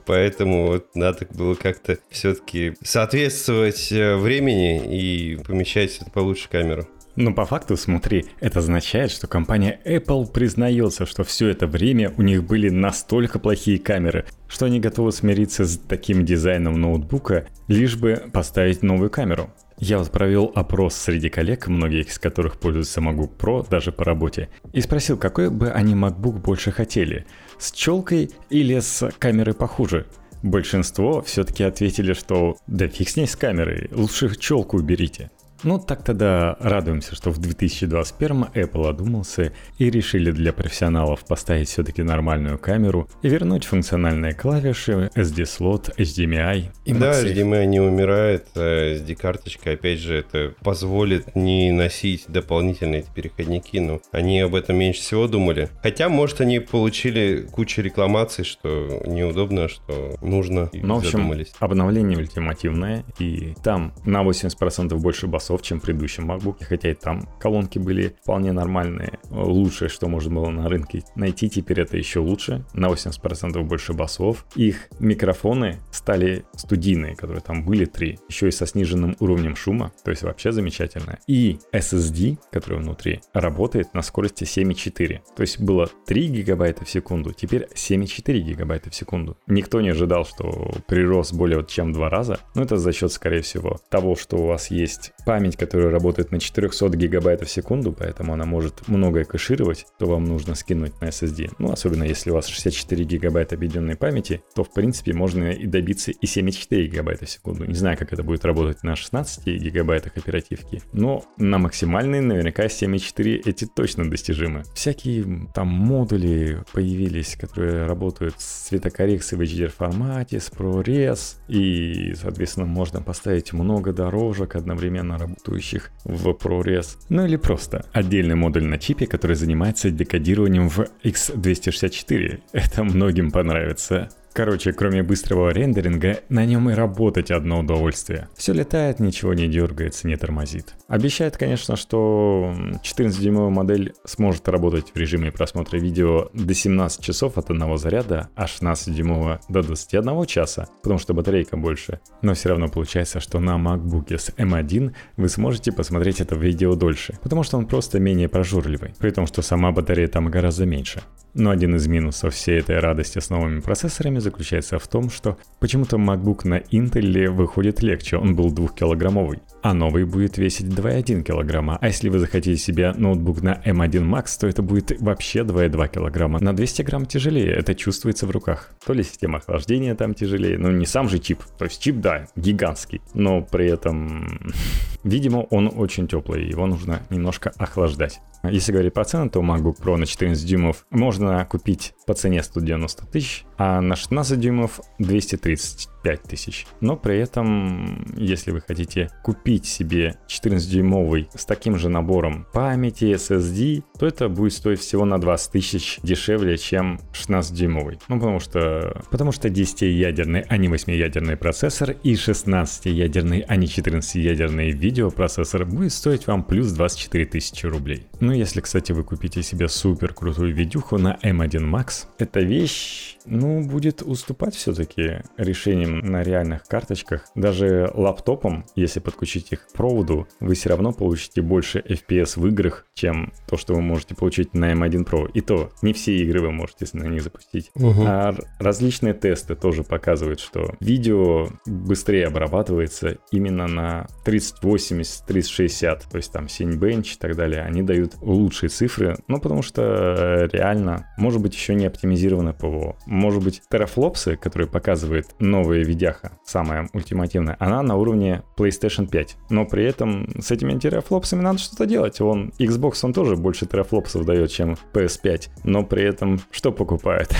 Поэтому 0.05 0.67
вот 0.67 0.95
надо 0.95 1.25
было 1.31 1.55
как-то 1.55 1.97
все-таки 2.11 2.75
соответствовать 2.83 3.91
э, 3.91 4.15
времени 4.15 4.95
и 4.95 5.37
помещать 5.37 6.01
получше 6.13 6.47
камеру. 6.47 6.87
Но 7.15 7.33
по 7.33 7.45
факту, 7.45 7.77
смотри, 7.77 8.25
это 8.41 8.59
означает, 8.59 9.11
что 9.11 9.27
компания 9.27 9.79
Apple 9.85 10.29
признается, 10.31 11.05
что 11.05 11.23
все 11.23 11.47
это 11.47 11.65
время 11.65 12.13
у 12.17 12.21
них 12.21 12.43
были 12.43 12.69
настолько 12.69 13.39
плохие 13.39 13.79
камеры, 13.79 14.25
что 14.47 14.65
они 14.65 14.79
готовы 14.79 15.11
смириться 15.11 15.65
с 15.65 15.77
таким 15.77 16.25
дизайном 16.25 16.79
ноутбука, 16.79 17.47
лишь 17.67 17.95
бы 17.95 18.23
поставить 18.33 18.83
новую 18.83 19.09
камеру. 19.09 19.49
Я 19.77 19.97
вот 19.97 20.11
провел 20.11 20.51
опрос 20.55 20.95
среди 20.95 21.29
коллег, 21.29 21.67
многие 21.67 22.03
из 22.03 22.19
которых 22.19 22.59
пользуются 22.59 23.01
MacBook 23.01 23.37
Pro 23.37 23.67
даже 23.69 23.91
по 23.91 24.05
работе, 24.05 24.49
и 24.71 24.81
спросил, 24.81 25.17
какой 25.17 25.49
бы 25.49 25.69
они 25.69 25.93
MacBook 25.93 26.39
больше 26.39 26.71
хотели, 26.71 27.25
с 27.59 27.71
челкой 27.71 28.31
или 28.49 28.79
с 28.79 29.09
камерой 29.19 29.53
похуже. 29.53 30.05
Большинство 30.43 31.21
все-таки 31.23 31.63
ответили, 31.63 32.13
что 32.13 32.57
да 32.67 32.87
фиг 32.87 33.09
с 33.09 33.15
ней 33.15 33.27
с 33.27 33.35
камерой, 33.35 33.89
лучше 33.91 34.33
челку 34.35 34.77
уберите. 34.77 35.31
Ну, 35.63 35.79
так 35.79 36.03
тогда 36.03 36.57
радуемся, 36.59 37.15
что 37.15 37.31
в 37.31 37.37
2021 37.37 38.45
Apple 38.53 38.89
одумался 38.89 39.53
и 39.77 39.89
решили 39.89 40.31
для 40.31 40.53
профессионалов 40.53 41.25
поставить 41.25 41.69
все-таки 41.69 42.03
нормальную 42.03 42.59
камеру 42.59 43.09
и 43.21 43.29
вернуть 43.29 43.65
функциональные 43.65 44.33
клавиши, 44.33 45.09
SD-слот, 45.15 45.97
HDMI 45.97 46.71
и 46.85 46.91
MagSafe. 46.91 46.99
Да, 46.99 47.23
HDMI 47.23 47.65
не 47.65 47.79
умирает, 47.79 48.47
а 48.55 48.95
SD-карточка, 48.95 49.71
опять 49.71 49.99
же, 49.99 50.17
это 50.17 50.53
позволит 50.61 51.35
не 51.35 51.71
носить 51.71 52.25
дополнительные 52.27 53.05
переходники, 53.15 53.77
но 53.77 54.01
они 54.11 54.41
об 54.41 54.55
этом 54.55 54.77
меньше 54.77 55.01
всего 55.01 55.27
думали. 55.27 55.69
Хотя, 55.81 56.09
может, 56.09 56.41
они 56.41 56.59
получили 56.59 57.47
кучу 57.51 57.81
рекламаций, 57.81 58.43
что 58.43 59.01
неудобно, 59.05 59.67
что 59.67 60.15
нужно, 60.21 60.69
и 60.73 60.81
ну, 60.81 60.95
в 60.95 60.97
общем, 60.99 61.31
обновление 61.59 62.17
ультимативное, 62.17 63.05
и 63.19 63.53
там 63.63 63.93
на 64.05 64.23
80% 64.23 64.95
больше 64.97 65.27
басов 65.27 65.44
басов, 65.45 65.61
чем 65.61 65.79
в 65.79 65.83
предыдущем 65.83 66.31
MacBook, 66.31 66.63
хотя 66.63 66.89
и 66.89 66.93
там 66.93 67.27
колонки 67.39 67.77
были 67.77 68.15
вполне 68.23 68.51
нормальные. 68.51 69.19
Лучшее, 69.29 69.89
что 69.89 70.07
можно 70.07 70.33
было 70.35 70.49
на 70.49 70.67
рынке 70.67 71.03
найти, 71.15 71.49
теперь 71.49 71.81
это 71.81 71.97
еще 71.97 72.19
лучше. 72.19 72.65
На 72.73 72.87
80% 72.87 73.61
больше 73.63 73.93
басов. 73.93 74.45
Их 74.55 74.89
микрофоны 74.99 75.79
стали 75.91 76.45
студийные, 76.55 77.15
которые 77.15 77.41
там 77.41 77.63
были 77.63 77.85
три, 77.85 78.17
еще 78.27 78.47
и 78.47 78.51
со 78.51 78.65
сниженным 78.65 79.15
уровнем 79.19 79.55
шума, 79.55 79.91
то 80.03 80.11
есть 80.11 80.23
вообще 80.23 80.51
замечательно. 80.51 81.19
И 81.27 81.59
SSD, 81.71 82.37
который 82.51 82.79
внутри, 82.79 83.21
работает 83.33 83.93
на 83.93 84.01
скорости 84.01 84.43
7,4. 84.43 85.19
То 85.35 85.41
есть 85.41 85.59
было 85.59 85.89
3 86.07 86.27
гигабайта 86.27 86.85
в 86.85 86.89
секунду, 86.89 87.33
теперь 87.33 87.67
7,4 87.75 88.39
гигабайта 88.39 88.89
в 88.89 88.95
секунду. 88.95 89.37
Никто 89.47 89.81
не 89.81 89.89
ожидал, 89.89 90.25
что 90.25 90.71
прирост 90.87 91.33
более 91.33 91.63
чем 91.67 91.93
два 91.93 92.09
раза, 92.09 92.39
но 92.55 92.63
это 92.63 92.77
за 92.77 92.91
счет, 92.91 93.11
скорее 93.11 93.41
всего, 93.41 93.79
того, 93.89 94.15
что 94.15 94.37
у 94.37 94.47
вас 94.47 94.71
есть 94.71 95.11
память, 95.25 95.34
которая 95.55 95.89
работает 95.89 96.31
на 96.31 96.39
400 96.39 96.89
гигабайтов 96.95 97.47
в 97.47 97.51
секунду, 97.51 97.91
поэтому 97.91 98.33
она 98.33 98.45
может 98.45 98.87
многое 98.87 99.25
кэшировать, 99.25 99.85
то 99.99 100.07
вам 100.07 100.25
нужно 100.25 100.55
скинуть 100.55 100.99
на 101.01 101.05
SSD. 101.05 101.51
Ну, 101.59 101.71
особенно 101.71 102.03
если 102.03 102.31
у 102.31 102.33
вас 102.33 102.47
64 102.47 103.03
гигабайта 103.03 103.55
объединенной 103.55 103.95
памяти, 103.95 104.41
то, 104.55 104.63
в 104.63 104.73
принципе, 104.73 105.13
можно 105.13 105.51
и 105.51 105.65
добиться 105.65 106.11
и 106.11 106.25
74 106.25 106.87
гигабайта 106.87 107.25
в 107.25 107.29
секунду. 107.29 107.65
Не 107.65 107.73
знаю, 107.73 107.97
как 107.97 108.13
это 108.13 108.23
будет 108.23 108.45
работать 108.45 108.83
на 108.83 108.95
16 108.95 109.45
гигабайтах 109.45 110.17
оперативки, 110.17 110.81
но 110.93 111.23
на 111.37 111.57
максимальной 111.57 112.21
наверняка 112.21 112.65
7.4 112.65 113.41
эти 113.45 113.65
точно 113.65 114.09
достижимы. 114.09 114.63
Всякие 114.73 115.47
там 115.53 115.67
модули 115.67 116.63
появились, 116.71 117.35
которые 117.35 117.85
работают 117.85 118.35
с 118.37 118.67
цветокоррекцией 118.67 119.39
в 119.39 119.49
HDR 119.49 119.69
формате, 119.69 120.39
с 120.39 120.49
ProRes, 120.51 121.37
и, 121.47 122.13
соответственно, 122.15 122.65
можно 122.65 123.01
поставить 123.01 123.53
много 123.53 123.93
дорожек 123.93 124.55
одновременно 124.55 125.17
работающих 125.25 125.91
в 126.03 126.27
ProRes. 126.29 126.97
Ну 127.09 127.25
или 127.25 127.35
просто 127.35 127.85
отдельный 127.93 128.35
модуль 128.35 128.65
на 128.65 128.77
чипе, 128.77 129.05
который 129.07 129.35
занимается 129.35 129.91
декодированием 129.91 130.69
в 130.69 130.87
X264. 131.03 132.41
Это 132.53 132.83
многим 132.83 133.31
понравится. 133.31 134.09
Короче, 134.35 134.73
кроме 134.73 135.01
быстрого 135.01 135.51
рендеринга, 135.51 136.19
на 136.27 136.45
нем 136.45 136.69
и 136.69 136.73
работать 136.73 137.31
одно 137.31 137.61
удовольствие. 137.61 138.27
Все 138.35 138.51
летает, 138.51 138.99
ничего 138.99 139.33
не 139.33 139.47
дергается, 139.47 140.07
не 140.07 140.17
тормозит. 140.17 140.75
Обещает, 140.89 141.37
конечно, 141.37 141.77
что 141.77 142.53
14-дюймовая 142.83 143.49
модель 143.49 143.93
сможет 144.03 144.49
работать 144.49 144.91
в 144.93 144.97
режиме 144.97 145.31
просмотра 145.31 145.77
видео 145.77 146.31
до 146.33 146.53
17 146.53 147.01
часов 147.01 147.37
от 147.37 147.49
одного 147.49 147.77
заряда, 147.77 148.27
а 148.35 148.43
16-дюймовая 148.43 149.39
до 149.47 149.63
21 149.63 150.25
часа, 150.25 150.67
потому 150.83 150.99
что 150.99 151.13
батарейка 151.13 151.55
больше. 151.55 152.01
Но 152.21 152.33
все 152.33 152.49
равно 152.49 152.67
получается, 152.67 153.21
что 153.21 153.39
на 153.39 153.51
MacBook 153.51 154.17
с 154.17 154.31
M1 154.31 154.93
вы 155.15 155.29
сможете 155.29 155.71
посмотреть 155.71 156.19
это 156.19 156.35
видео 156.35 156.75
дольше, 156.75 157.17
потому 157.23 157.43
что 157.43 157.57
он 157.57 157.67
просто 157.67 158.01
менее 158.01 158.27
прожорливый, 158.27 158.95
при 158.99 159.11
том, 159.11 159.27
что 159.27 159.41
сама 159.41 159.71
батарея 159.71 160.09
там 160.09 160.25
гораздо 160.25 160.65
меньше. 160.65 161.03
Но 161.35 161.51
один 161.51 161.75
из 161.75 161.85
минусов 161.87 162.33
всей 162.33 162.59
этой 162.59 162.79
радости 162.79 163.19
с 163.19 163.29
новыми 163.29 163.59
процессорами 163.59 164.19
заключается 164.25 164.77
в 164.79 164.87
том, 164.87 165.09
что 165.09 165.37
почему-то 165.59 165.97
MacBook 165.97 166.47
на 166.47 166.59
Intel 166.59 167.29
выходит 167.29 167.81
легче, 167.81 168.17
он 168.17 168.35
был 168.35 168.51
двухкилограммовый, 168.51 169.39
а 169.61 169.73
новый 169.73 170.05
будет 170.05 170.37
весить 170.37 170.67
2,1 170.67 171.23
килограмма. 171.23 171.77
А 171.79 171.87
если 171.87 172.09
вы 172.09 172.19
захотите 172.19 172.57
себе 172.57 172.91
ноутбук 172.91 173.41
на 173.41 173.61
M1 173.65 174.03
Max, 174.03 174.37
то 174.39 174.47
это 174.47 174.61
будет 174.61 174.99
вообще 174.99 175.39
2,2 175.39 175.93
килограмма. 175.93 176.39
На 176.39 176.55
200 176.55 176.81
грамм 176.81 177.05
тяжелее, 177.05 177.51
это 177.51 177.73
чувствуется 177.75 178.27
в 178.27 178.31
руках. 178.31 178.71
То 178.85 178.93
ли 178.93 179.03
система 179.03 179.37
охлаждения 179.37 179.95
там 179.95 180.13
тяжелее, 180.13 180.57
ну 180.57 180.71
не 180.71 180.85
сам 180.85 181.09
же 181.09 181.19
чип, 181.19 181.43
то 181.57 181.65
есть 181.65 181.81
чип, 181.81 181.97
да, 181.97 182.27
гигантский, 182.35 183.01
но 183.13 183.41
при 183.41 183.67
этом, 183.67 184.51
видимо, 185.03 185.39
он 185.49 185.71
очень 185.73 186.07
теплый, 186.07 186.47
его 186.47 186.65
нужно 186.67 187.01
немножко 187.09 187.51
охлаждать. 187.57 188.19
Если 188.51 188.71
говорить 188.71 188.93
про 188.93 189.05
цену, 189.05 189.29
то 189.29 189.41
MacBook 189.41 189.81
Pro 189.81 189.97
на 189.97 190.05
14 190.05 190.45
дюймов 190.45 190.85
можно 190.89 191.45
купить 191.45 191.93
по 192.05 192.13
цене 192.13 192.43
190 192.43 193.05
тысяч, 193.07 193.45
а 193.57 193.81
на 193.81 193.95
16 193.95 194.14
дюймов 194.35 194.79
230 194.99 195.89
5000. 196.05 196.67
Но 196.81 196.95
при 196.95 197.17
этом, 197.17 198.05
если 198.15 198.51
вы 198.51 198.61
хотите 198.61 199.09
купить 199.23 199.65
себе 199.65 200.17
14-дюймовый 200.27 201.27
с 201.35 201.45
таким 201.45 201.77
же 201.77 201.89
набором 201.89 202.45
памяти, 202.53 203.15
SSD, 203.15 203.83
то 203.97 204.05
это 204.05 204.29
будет 204.29 204.53
стоить 204.53 204.79
всего 204.79 205.05
на 205.05 205.19
20 205.19 205.51
тысяч 205.51 205.99
дешевле, 206.03 206.57
чем 206.57 206.99
16-дюймовый. 207.13 207.99
Ну, 208.07 208.19
потому 208.19 208.39
что, 208.39 209.01
потому 209.09 209.31
что 209.31 209.47
10-ядерный, 209.47 210.45
а 210.47 210.57
не 210.57 210.67
8-ядерный 210.67 211.37
процессор 211.37 211.95
и 212.03 212.13
16-ядерный, 212.13 213.39
а 213.47 213.55
не 213.55 213.65
14-ядерный 213.65 214.71
видеопроцессор 214.71 215.65
будет 215.65 215.91
стоить 215.91 216.27
вам 216.27 216.43
плюс 216.43 216.71
24 216.71 217.25
тысячи 217.25 217.65
рублей. 217.65 218.05
Ну, 218.19 218.31
если, 218.31 218.61
кстати, 218.61 218.91
вы 218.91 219.03
купите 219.03 219.41
себе 219.41 219.67
супер 219.67 220.13
крутую 220.13 220.53
видюху 220.53 220.97
на 220.97 221.17
M1 221.23 221.67
Max, 221.67 222.05
эта 222.19 222.41
вещь, 222.41 223.17
ну, 223.25 223.65
будет 223.67 224.01
уступать 224.01 224.55
все-таки 224.55 225.23
решениям 225.37 225.94
на 225.99 226.23
реальных 226.23 226.63
карточках, 226.63 227.25
даже 227.35 227.91
лаптопом, 227.93 228.65
если 228.75 228.99
подключить 228.99 229.51
их 229.51 229.67
к 229.67 229.73
проводу, 229.73 230.27
вы 230.39 230.55
все 230.55 230.69
равно 230.69 230.91
получите 230.91 231.41
больше 231.41 231.79
FPS 231.79 232.39
в 232.39 232.47
играх, 232.47 232.85
чем 232.93 233.33
то, 233.47 233.57
что 233.57 233.73
вы 233.73 233.81
можете 233.81 234.15
получить 234.15 234.53
на 234.53 234.73
M1 234.73 235.05
Pro. 235.05 235.29
И 235.33 235.41
то, 235.41 235.71
не 235.81 235.93
все 235.93 236.15
игры 236.17 236.41
вы 236.41 236.51
можете 236.51 236.85
на 236.93 237.07
них 237.07 237.23
запустить. 237.23 237.71
Угу. 237.75 238.03
А 238.05 238.35
различные 238.59 239.13
тесты 239.13 239.55
тоже 239.55 239.83
показывают, 239.83 240.39
что 240.39 240.75
видео 240.79 241.49
быстрее 241.65 242.27
обрабатывается 242.27 243.17
именно 243.31 243.67
на 243.67 244.07
3080, 244.23 245.25
3060, 245.25 246.03
то 246.09 246.17
есть 246.17 246.31
там 246.31 246.45
Cinebench 246.45 247.15
и 247.15 247.19
так 247.19 247.35
далее. 247.35 247.61
Они 247.61 247.81
дают 247.81 248.15
лучшие 248.21 248.69
цифры, 248.69 249.17
ну 249.27 249.39
потому 249.39 249.61
что 249.61 250.47
реально, 250.51 251.07
может 251.17 251.41
быть, 251.41 251.53
еще 251.53 251.75
не 251.75 251.85
оптимизировано 251.85 252.53
ПВО. 252.53 252.97
Может 253.05 253.43
быть, 253.43 253.61
терафлопсы, 253.69 254.35
которые 254.35 254.67
показывают 254.67 255.27
новые 255.39 255.83
видяха, 255.85 256.31
самая 256.43 256.89
ультимативная, 256.93 257.55
она 257.59 257.81
на 257.81 257.95
уровне 257.95 258.43
PlayStation 258.57 259.07
5. 259.07 259.37
Но 259.49 259.65
при 259.65 259.85
этом 259.85 260.29
с 260.41 260.51
этими 260.51 260.77
терафлопсами 260.77 261.41
надо 261.41 261.59
что-то 261.59 261.85
делать. 261.85 262.19
Он 262.21 262.51
Xbox, 262.59 262.99
он 263.03 263.13
тоже 263.13 263.35
больше 263.35 263.65
терафлопсов 263.65 264.25
дает, 264.25 264.51
чем 264.51 264.77
PS5. 264.93 265.49
Но 265.63 265.83
при 265.83 266.03
этом 266.03 266.41
что 266.51 266.71
покупает? 266.71 267.33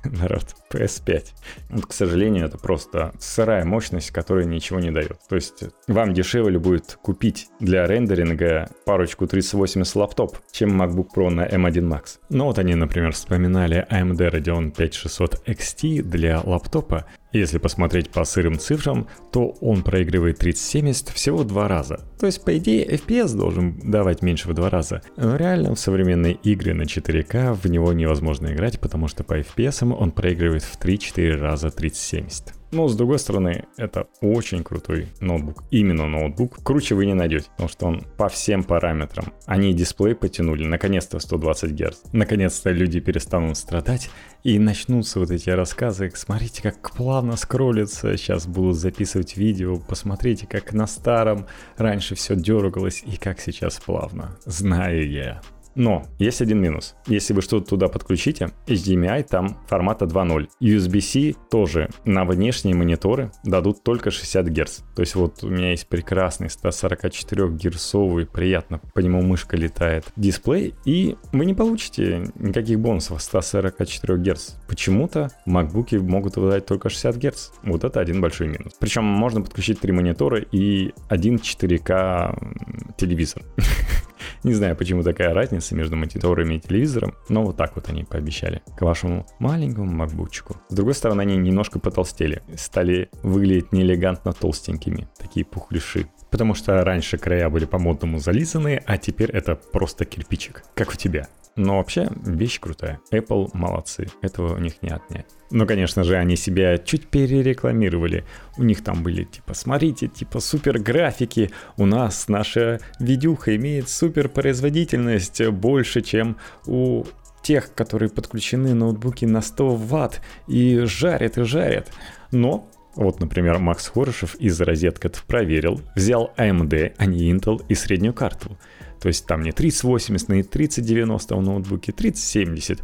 народ, 0.04 0.46
PS5. 0.70 1.24
Вот, 1.70 1.86
к 1.86 1.92
сожалению, 1.92 2.46
это 2.46 2.58
просто 2.58 3.12
сырая 3.18 3.64
мощность, 3.64 4.10
которая 4.10 4.44
ничего 4.44 4.80
не 4.80 4.90
дает. 4.90 5.18
То 5.28 5.36
есть 5.36 5.64
вам 5.88 6.14
дешевле 6.14 6.58
будет 6.58 6.98
купить 7.02 7.48
для 7.60 7.86
рендеринга 7.86 8.70
парочку 8.84 9.26
3080 9.26 9.96
лаптоп, 9.96 10.38
чем 10.52 10.80
MacBook 10.80 11.08
Pro 11.14 11.30
на 11.30 11.46
M1 11.46 11.88
Max. 11.88 12.18
Ну 12.28 12.46
вот 12.46 12.58
они, 12.58 12.74
например, 12.74 13.12
вспоминали 13.12 13.86
AMD 13.90 14.16
Radeon 14.16 14.74
5600 14.76 15.48
XT 15.48 16.02
для 16.02 16.40
лаптопа, 16.40 17.06
если 17.32 17.58
посмотреть 17.58 18.10
по 18.10 18.24
сырым 18.24 18.58
цифрам, 18.58 19.06
то 19.32 19.56
он 19.60 19.82
проигрывает 19.82 20.38
3070 20.38 21.08
всего 21.10 21.44
два 21.44 21.68
раза. 21.68 22.00
То 22.18 22.26
есть, 22.26 22.44
по 22.44 22.56
идее, 22.56 22.86
FPS 22.86 23.36
должен 23.36 23.78
давать 23.90 24.22
меньше 24.22 24.48
в 24.48 24.54
два 24.54 24.70
раза. 24.70 25.02
Но 25.16 25.36
реально 25.36 25.74
в 25.74 25.78
современные 25.78 26.34
игры 26.34 26.74
на 26.74 26.82
4К 26.82 27.54
в 27.54 27.66
него 27.66 27.92
невозможно 27.92 28.52
играть, 28.52 28.80
потому 28.80 29.08
что 29.08 29.24
по 29.24 29.38
FPS 29.38 29.92
он 29.92 30.10
проигрывает 30.10 30.62
в 30.62 30.78
3-4 30.78 31.36
раза 31.36 31.70
3070. 31.70 32.59
Но 32.70 32.86
с 32.86 32.96
другой 32.96 33.18
стороны, 33.18 33.64
это 33.76 34.06
очень 34.20 34.62
крутой 34.62 35.08
ноутбук. 35.20 35.64
Именно 35.70 36.06
ноутбук. 36.06 36.62
Круче 36.62 36.94
вы 36.94 37.06
не 37.06 37.14
найдете, 37.14 37.48
потому 37.50 37.68
что 37.68 37.86
он 37.86 38.04
по 38.16 38.28
всем 38.28 38.62
параметрам. 38.62 39.32
Они 39.46 39.72
дисплей 39.74 40.14
потянули, 40.14 40.64
наконец-то 40.64 41.18
120 41.18 41.72
Гц. 41.72 41.98
Наконец-то 42.12 42.70
люди 42.70 43.00
перестанут 43.00 43.56
страдать 43.56 44.10
и 44.44 44.58
начнутся 44.58 45.18
вот 45.18 45.30
эти 45.30 45.50
рассказы. 45.50 46.12
Смотрите, 46.14 46.62
как 46.62 46.92
плавно 46.92 47.36
скроллится. 47.36 48.16
Сейчас 48.16 48.46
будут 48.46 48.76
записывать 48.76 49.36
видео. 49.36 49.78
Посмотрите, 49.78 50.46
как 50.46 50.72
на 50.72 50.86
старом 50.86 51.46
раньше 51.76 52.14
все 52.14 52.36
дергалось 52.36 53.02
и 53.04 53.16
как 53.16 53.40
сейчас 53.40 53.80
плавно. 53.80 54.36
Знаю 54.44 55.10
я. 55.10 55.40
Но 55.74 56.04
есть 56.18 56.42
один 56.42 56.60
минус. 56.60 56.94
Если 57.06 57.32
вы 57.32 57.42
что-то 57.42 57.70
туда 57.70 57.88
подключите, 57.88 58.50
HDMI 58.66 59.24
там 59.24 59.58
формата 59.66 60.04
2.0. 60.04 60.48
USB-C 60.60 61.34
тоже 61.50 61.88
на 62.04 62.24
внешние 62.24 62.74
мониторы 62.74 63.32
дадут 63.44 63.82
только 63.82 64.10
60 64.10 64.46
Гц. 64.48 64.78
То 64.94 65.00
есть 65.00 65.14
вот 65.14 65.42
у 65.44 65.48
меня 65.48 65.70
есть 65.70 65.88
прекрасный 65.88 66.50
144 66.50 67.50
герцовый, 67.50 68.26
приятно 68.26 68.80
по 68.94 69.00
нему 69.00 69.22
мышка 69.22 69.56
летает 69.56 70.04
дисплей, 70.16 70.74
и 70.84 71.16
вы 71.32 71.46
не 71.46 71.54
получите 71.54 72.30
никаких 72.34 72.80
бонусов 72.80 73.22
144 73.22 74.18
Гц. 74.18 74.54
Почему-то 74.68 75.30
MacBook 75.46 75.98
могут 76.00 76.36
выдать 76.36 76.66
только 76.66 76.88
60 76.88 77.16
Гц. 77.16 77.50
Вот 77.62 77.84
это 77.84 78.00
один 78.00 78.20
большой 78.20 78.48
минус. 78.48 78.74
Причем 78.78 79.04
можно 79.04 79.40
подключить 79.40 79.80
три 79.80 79.92
монитора 79.92 80.40
и 80.40 80.92
один 81.08 81.36
4К 81.36 82.96
телевизор. 82.96 83.42
Не 84.42 84.54
знаю, 84.54 84.74
почему 84.74 85.02
такая 85.02 85.34
разница 85.34 85.74
между 85.74 85.96
мониторами 85.96 86.54
и 86.54 86.60
телевизором, 86.60 87.14
но 87.28 87.44
вот 87.44 87.56
так 87.56 87.76
вот 87.76 87.88
они 87.90 88.04
пообещали 88.04 88.62
к 88.76 88.80
вашему 88.80 89.26
маленькому 89.38 89.92
макбучику. 89.92 90.56
С 90.68 90.74
другой 90.74 90.94
стороны, 90.94 91.20
они 91.22 91.36
немножко 91.36 91.78
потолстели, 91.78 92.42
стали 92.56 93.10
выглядеть 93.22 93.72
неэлегантно 93.72 94.32
толстенькими, 94.32 95.08
такие 95.18 95.44
пухляши. 95.44 96.06
Потому 96.30 96.54
что 96.54 96.82
раньше 96.84 97.18
края 97.18 97.50
были 97.50 97.66
по-модному 97.66 98.18
зализаны, 98.18 98.82
а 98.86 98.96
теперь 98.96 99.30
это 99.30 99.56
просто 99.56 100.04
кирпичик, 100.04 100.62
как 100.74 100.90
у 100.90 100.94
тебя. 100.94 101.28
Но 101.56 101.78
вообще 101.78 102.08
вещь 102.24 102.60
крутая. 102.60 103.00
Apple 103.12 103.50
молодцы, 103.52 104.08
этого 104.22 104.54
у 104.54 104.58
них 104.58 104.82
не 104.82 104.90
отнять. 104.90 105.26
Но, 105.50 105.66
конечно 105.66 106.04
же, 106.04 106.16
они 106.16 106.36
себя 106.36 106.78
чуть 106.78 107.08
перерекламировали. 107.08 108.24
У 108.56 108.62
них 108.62 108.84
там 108.84 109.02
были, 109.02 109.24
типа, 109.24 109.54
смотрите, 109.54 110.06
типа, 110.06 110.40
супер 110.40 110.78
графики. 110.78 111.50
У 111.76 111.86
нас 111.86 112.28
наша 112.28 112.80
видюха 113.00 113.56
имеет 113.56 113.88
супер 113.88 114.28
производительность 114.28 115.44
больше, 115.48 116.02
чем 116.02 116.36
у 116.66 117.04
тех, 117.42 117.74
которые 117.74 118.10
подключены 118.10 118.74
ноутбуки 118.74 119.24
на 119.24 119.42
100 119.42 119.74
ватт 119.74 120.20
и 120.46 120.80
жарят 120.84 121.38
и 121.38 121.42
жарят. 121.42 121.90
Но 122.30 122.68
вот, 122.94 123.20
например, 123.20 123.58
Макс 123.58 123.88
Хорошев 123.88 124.34
из 124.36 124.60
розеткат 124.60 125.22
проверил, 125.26 125.80
взял 125.94 126.32
AMD, 126.36 126.94
а 126.96 127.06
не 127.06 127.32
Intel 127.32 127.64
и 127.68 127.74
среднюю 127.74 128.14
карту. 128.14 128.58
То 129.00 129.08
есть 129.08 129.26
там 129.26 129.42
не 129.42 129.52
3080, 129.52 130.28
не 130.28 130.42
3090 130.42 131.36
в 131.36 131.42
ноутбуке, 131.42 131.92
3070. 131.92 132.80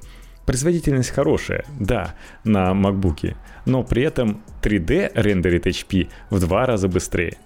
Производительность 0.46 1.11
хорошая, 1.11 1.64
да, 1.78 2.14
на 2.44 2.70
MacBook, 2.70 3.34
но 3.66 3.82
при 3.82 4.04
этом 4.04 4.42
3D 4.62 5.11
рендерит 5.14 5.66
HP 5.66 6.09
в 6.30 6.40
два 6.40 6.66
раза 6.66 6.88
быстрее. 6.88 7.36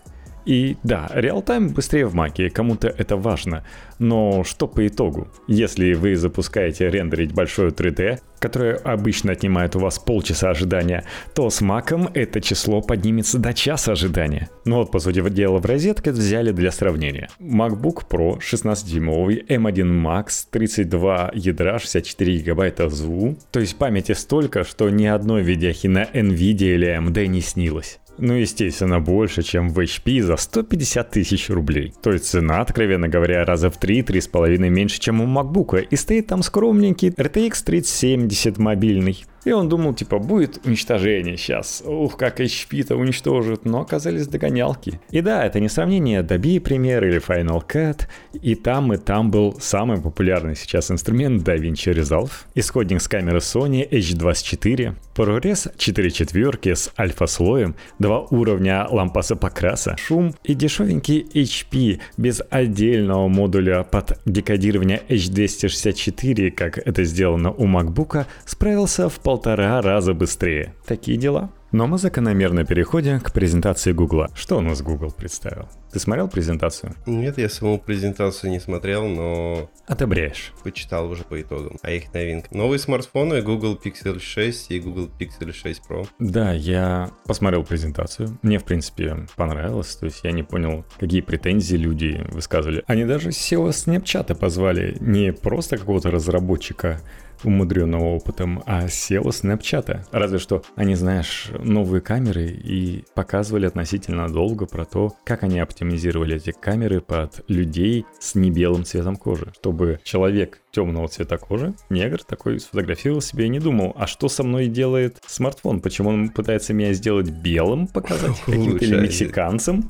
И 0.44 0.76
да, 0.82 1.10
реалтайм 1.12 1.68
быстрее 1.68 2.06
в 2.06 2.14
маке, 2.14 2.50
кому-то 2.50 2.88
это 2.88 3.16
важно. 3.16 3.64
Но 4.00 4.44
что 4.44 4.66
по 4.66 4.86
итогу? 4.86 5.28
Если 5.46 5.92
вы 5.92 6.16
запускаете 6.16 6.88
рендерить 6.88 7.34
большое 7.34 7.70
3D, 7.70 8.18
которое 8.38 8.76
обычно 8.76 9.32
отнимает 9.32 9.76
у 9.76 9.78
вас 9.78 9.98
полчаса 9.98 10.48
ожидания, 10.50 11.04
то 11.34 11.50
с 11.50 11.60
маком 11.60 12.08
это 12.14 12.40
число 12.40 12.80
поднимется 12.80 13.38
до 13.38 13.52
часа 13.52 13.92
ожидания. 13.92 14.48
Ну 14.64 14.76
вот, 14.76 14.90
по 14.90 15.00
сути 15.00 15.20
дела, 15.28 15.58
в 15.58 15.66
розетке 15.66 16.12
взяли 16.12 16.50
для 16.50 16.72
сравнения. 16.72 17.28
MacBook 17.38 18.06
Pro 18.08 18.38
16-дюймовый, 18.38 19.44
M1 19.46 20.02
Max, 20.02 20.46
32 20.50 21.32
ядра, 21.34 21.78
64 21.78 22.38
гигабайта 22.38 22.88
ЗУ. 22.88 23.36
То 23.50 23.60
есть 23.60 23.76
памяти 23.76 24.12
столько, 24.12 24.64
что 24.64 24.88
ни 24.88 25.04
одной 25.04 25.42
видяхи 25.42 25.88
на 25.88 26.04
NVIDIA 26.04 26.74
или 26.74 26.98
AMD 26.98 27.26
не 27.26 27.42
снилось. 27.42 28.00
Ну, 28.22 28.34
естественно, 28.34 29.00
больше, 29.00 29.42
чем 29.42 29.70
в 29.70 29.78
HP 29.78 30.20
за 30.20 30.36
150 30.36 31.10
тысяч 31.10 31.48
рублей. 31.48 31.94
То 32.02 32.12
есть 32.12 32.26
цена, 32.26 32.60
откровенно 32.60 33.08
говоря, 33.08 33.46
раза 33.46 33.70
в 33.70 33.78
3-3,5 33.90 34.58
меньше, 34.68 35.00
чем 35.00 35.20
у 35.20 35.26
MacBook. 35.26 35.80
И 35.90 35.96
стоит 35.96 36.28
там 36.28 36.42
скромненький 36.42 37.08
RTX 37.08 37.64
3070 37.64 38.58
мобильный. 38.58 39.24
И 39.44 39.52
он 39.52 39.68
думал, 39.68 39.94
типа, 39.94 40.18
будет 40.18 40.64
уничтожение 40.66 41.36
сейчас. 41.36 41.82
Ух, 41.84 42.16
как 42.16 42.40
HP-то 42.40 42.96
уничтожит. 42.96 43.64
Но 43.64 43.80
оказались 43.80 44.26
догонялки. 44.26 45.00
И 45.10 45.20
да, 45.20 45.44
это 45.44 45.60
не 45.60 45.68
сравнение 45.68 46.22
Adobe 46.22 46.60
Premiere 46.60 47.08
или 47.08 47.20
Final 47.20 47.62
Cut. 47.66 48.02
И 48.34 48.54
там, 48.54 48.92
и 48.92 48.96
там 48.96 49.30
был 49.30 49.56
самый 49.60 50.00
популярный 50.00 50.56
сейчас 50.56 50.90
инструмент 50.90 51.46
DaVinci 51.46 51.94
Resolve. 51.94 52.32
Исходник 52.54 53.00
с 53.00 53.08
камеры 53.08 53.38
Sony 53.38 53.88
H24. 53.88 54.94
ProRes 55.14 55.72
4 55.76 56.10
четверки 56.10 56.74
с 56.74 56.92
альфа-слоем. 56.98 57.74
Два 57.98 58.20
уровня 58.30 58.86
лампаса 58.88 59.36
покраса. 59.36 59.96
Шум 59.98 60.34
и 60.44 60.54
дешевенький 60.54 61.20
HP 61.20 62.00
без 62.16 62.42
отдельного 62.50 63.28
модуля 63.28 63.82
под 63.82 64.18
декодирование 64.24 65.02
H264, 65.08 66.50
как 66.50 66.78
это 66.78 67.04
сделано 67.04 67.50
у 67.52 67.66
MacBook, 67.66 68.26
справился 68.44 69.08
в 69.08 69.20
полтора 69.30 69.80
раза 69.80 70.12
быстрее. 70.12 70.74
Такие 70.84 71.16
дела. 71.16 71.52
Но 71.70 71.86
мы 71.86 71.98
закономерно 71.98 72.64
переходим 72.64 73.20
к 73.20 73.32
презентации 73.32 73.92
Гугла. 73.92 74.28
Что 74.34 74.58
у 74.58 74.60
нас 74.60 74.82
Google 74.82 75.12
представил? 75.12 75.68
Ты 75.92 76.00
смотрел 76.00 76.28
презентацию? 76.28 76.94
Нет, 77.06 77.38
я 77.38 77.48
саму 77.48 77.78
презентацию 77.78 78.50
не 78.50 78.58
смотрел, 78.58 79.06
но... 79.06 79.70
Отобряешь. 79.86 80.52
Почитал 80.64 81.08
уже 81.08 81.22
по 81.22 81.40
итогам. 81.40 81.78
А 81.82 81.92
их 81.92 82.12
новинка. 82.12 82.48
Новые 82.50 82.80
смартфоны 82.80 83.40
Google 83.40 83.78
Pixel 83.80 84.18
6 84.18 84.72
и 84.72 84.80
Google 84.80 85.08
Pixel 85.16 85.52
6 85.52 85.82
Pro. 85.88 86.08
Да, 86.18 86.52
я 86.52 87.10
посмотрел 87.24 87.62
презентацию. 87.62 88.36
Мне, 88.42 88.58
в 88.58 88.64
принципе, 88.64 89.28
понравилось. 89.36 89.94
То 89.94 90.06
есть 90.06 90.24
я 90.24 90.32
не 90.32 90.42
понял, 90.42 90.84
какие 90.98 91.20
претензии 91.20 91.76
люди 91.76 92.26
высказывали. 92.32 92.82
Они 92.88 93.04
даже 93.04 93.28
SEO 93.28 93.68
Snapchat 93.68 94.34
позвали. 94.34 94.96
Не 94.98 95.32
просто 95.32 95.78
какого-то 95.78 96.10
разработчика, 96.10 97.00
умудренного 97.44 98.04
опытом, 98.04 98.62
а 98.66 98.86
SEO 98.86 99.24
Snapchat. 99.24 100.06
Разве 100.10 100.38
что 100.38 100.62
они, 100.76 100.94
знаешь, 100.94 101.48
новые 101.58 102.00
камеры 102.00 102.46
и 102.46 103.04
показывали 103.14 103.66
относительно 103.66 104.28
долго 104.28 104.66
про 104.66 104.84
то, 104.84 105.14
как 105.24 105.42
они 105.42 105.60
оптимизировали 105.60 106.36
эти 106.36 106.52
камеры 106.52 107.00
под 107.00 107.42
людей 107.48 108.06
с 108.18 108.34
небелым 108.34 108.84
цветом 108.84 109.16
кожи, 109.16 109.52
чтобы 109.58 110.00
человек 110.02 110.60
темного 110.72 111.08
цвета 111.08 111.38
кожи, 111.38 111.74
негр 111.88 112.22
такой 112.22 112.60
сфотографировал 112.60 113.20
себе 113.20 113.46
и 113.46 113.48
не 113.48 113.58
думал, 113.58 113.94
а 113.96 114.06
что 114.06 114.28
со 114.28 114.42
мной 114.42 114.66
делает 114.66 115.18
смартфон, 115.26 115.80
почему 115.80 116.10
он 116.10 116.30
пытается 116.30 116.72
меня 116.72 116.92
сделать 116.92 117.30
белым, 117.30 117.86
показать 117.86 118.38
каким-то 118.46 118.84
или 118.84 119.00
мексиканцем, 119.00 119.88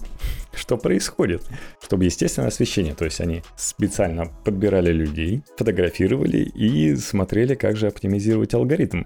что 0.55 0.77
происходит, 0.77 1.43
чтобы 1.83 2.05
естественное 2.05 2.49
освещение, 2.49 2.95
то 2.95 3.05
есть 3.05 3.21
они 3.21 3.43
специально 3.57 4.27
подбирали 4.45 4.93
людей, 4.93 5.43
фотографировали 5.57 6.39
и 6.39 6.97
смотрели, 6.97 7.55
как 7.55 7.77
же 7.77 7.87
оптимизировать 7.87 8.55
алгоритм. 8.55 9.03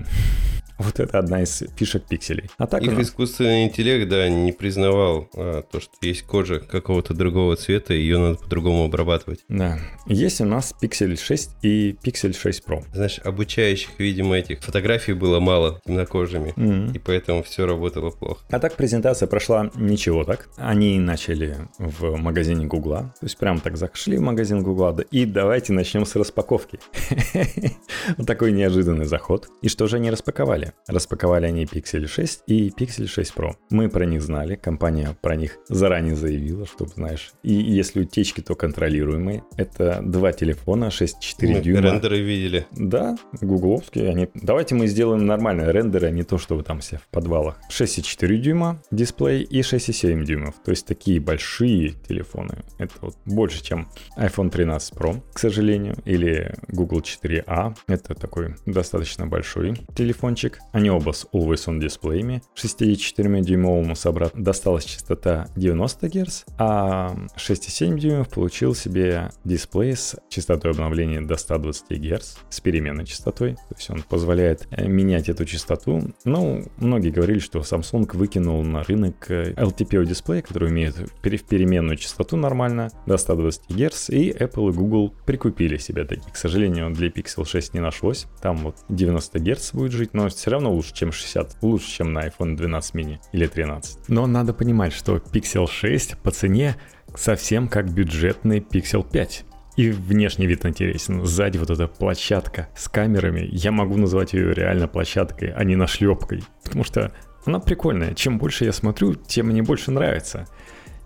Вот 0.79 0.99
это 1.01 1.19
одна 1.19 1.43
из 1.43 1.63
фишек 1.77 2.05
пикселей. 2.05 2.51
А 2.59 2.67
так 2.67 2.83
Их 2.83 2.93
нас... 2.93 3.09
искусственный 3.09 3.65
интеллект, 3.65 4.09
да, 4.09 4.29
не 4.29 4.53
признавал 4.53 5.29
а, 5.35 5.63
то, 5.63 5.81
что 5.81 5.93
есть 6.01 6.23
кожа 6.23 6.59
какого-то 6.59 7.15
другого 7.15 7.57
цвета, 7.57 7.95
и 7.95 7.99
ее 7.99 8.19
надо 8.19 8.39
по-другому 8.39 8.85
обрабатывать. 8.85 9.41
Да. 9.49 9.79
Есть 10.07 10.41
у 10.41 10.45
нас 10.45 10.75
Pixel 10.83 11.17
6 11.17 11.51
и 11.63 11.97
Pixel 12.03 12.37
6 12.37 12.65
Pro. 12.67 12.85
Знаешь, 12.93 13.21
обучающих, 13.23 13.91
видимо, 13.99 14.37
этих 14.37 14.61
фотографий 14.61 15.13
было 15.13 15.41
мало 15.41 15.81
темнокожими, 15.87 16.53
mm-hmm. 16.57 16.95
и 16.95 16.99
поэтому 16.99 17.43
все 17.43 17.67
работало 17.67 18.11
плохо. 18.11 18.45
А 18.51 18.59
так 18.59 18.75
презентация 18.77 19.27
прошла 19.29 19.71
ничего 19.77 20.25
так. 20.25 20.49
Они 20.57 20.99
начали 20.99 21.57
в 21.79 22.17
магазине 22.17 22.67
Гугла, 22.67 23.15
то 23.21 23.27
есть 23.27 23.37
прям 23.39 23.61
так 23.61 23.77
зашли 23.77 24.17
в 24.17 24.23
магазин 24.23 24.63
Гугла, 24.63 24.93
да, 24.93 25.05
и 25.11 25.25
давайте 25.25 25.73
начнем 25.73 26.05
с 26.05 26.17
распаковки. 26.17 26.79
Вот 28.19 28.27
такой 28.27 28.53
неожиданный 28.53 29.07
заход. 29.07 29.49
И 29.63 29.69
что 29.69 29.87
же 29.87 29.97
они 29.97 30.11
распаковали? 30.11 30.64
Распаковали. 30.87 31.15
Распаковали 31.15 31.47
они 31.47 31.65
Pixel 31.65 32.07
6 32.07 32.43
и 32.47 32.71
Pixel 32.71 33.07
6 33.07 33.35
Pro. 33.35 33.55
Мы 33.71 33.89
про 33.89 34.05
них 34.05 34.23
знали, 34.23 34.57
компания 34.57 35.17
про 35.21 35.37
них 35.37 35.59
заранее 35.69 36.17
заявила, 36.17 36.67
чтобы 36.67 36.91
знаешь. 36.91 37.33
И 37.43 37.53
если 37.53 38.01
утечки, 38.01 38.41
то 38.41 38.55
контролируемые. 38.55 39.43
Это 39.57 40.01
два 40.03 40.33
телефона, 40.33 40.87
6,4 40.87 41.61
дюйма. 41.61 41.81
Рендеры 41.81 42.21
видели. 42.21 42.67
Да, 42.73 43.17
гугловские. 43.41 44.11
Они... 44.11 44.29
Давайте 44.35 44.75
мы 44.75 44.87
сделаем 44.87 45.27
нормальные 45.27 45.73
рендеры, 45.73 46.09
а 46.09 46.11
не 46.11 46.25
то, 46.25 46.39
что 46.39 46.57
вы 46.57 46.63
там 46.63 46.81
все 46.81 46.99
в 46.99 47.09
подвалах. 47.09 47.59
6,4 47.71 48.37
дюйма 48.37 48.83
дисплей 48.91 49.43
и 49.43 49.61
6,7 49.61 50.25
дюймов. 50.25 50.55
То 50.65 50.71
есть 50.71 50.87
такие 50.87 51.21
большие 51.21 51.95
телефоны. 52.09 52.59
Это 52.79 52.93
вот 53.01 53.17
больше, 53.25 53.63
чем 53.63 53.89
iPhone 54.17 54.51
13 54.51 54.95
Pro, 54.95 55.21
к 55.33 55.39
сожалению, 55.39 55.97
или 56.05 56.55
Google 56.69 57.01
4a. 57.01 57.77
Это 57.89 58.15
такой 58.15 58.55
достаточно 58.67 59.27
большой 59.27 59.75
телефончик 59.95 60.54
датчик. 60.55 60.61
Они 60.73 60.91
оба 60.91 61.13
с 61.13 61.27
Always 61.33 61.67
On 61.67 61.79
дисплеями. 61.79 62.43
64-дюймовому 62.57 63.95
собрату 63.95 64.39
досталась 64.39 64.85
частота 64.85 65.49
90 65.57 66.09
Гц, 66.09 66.45
а 66.59 67.15
6,7 67.37 67.99
дюймов 67.99 68.29
получил 68.29 68.75
себе 68.75 69.31
дисплей 69.45 69.97
с 69.97 70.17
частотой 70.29 70.73
обновления 70.73 71.21
до 71.21 71.37
120 71.37 71.91
Гц 71.91 72.37
с 72.49 72.61
переменной 72.61 73.07
частотой. 73.07 73.55
То 73.55 73.77
есть 73.77 73.91
он 73.91 74.03
позволяет 74.03 74.67
э, 74.71 74.87
менять 74.87 75.29
эту 75.29 75.45
частоту. 75.45 76.15
Ну, 76.25 76.65
многие 76.79 77.11
говорили, 77.11 77.39
что 77.39 77.61
Samsung 77.61 78.17
выкинул 78.17 78.63
на 78.65 78.83
рынок 78.83 79.31
э, 79.31 79.53
LTPO 79.53 80.05
дисплей, 80.05 80.43
который 80.43 80.71
имеет 80.71 80.95
переменную 81.23 81.97
частоту 81.97 82.37
нормально 82.37 82.91
до 83.07 83.17
120 83.17 83.71
Гц, 83.71 84.11
и 84.11 84.31
Apple 84.31 84.71
и 84.71 84.73
Google 84.73 85.15
прикупили 85.27 85.77
себе 85.77 86.05
такие. 86.05 86.33
К 86.33 86.37
сожалению, 86.37 86.91
для 86.91 87.09
Pixel 87.09 87.45
6 87.47 87.75
не 87.75 87.81
нашлось. 87.81 88.27
Там 88.41 88.57
вот 88.59 88.77
90 88.89 89.39
Гц 89.39 89.73
будет 89.73 89.93
жить, 89.93 90.15
но 90.15 90.29
все 90.45 90.51
равно 90.51 90.75
лучше, 90.75 90.93
чем 90.93 91.11
60. 91.11 91.63
Лучше, 91.63 91.89
чем 91.89 92.13
на 92.13 92.27
iPhone 92.27 92.55
12 92.55 92.95
mini 92.95 93.19
или 93.33 93.47
13. 93.47 94.11
Но 94.11 94.27
надо 94.27 94.53
понимать, 94.53 94.93
что 94.93 95.17
Pixel 95.17 95.67
6 95.67 96.19
по 96.19 96.33
цене 96.33 96.77
совсем 97.17 97.67
как 97.67 97.91
бюджетный 97.91 98.59
Pixel 98.59 99.11
5. 99.11 99.47
И 99.79 99.91
внешний 99.91 100.47
вид 100.47 100.67
интересен. 100.67 101.25
Сзади 101.25 101.57
вот 101.57 101.71
эта 101.71 101.89
площадка 101.89 102.69
с 102.77 102.91
камерами. 102.91 103.49
Я 103.53 103.73
могу 103.73 103.97
назвать 103.97 104.35
ее 104.35 104.53
реально 104.53 104.87
площадкой, 104.87 105.51
а 105.51 105.65
не 105.65 105.77
нашлепкой. 105.77 106.45
Потому 106.63 106.85
что 106.85 107.11
она 107.47 107.59
прикольная. 107.59 108.13
Чем 108.13 108.37
больше 108.37 108.67
я 108.67 108.75
смотрю, 108.75 109.15
тем 109.15 109.47
мне 109.47 109.63
больше 109.63 109.93
нравится. 109.93 110.47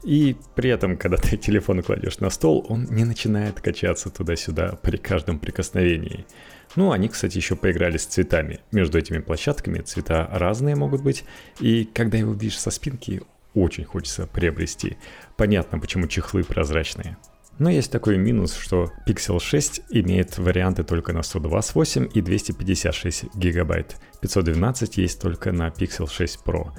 И 0.02 0.34
при 0.56 0.70
этом, 0.70 0.96
когда 0.96 1.16
ты 1.16 1.36
телефон 1.36 1.84
кладешь 1.84 2.18
на 2.18 2.30
стол, 2.30 2.66
он 2.68 2.88
не 2.90 3.04
начинает 3.04 3.60
качаться 3.60 4.10
туда-сюда 4.10 4.80
при 4.82 4.96
каждом 4.96 5.38
прикосновении. 5.38 6.26
Ну, 6.76 6.92
они, 6.92 7.08
кстати, 7.08 7.36
еще 7.36 7.56
поиграли 7.56 7.96
с 7.96 8.06
цветами. 8.06 8.60
Между 8.72 8.98
этими 8.98 9.18
площадками 9.18 9.80
цвета 9.80 10.28
разные 10.30 10.76
могут 10.76 11.02
быть. 11.02 11.24
И 11.60 11.84
когда 11.84 12.18
его 12.18 12.32
видишь 12.32 12.58
со 12.58 12.70
спинки, 12.70 13.22
очень 13.54 13.84
хочется 13.84 14.26
приобрести. 14.26 14.96
Понятно, 15.36 15.78
почему 15.78 16.06
чехлы 16.06 16.44
прозрачные. 16.44 17.16
Но 17.58 17.70
есть 17.70 17.90
такой 17.90 18.18
минус, 18.18 18.54
что 18.54 18.92
Pixel 19.06 19.40
6 19.40 19.82
имеет 19.90 20.38
варианты 20.38 20.84
только 20.84 21.12
на 21.12 21.22
128 21.22 22.08
и 22.14 22.20
256 22.20 23.34
гигабайт. 23.34 23.96
512 24.20 24.96
есть 24.98 25.20
только 25.20 25.50
на 25.50 25.68
Pixel 25.68 26.08
6 26.08 26.38
Pro. 26.44 26.70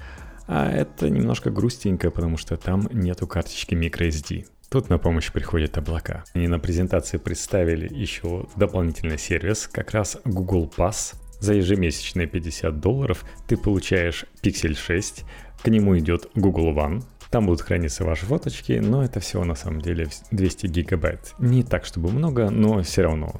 А 0.47 0.71
это 0.71 1.09
немножко 1.09 1.51
грустненько, 1.51 2.09
потому 2.11 2.37
что 2.37 2.55
там 2.55 2.87
нету 2.93 3.27
карточки 3.27 3.75
microSD. 3.75 4.45
Тут 4.69 4.89
на 4.89 4.99
помощь 4.99 5.31
приходят 5.31 5.77
облака. 5.77 6.23
Они 6.33 6.47
на 6.47 6.59
презентации 6.59 7.17
представили 7.17 7.91
еще 7.91 8.45
дополнительный 8.55 9.17
сервис, 9.17 9.67
как 9.67 9.91
раз 9.91 10.17
Google 10.25 10.71
Pass. 10.75 11.15
За 11.39 11.53
ежемесячные 11.53 12.27
50 12.27 12.79
долларов 12.79 13.25
ты 13.47 13.57
получаешь 13.57 14.25
Pixel 14.43 14.75
6, 14.75 15.23
к 15.63 15.67
нему 15.69 15.97
идет 15.97 16.29
Google 16.35 16.73
One, 16.73 17.03
там 17.31 17.45
будут 17.45 17.61
храниться 17.61 18.03
ваши 18.03 18.25
фоточки, 18.25 18.73
но 18.73 19.03
это 19.03 19.19
всего 19.19 19.45
на 19.45 19.55
самом 19.55 19.81
деле 19.81 20.09
200 20.31 20.67
гигабайт. 20.67 21.35
Не 21.39 21.63
так, 21.63 21.85
чтобы 21.85 22.11
много, 22.11 22.49
но 22.49 22.81
все 22.81 23.03
равно 23.03 23.39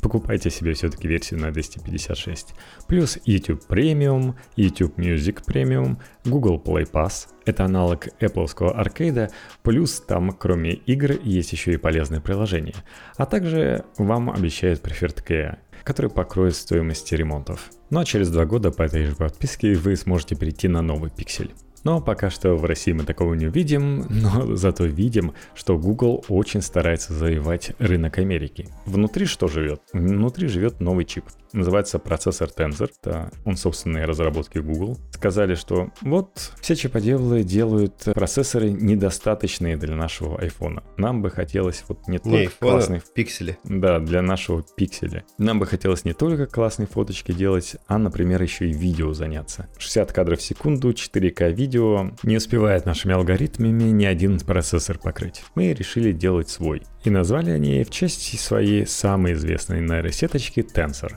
покупайте 0.00 0.50
себе 0.50 0.74
все-таки 0.74 1.08
версию 1.08 1.40
на 1.40 1.52
256. 1.52 2.54
Плюс 2.88 3.18
YouTube 3.24 3.62
Premium, 3.68 4.34
YouTube 4.56 4.98
Music 4.98 5.44
Premium, 5.46 5.96
Google 6.24 6.62
Play 6.62 6.90
Pass. 6.90 7.28
Это 7.44 7.64
аналог 7.64 8.08
Apple 8.20 8.70
аркейда, 8.70 9.30
плюс 9.62 10.00
там 10.00 10.32
кроме 10.32 10.72
игр 10.72 11.12
есть 11.22 11.52
еще 11.52 11.72
и 11.72 11.76
полезные 11.76 12.20
приложения. 12.20 12.74
А 13.16 13.26
также 13.26 13.84
вам 13.98 14.30
обещают 14.30 14.84
Preferred 14.84 15.24
Care, 15.24 15.58
который 15.84 16.10
покроет 16.10 16.56
стоимость 16.56 17.12
ремонтов. 17.12 17.70
Ну 17.90 18.00
а 18.00 18.04
через 18.04 18.30
два 18.30 18.44
года 18.44 18.70
по 18.70 18.82
этой 18.82 19.04
же 19.04 19.14
подписке 19.14 19.74
вы 19.74 19.96
сможете 19.96 20.34
перейти 20.34 20.68
на 20.68 20.82
новый 20.82 21.10
пиксель. 21.10 21.54
Но 21.86 22.00
пока 22.00 22.30
что 22.30 22.56
в 22.56 22.64
России 22.64 22.90
мы 22.90 23.04
такого 23.04 23.34
не 23.34 23.46
увидим, 23.46 24.06
но 24.10 24.56
зато 24.56 24.86
видим, 24.86 25.34
что 25.54 25.78
Google 25.78 26.24
очень 26.28 26.60
старается 26.60 27.14
завоевать 27.14 27.74
рынок 27.78 28.18
Америки. 28.18 28.66
Внутри 28.86 29.26
что 29.26 29.46
живет? 29.46 29.82
Внутри 29.92 30.48
живет 30.48 30.80
новый 30.80 31.04
чип 31.04 31.26
называется 31.56 31.98
процессор 31.98 32.48
Tensor. 32.56 32.90
Это 33.00 33.30
он 33.44 33.56
собственные 33.56 34.04
разработки 34.04 34.58
Google. 34.58 34.98
Сказали, 35.12 35.54
что 35.54 35.90
вот 36.02 36.52
все 36.60 36.76
чиподелы 36.76 37.42
делают 37.42 38.04
процессоры 38.14 38.70
недостаточные 38.70 39.76
для 39.76 39.94
нашего 39.94 40.38
iPhone. 40.40 40.82
Нам 40.96 41.22
бы 41.22 41.30
хотелось 41.30 41.84
вот 41.88 42.06
не 42.08 42.18
только 42.18 42.36
не, 42.36 42.46
классные... 42.46 43.02
пиксели. 43.14 43.58
Да, 43.64 43.98
для 43.98 44.22
нашего 44.22 44.62
пикселя. 44.62 45.24
Нам 45.38 45.58
бы 45.58 45.66
хотелось 45.66 46.04
не 46.04 46.12
только 46.12 46.46
классные 46.46 46.86
фоточки 46.86 47.32
делать, 47.32 47.76
а, 47.86 47.98
например, 47.98 48.42
еще 48.42 48.68
и 48.68 48.72
видео 48.72 49.12
заняться. 49.14 49.68
60 49.78 50.12
кадров 50.12 50.38
в 50.38 50.42
секунду, 50.42 50.90
4К 50.90 51.50
видео. 51.50 52.10
Не 52.22 52.36
успевает 52.36 52.86
нашими 52.86 53.14
алгоритмами 53.14 53.84
ни 53.84 54.04
один 54.04 54.38
процессор 54.40 54.98
покрыть. 54.98 55.42
Мы 55.54 55.72
решили 55.72 56.12
делать 56.12 56.48
свой. 56.48 56.82
И 57.04 57.10
назвали 57.10 57.50
они 57.50 57.84
в 57.84 57.90
честь 57.90 58.38
своей 58.40 58.86
самой 58.86 59.34
известной 59.34 59.80
нейросеточки 59.80 60.60
Tensor 60.60 61.14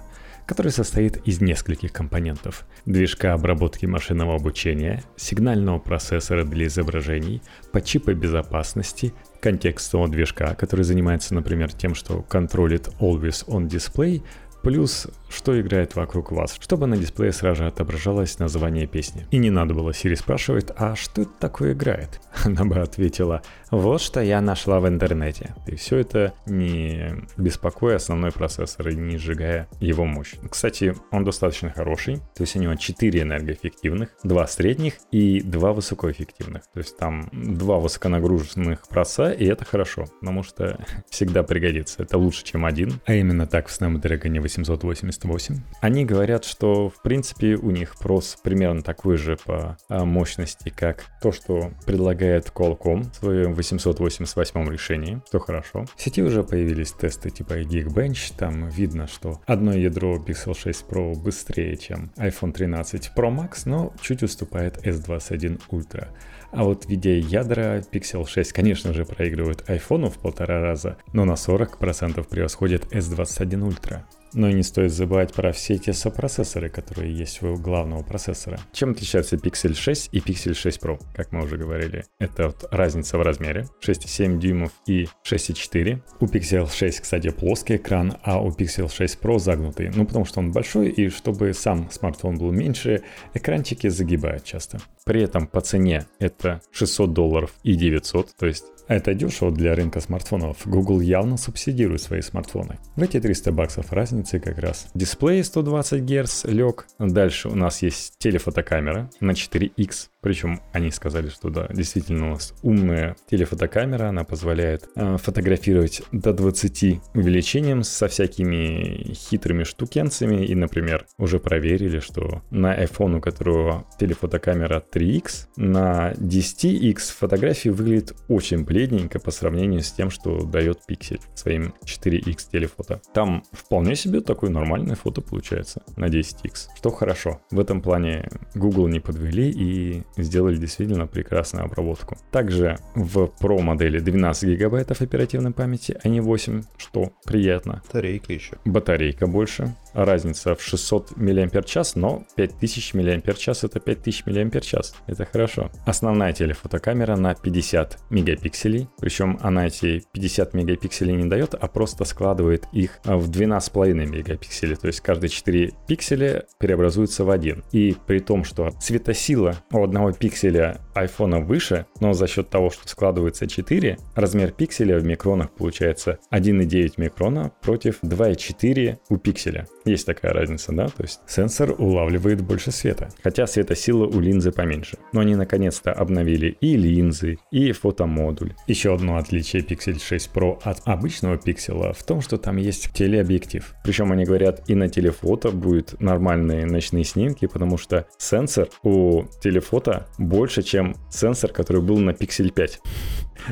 который 0.50 0.72
состоит 0.72 1.18
из 1.28 1.42
нескольких 1.42 1.94
компонентов. 1.94 2.66
Движка 2.88 3.34
обработки 3.34 3.86
машинного 3.86 4.34
обучения, 4.34 5.04
сигнального 5.16 5.78
процессора 5.78 6.44
для 6.44 6.66
изображений, 6.66 7.44
подчипа 7.72 8.16
безопасности, 8.16 9.14
контекстного 9.42 10.08
движка, 10.08 10.56
который 10.56 10.86
занимается, 10.86 11.36
например, 11.36 11.72
тем, 11.72 11.94
что 11.94 12.24
контролит 12.24 12.88
Always 13.00 13.46
On 13.46 13.68
Display, 13.68 14.24
плюс 14.62 15.08
что 15.30 15.60
играет 15.60 15.96
вокруг 15.96 16.32
вас, 16.32 16.58
чтобы 16.60 16.88
на 16.88 16.98
дисплее 16.98 17.32
сразу 17.32 17.64
же 17.64 17.68
отображалось 17.68 18.40
название 18.40 18.88
песни. 18.88 19.28
И 19.32 19.38
не 19.38 19.50
надо 19.50 19.74
было 19.74 19.94
Сири 19.94 20.16
спрашивать, 20.16 20.72
а 20.76 20.96
что 20.96 21.22
это 21.22 21.32
такое 21.40 21.74
играет? 21.74 22.20
Она 22.44 22.66
бы 22.66 22.80
ответила, 22.80 23.42
вот 23.72 24.02
что 24.02 24.22
я 24.22 24.42
нашла 24.42 24.80
в 24.80 24.88
интернете. 24.88 25.56
И 25.68 25.76
все 25.76 25.98
это 25.98 26.34
не 26.46 27.14
беспокоя 27.38 27.98
основной 27.98 28.32
процессор 28.32 28.90
и 28.90 28.96
не 28.96 29.18
сжигая 29.18 29.68
его 29.80 30.06
мощь. 30.06 30.36
Кстати, 30.50 30.96
он 31.12 31.24
достаточно 31.24 31.70
хороший, 31.70 32.18
то 32.36 32.42
есть 32.42 32.56
у 32.56 32.60
него 32.60 32.76
4 32.76 33.22
энергоэффективных, 33.22 34.10
2 34.24 34.48
средних 34.48 34.96
и 35.12 35.42
2 35.42 35.74
высокоэффективных. 35.74 36.64
То 36.74 36.80
есть 36.80 36.98
там 36.98 37.30
2 37.32 37.80
высоконагруженных 37.80 38.88
проца, 38.88 39.32
и 39.32 39.46
это 39.46 39.66
хорошо, 39.66 40.08
потому 40.20 40.44
что 40.44 40.80
всегда 41.10 41.44
пригодится. 41.44 42.04
Это 42.04 42.18
лучше, 42.18 42.44
чем 42.44 42.66
один. 42.66 43.00
А 43.06 43.14
именно 43.14 43.46
так 43.46 43.68
в 43.68 43.80
Snapdragon 43.80 44.40
888. 44.58 45.62
Они 45.82 46.06
говорят, 46.06 46.46
что 46.46 46.90
в 46.90 47.02
принципе 47.02 47.56
у 47.56 47.72
них 47.72 47.98
прос 47.98 48.38
примерно 48.42 48.82
такой 48.82 49.18
же 49.18 49.38
по 49.38 49.78
а, 49.90 50.06
мощности, 50.06 50.70
как 50.70 51.06
то, 51.22 51.32
что 51.32 51.72
предлагает 51.86 52.52
Qualcomm 52.54 53.12
в 53.12 53.16
своем 53.16 53.54
888 53.54 54.70
решении, 54.70 55.22
что 55.28 55.40
хорошо. 55.40 55.86
В 55.96 56.02
сети 56.02 56.22
уже 56.22 56.44
появились 56.44 56.92
тесты 56.92 57.30
типа 57.30 57.62
Geekbench, 57.62 58.34
там 58.38 58.70
видно, 58.70 59.08
что 59.08 59.42
одно 59.46 59.74
ядро 59.74 60.18
Pixel 60.18 60.58
6 60.58 60.86
Pro 60.90 61.16
быстрее, 61.16 61.78
чем 61.78 62.12
iPhone 62.18 62.52
13 62.52 63.12
Pro 63.16 63.30
Max, 63.30 63.64
но 63.66 63.94
чуть 64.02 64.24
уступает 64.24 64.86
S21 64.86 65.62
Ultra. 65.70 66.10
А 66.52 66.64
вот 66.64 66.86
видеоядра 66.88 67.82
Pixel 67.92 68.28
6, 68.28 68.54
конечно 68.54 68.94
же, 68.94 69.06
проигрывают 69.06 69.62
iPhone 69.70 70.10
в 70.10 70.18
полтора 70.18 70.62
раза, 70.62 70.98
но 71.14 71.26
на 71.26 71.34
40% 71.34 72.28
превосходит 72.28 72.86
S21 72.92 73.70
Ultra. 73.70 74.02
Но 74.34 74.50
и 74.50 74.54
не 74.54 74.64
стоит 74.64 74.92
забывать 74.92 75.34
про 75.34 75.52
все 75.52 75.78
те 75.78 75.94
сопроцессоры, 75.94 76.70
которые 76.70 77.14
есть 77.14 77.42
у 77.42 77.56
главного 77.56 78.04
процессора. 78.04 78.60
Чем 78.72 78.92
отличается 78.92 79.36
Pixel 79.38 79.74
6 79.74 80.10
и 80.12 80.20
Pixel 80.20 80.54
6 80.54 80.80
Pro, 80.80 81.02
как 81.16 81.32
мы 81.32 81.44
уже 81.44 81.58
говорили? 81.58 82.06
Это 82.20 82.48
вот 82.48 82.66
разница 82.72 83.18
в 83.18 83.22
размере 83.22 83.68
6,7 83.82 84.38
дюймов 84.38 84.72
и 84.86 85.08
6,4. 85.26 86.02
У 86.20 86.26
Pixel 86.26 86.70
6, 86.72 87.00
кстати, 87.02 87.30
плоский 87.30 87.78
экран, 87.78 88.18
а 88.24 88.42
у 88.42 88.50
Pixel 88.52 88.92
6 88.92 89.20
Pro 89.20 89.40
загнутый. 89.40 89.92
Ну, 89.94 90.06
потому 90.06 90.26
что 90.26 90.40
он 90.40 90.52
большой, 90.52 90.90
и 90.90 91.10
чтобы 91.10 91.54
сам 91.54 91.90
смартфон 91.92 92.38
был 92.38 92.52
меньше, 92.52 93.04
экранчики 93.34 93.88
загибают 93.88 94.44
часто. 94.44 94.80
При 95.06 95.24
этом 95.24 95.48
по 95.48 95.62
цене 95.62 96.06
это 96.20 96.62
600 96.72 97.14
долларов 97.14 97.54
и 97.64 97.74
900, 97.74 98.36
то 98.38 98.46
есть 98.46 98.66
это 98.90 99.14
дешево 99.14 99.52
для 99.52 99.76
рынка 99.76 100.02
смартфонов. 100.02 100.58
Google 100.66 101.00
явно 101.00 101.38
субсидирует 101.38 102.02
свои 102.02 102.22
смартфоны. 102.22 102.80
В 102.96 103.04
эти 103.04 103.20
300 103.20 103.52
баксов 103.52 103.94
разницы 103.94 104.40
как 104.40 104.58
раз. 104.58 104.88
Дисплей 104.94 105.44
120 105.44 106.04
Гц 106.04 106.46
лег. 106.46 106.88
Дальше 106.98 107.50
у 107.50 107.56
нас 107.56 107.82
есть 107.84 108.18
телефотокамера 108.18 109.10
на 109.22 109.32
4X. 109.32 110.10
Причем 110.22 110.60
они 110.74 110.92
сказали, 110.92 111.30
что 111.30 111.50
да, 111.50 111.68
действительно 111.72 112.28
у 112.28 112.30
нас 112.32 112.54
умная 112.62 113.16
телефотокамера, 113.30 114.10
она 114.10 114.26
позволяет 114.26 114.90
э, 114.96 115.18
фотографировать 115.18 116.02
до 116.12 116.34
20 116.34 117.00
увеличением 117.14 117.84
со 117.84 118.08
всякими 118.10 119.14
хитрыми 119.14 119.64
штукенцами. 119.64 120.46
И, 120.46 120.56
например, 120.56 121.06
уже 121.18 121.40
проверили, 121.40 122.00
что 122.00 122.42
на 122.50 122.78
iPhone, 122.84 123.18
у 123.18 123.22
которого 123.22 123.86
телефотокамера 123.98 124.84
3X, 124.92 125.48
на 125.56 126.12
10X 126.14 127.14
фотографии 127.18 127.70
выглядит 127.70 128.14
очень 128.28 128.66
бледненько 128.80 129.20
по 129.20 129.32
сравнению 129.32 129.82
с 129.82 129.92
тем, 129.92 130.10
что 130.10 130.44
дает 130.44 130.86
пиксель 130.86 131.20
своим 131.34 131.74
4X 131.84 132.50
телефото. 132.50 133.02
Там 133.14 133.44
вполне 133.52 133.96
себе 133.96 134.22
такое 134.22 134.50
нормальное 134.50 134.96
фото 134.96 135.22
получается 135.22 135.82
на 135.98 136.06
10X, 136.06 136.70
что 136.78 136.90
хорошо. 136.90 137.42
В 137.52 137.60
этом 137.60 137.82
плане 137.82 138.30
Google 138.56 138.88
не 138.88 139.02
подвели 139.02 139.52
и 139.52 140.04
сделали 140.16 140.56
действительно 140.56 141.08
прекрасную 141.08 141.66
обработку. 141.66 142.18
Также 142.32 142.78
в 142.96 143.30
Pro 143.42 143.60
модели 143.60 144.00
12 144.00 144.50
гигабайтов 144.50 145.02
оперативной 145.02 145.52
памяти, 145.52 146.00
а 146.02 146.08
не 146.08 146.22
8, 146.22 146.64
что 146.78 147.12
приятно. 147.26 147.82
Батарейка 147.88 148.32
еще. 148.32 148.58
Батарейка 148.64 149.28
больше. 149.28 149.76
Разница 149.94 150.56
в 150.56 150.62
600 150.62 151.18
мАч, 151.18 151.96
но 151.96 152.24
5000 152.36 152.94
мАч 152.94 153.48
это 153.64 153.80
5000 153.80 154.26
мАч. 154.26 154.74
Это 155.08 155.26
хорошо. 155.26 155.72
Основная 155.86 156.34
телефотокамера 156.34 157.16
на 157.16 157.36
50 157.36 157.98
мегапикселей. 158.10 158.88
Причем 159.00 159.40
она 159.42 159.68
эти 159.68 160.04
50 160.14 160.54
мегапикселей 160.54 161.16
не 161.16 161.30
дает, 161.30 161.54
а 161.54 161.68
просто 161.68 162.06
складывает 162.06 162.66
их 162.72 163.00
в 163.04 163.30
12,5 163.30 163.94
мегапикселей. 163.94 164.76
То 164.76 164.88
есть 164.88 165.02
каждые 165.02 165.30
4 165.30 165.74
пикселя 165.88 166.46
преобразуются 166.60 167.24
в 167.24 167.30
один. 167.30 167.64
И 167.72 167.96
при 168.06 168.20
том, 168.20 168.44
что 168.44 168.72
цветосила 168.80 169.56
у 169.72 169.84
одного 169.84 170.12
пикселя 170.12 170.80
iPhone 171.06 171.44
выше, 171.44 171.86
но 172.00 172.14
за 172.14 172.28
счет 172.28 172.50
того, 172.50 172.70
что 172.70 172.88
складывается 172.88 173.48
4, 173.48 173.98
размер 174.16 174.52
пикселя 174.52 175.00
в 175.00 175.06
микронах 175.06 175.52
получается 175.52 176.20
1,9 176.32 176.94
микрона 176.98 177.52
против 177.62 178.00
2,4 178.04 178.98
у 179.10 179.18
пикселя. 179.18 179.68
Есть 179.86 180.06
такая 180.06 180.34
разница, 180.34 180.72
да? 180.72 180.88
То 180.88 181.04
есть 181.04 181.22
сенсор 181.28 181.76
улавливает 181.78 182.42
больше 182.42 182.72
света, 182.72 183.10
хотя 183.24 183.48
светосила 183.48 184.06
у 184.06 184.20
линзы 184.20 184.52
поменьше. 184.52 184.98
Но 185.14 185.22
они 185.22 185.36
наконец-то 185.36 185.92
обновили 185.92 186.58
и 186.62 186.76
линзы, 186.76 187.38
и 187.52 187.72
фотомодуль. 187.72 188.54
Еще 188.68 188.94
одно 188.94 189.18
отличие 189.18 189.64
Pixel 189.64 190.02
6 190.02 190.30
Pro 190.34 190.60
от 190.64 190.82
обычного 190.86 191.38
пикселя 191.38 191.94
в 191.94 192.04
том, 192.04 192.22
что 192.22 192.38
там 192.38 192.58
есть 192.58 192.92
телеобъектив. 192.94 193.76
Причем 193.84 194.12
они 194.12 194.26
говорят, 194.26 194.70
и 194.70 194.76
на 194.76 194.90
телефото 194.90 195.52
будет 195.52 196.00
нормальные 196.00 196.66
ночные 196.66 197.04
снимки, 197.04 197.48
потому 197.48 197.78
что 197.78 198.08
сенсор 198.18 198.70
у 198.84 199.24
телефото 199.42 200.08
больше, 200.18 200.62
чем 200.62 200.89
сенсор, 201.10 201.52
который 201.52 201.82
был 201.82 201.98
на 201.98 202.12
Pixel 202.12 202.52
5 202.52 202.82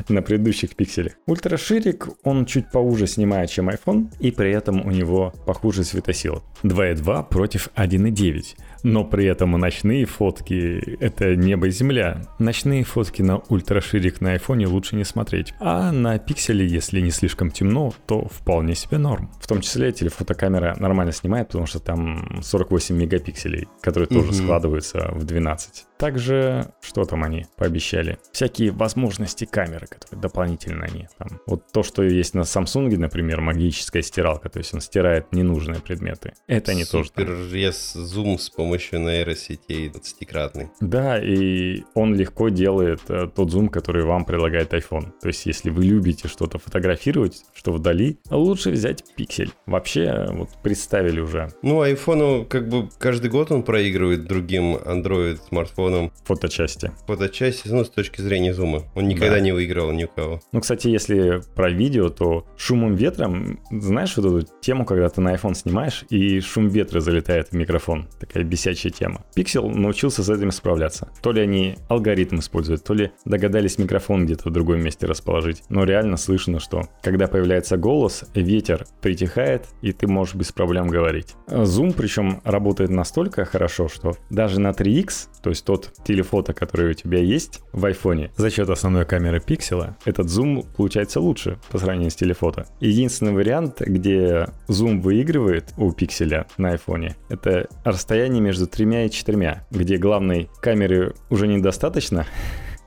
на 0.08 0.22
предыдущих 0.22 0.76
пикселях. 0.76 1.12
Ультраширик, 1.26 2.08
он 2.22 2.46
чуть 2.46 2.70
поуже 2.70 3.06
снимает, 3.06 3.50
чем 3.50 3.70
iPhone, 3.70 4.12
и 4.20 4.30
при 4.30 4.52
этом 4.52 4.86
у 4.86 4.90
него 4.90 5.32
похуже 5.46 5.84
светосила. 5.84 6.42
2.2 6.62 7.28
против 7.28 7.68
1.9. 7.74 8.56
но 8.82 9.04
при 9.04 9.26
этом 9.26 9.52
ночные 9.52 10.04
фотки— 10.04 10.96
это 11.00 11.36
небо 11.36 11.66
и 11.66 11.70
земля. 11.70 12.22
Ночные 12.38 12.84
фотки 12.84 13.22
на 13.22 13.38
ультраширик 13.48 14.20
на 14.20 14.32
айфоне 14.32 14.66
лучше 14.66 14.96
не 14.96 15.04
смотреть. 15.04 15.54
А 15.60 15.92
на 15.92 16.18
пикселе, 16.18 16.66
если 16.66 17.00
не 17.00 17.10
слишком 17.10 17.50
темно, 17.50 17.92
то 18.06 18.26
вполне 18.28 18.74
себе 18.74 18.98
норм. 18.98 19.30
В 19.40 19.46
том 19.46 19.60
числе 19.60 19.92
телефотокамера 19.92 20.76
нормально 20.78 21.12
снимает, 21.12 21.48
потому 21.48 21.66
что 21.66 21.80
там 21.80 22.40
48 22.42 22.96
мегапикселей, 22.96 23.68
которые 23.80 24.08
тоже 24.08 24.30
mm-hmm. 24.30 24.44
складываются 24.44 25.08
в 25.12 25.24
12. 25.24 25.86
Также, 25.98 26.72
что 26.80 27.04
там 27.04 27.24
они 27.24 27.46
пообещали? 27.56 28.18
Всякие 28.32 28.70
возможности 28.70 29.44
камеры, 29.44 29.88
которые 29.88 30.20
дополнительно 30.20 30.84
они. 30.84 31.08
Там, 31.18 31.40
вот 31.46 31.72
то, 31.72 31.82
что 31.82 32.02
есть 32.02 32.34
на 32.34 32.42
Samsung, 32.42 32.96
например, 32.96 33.40
магическая 33.40 34.02
стиралка, 34.02 34.48
то 34.48 34.58
есть 34.58 34.72
он 34.74 34.80
стирает 34.80 35.32
ненужные 35.32 35.80
предметы. 35.80 36.34
Это 36.46 36.70
они 36.72 36.84
тоже. 36.84 37.08
Супер 37.08 37.36
зум 37.82 38.38
с 38.38 38.48
помощью 38.68 39.00
нейросетей 39.00 39.88
20-кратный. 39.88 40.68
Да, 40.80 41.18
и 41.18 41.82
он 41.94 42.14
легко 42.14 42.48
делает 42.50 43.00
э, 43.08 43.28
тот 43.34 43.50
зум, 43.50 43.68
который 43.68 44.04
вам 44.04 44.24
предлагает 44.24 44.74
iPhone. 44.74 45.12
То 45.20 45.28
есть 45.28 45.46
если 45.46 45.70
вы 45.70 45.84
любите 45.84 46.28
что-то 46.28 46.58
фотографировать, 46.58 47.42
что 47.54 47.72
вдали, 47.72 48.18
лучше 48.30 48.70
взять 48.70 49.02
пиксель. 49.16 49.52
Вообще, 49.66 50.26
вот 50.30 50.50
представили 50.62 51.20
уже. 51.20 51.48
Ну, 51.62 51.82
iPhone, 51.82 52.46
как 52.46 52.68
бы 52.68 52.88
каждый 52.98 53.30
год 53.30 53.50
он 53.50 53.62
проигрывает 53.62 54.26
другим 54.26 54.76
Android 54.76 55.38
смартфонам 55.48 55.78
микрофоном. 55.78 56.12
Фоточасти. 56.24 56.92
Фоточасти, 57.06 57.68
ну, 57.68 57.84
с 57.84 57.90
точки 57.90 58.20
зрения 58.20 58.54
зума. 58.54 58.82
Он 58.94 59.08
никогда 59.08 59.36
да. 59.36 59.40
не 59.40 59.52
выиграл 59.52 59.92
ни 59.92 60.04
у 60.04 60.08
кого. 60.08 60.40
Ну, 60.52 60.60
кстати, 60.60 60.88
если 60.88 61.40
про 61.54 61.70
видео, 61.70 62.08
то 62.08 62.46
шумом 62.56 62.94
ветром, 62.94 63.60
знаешь 63.70 64.16
вот 64.16 64.26
эту 64.26 64.52
тему, 64.60 64.84
когда 64.84 65.08
ты 65.08 65.20
на 65.20 65.34
iPhone 65.34 65.54
снимаешь, 65.54 66.04
и 66.10 66.40
шум 66.40 66.68
ветра 66.68 67.00
залетает 67.00 67.48
в 67.48 67.52
микрофон? 67.52 68.08
Такая 68.20 68.44
бесячая 68.58 68.90
тема. 68.90 69.24
Pixel 69.36 69.68
научился 69.68 70.24
с 70.24 70.28
этим 70.28 70.50
справляться. 70.50 71.08
То 71.22 71.30
ли 71.30 71.40
они 71.40 71.76
алгоритм 71.88 72.40
используют, 72.40 72.82
то 72.82 72.92
ли 72.92 73.12
догадались 73.24 73.78
микрофон 73.78 74.26
где-то 74.26 74.48
в 74.48 74.52
другом 74.52 74.82
месте 74.82 75.06
расположить. 75.06 75.62
Но 75.68 75.84
реально 75.84 76.16
слышно, 76.16 76.58
что 76.58 76.88
когда 77.02 77.28
появляется 77.28 77.76
голос, 77.76 78.24
ветер 78.34 78.86
притихает, 79.00 79.66
и 79.80 79.92
ты 79.92 80.08
можешь 80.08 80.34
без 80.34 80.50
проблем 80.50 80.88
говорить. 80.88 81.34
Zoom, 81.46 81.94
причем, 81.96 82.40
работает 82.44 82.90
настолько 82.90 83.44
хорошо, 83.44 83.88
что 83.88 84.14
даже 84.30 84.58
на 84.60 84.70
3x, 84.70 85.28
то 85.42 85.50
есть 85.50 85.64
тот 85.64 85.92
телефото, 86.04 86.52
который 86.52 86.90
у 86.90 86.94
тебя 86.94 87.20
есть 87.20 87.60
в 87.72 87.84
айфоне, 87.84 88.30
за 88.36 88.50
счет 88.50 88.68
основной 88.70 89.04
камеры 89.04 89.40
пикселя, 89.40 89.96
этот 90.04 90.28
зум 90.28 90.64
получается 90.76 91.20
лучше 91.20 91.58
по 91.70 91.78
сравнению 91.78 92.10
с 92.10 92.16
телефото. 92.16 92.66
Единственный 92.80 93.32
вариант, 93.32 93.80
где 93.80 94.48
зум 94.66 95.00
выигрывает 95.00 95.72
у 95.76 95.92
пикселя 95.92 96.46
на 96.56 96.70
айфоне, 96.70 97.14
это 97.28 97.68
расстояние 97.84 98.40
между 98.48 98.66
тремя 98.66 99.04
и 99.04 99.10
четырьмя, 99.10 99.66
где 99.70 99.98
главной 99.98 100.48
камеры 100.62 101.14
уже 101.28 101.46
недостаточно, 101.46 102.24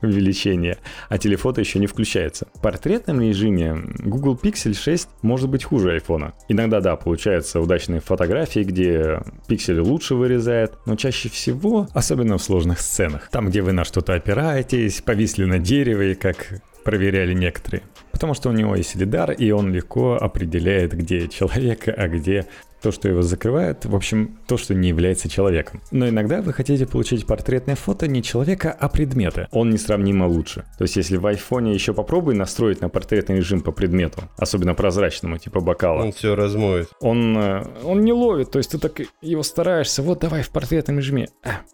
увеличение, 0.02 0.78
а 1.08 1.18
телефото 1.18 1.60
еще 1.60 1.78
не 1.78 1.86
включается. 1.86 2.48
В 2.52 2.60
портретном 2.60 3.20
режиме 3.20 3.76
Google 4.00 4.36
Pixel 4.42 4.74
6 4.74 5.08
может 5.22 5.48
быть 5.48 5.62
хуже 5.62 5.96
iPhone. 5.96 6.32
Иногда, 6.48 6.80
да, 6.80 6.96
получаются 6.96 7.60
удачные 7.60 8.00
фотографии, 8.00 8.64
где 8.64 9.20
пиксель 9.46 9.78
лучше 9.78 10.16
вырезает, 10.16 10.72
но 10.84 10.96
чаще 10.96 11.28
всего, 11.28 11.86
особенно 11.94 12.38
в 12.38 12.42
сложных 12.42 12.80
сценах, 12.80 13.28
там, 13.30 13.48
где 13.48 13.62
вы 13.62 13.70
на 13.70 13.84
что-то 13.84 14.14
опираетесь, 14.14 15.00
повисли 15.00 15.44
на 15.44 15.60
дереве, 15.60 16.16
как 16.16 16.60
проверяли 16.82 17.34
некоторые. 17.34 17.84
Потому 18.10 18.34
что 18.34 18.48
у 18.48 18.52
него 18.52 18.74
есть 18.74 18.96
лидар, 18.96 19.30
и 19.30 19.52
он 19.52 19.72
легко 19.72 20.16
определяет, 20.16 20.92
где 20.92 21.28
человек, 21.28 21.86
а 21.86 22.08
где 22.08 22.48
то, 22.82 22.92
что 22.92 23.08
его 23.08 23.22
закрывает, 23.22 23.84
в 23.84 23.94
общем, 23.94 24.38
то, 24.46 24.56
что 24.56 24.74
не 24.74 24.88
является 24.88 25.28
человеком. 25.28 25.80
Но 25.90 26.08
иногда 26.08 26.42
вы 26.42 26.52
хотите 26.52 26.86
получить 26.86 27.26
портретное 27.26 27.76
фото 27.76 28.08
не 28.08 28.22
человека, 28.22 28.76
а 28.78 28.88
предмета. 28.88 29.48
Он 29.52 29.70
несравнимо 29.70 30.26
лучше. 30.26 30.64
То 30.78 30.82
есть, 30.82 30.96
если 30.96 31.16
в 31.16 31.26
айфоне 31.26 31.72
еще 31.72 31.94
попробуй 31.94 32.34
настроить 32.34 32.80
на 32.80 32.88
портретный 32.88 33.36
режим 33.36 33.60
по 33.60 33.72
предмету, 33.72 34.22
особенно 34.36 34.74
прозрачному, 34.74 35.38
типа 35.38 35.60
бокала. 35.60 36.02
Он 36.02 36.12
все 36.12 36.34
размоет. 36.34 36.88
Он, 37.00 37.36
э, 37.36 37.64
он 37.84 38.02
не 38.02 38.12
ловит, 38.12 38.50
то 38.50 38.58
есть 38.58 38.72
ты 38.72 38.78
так 38.78 39.00
его 39.20 39.42
стараешься, 39.42 40.02
вот 40.02 40.20
давай 40.20 40.42
в 40.42 40.50
портретном 40.50 40.98
режиме. 40.98 41.28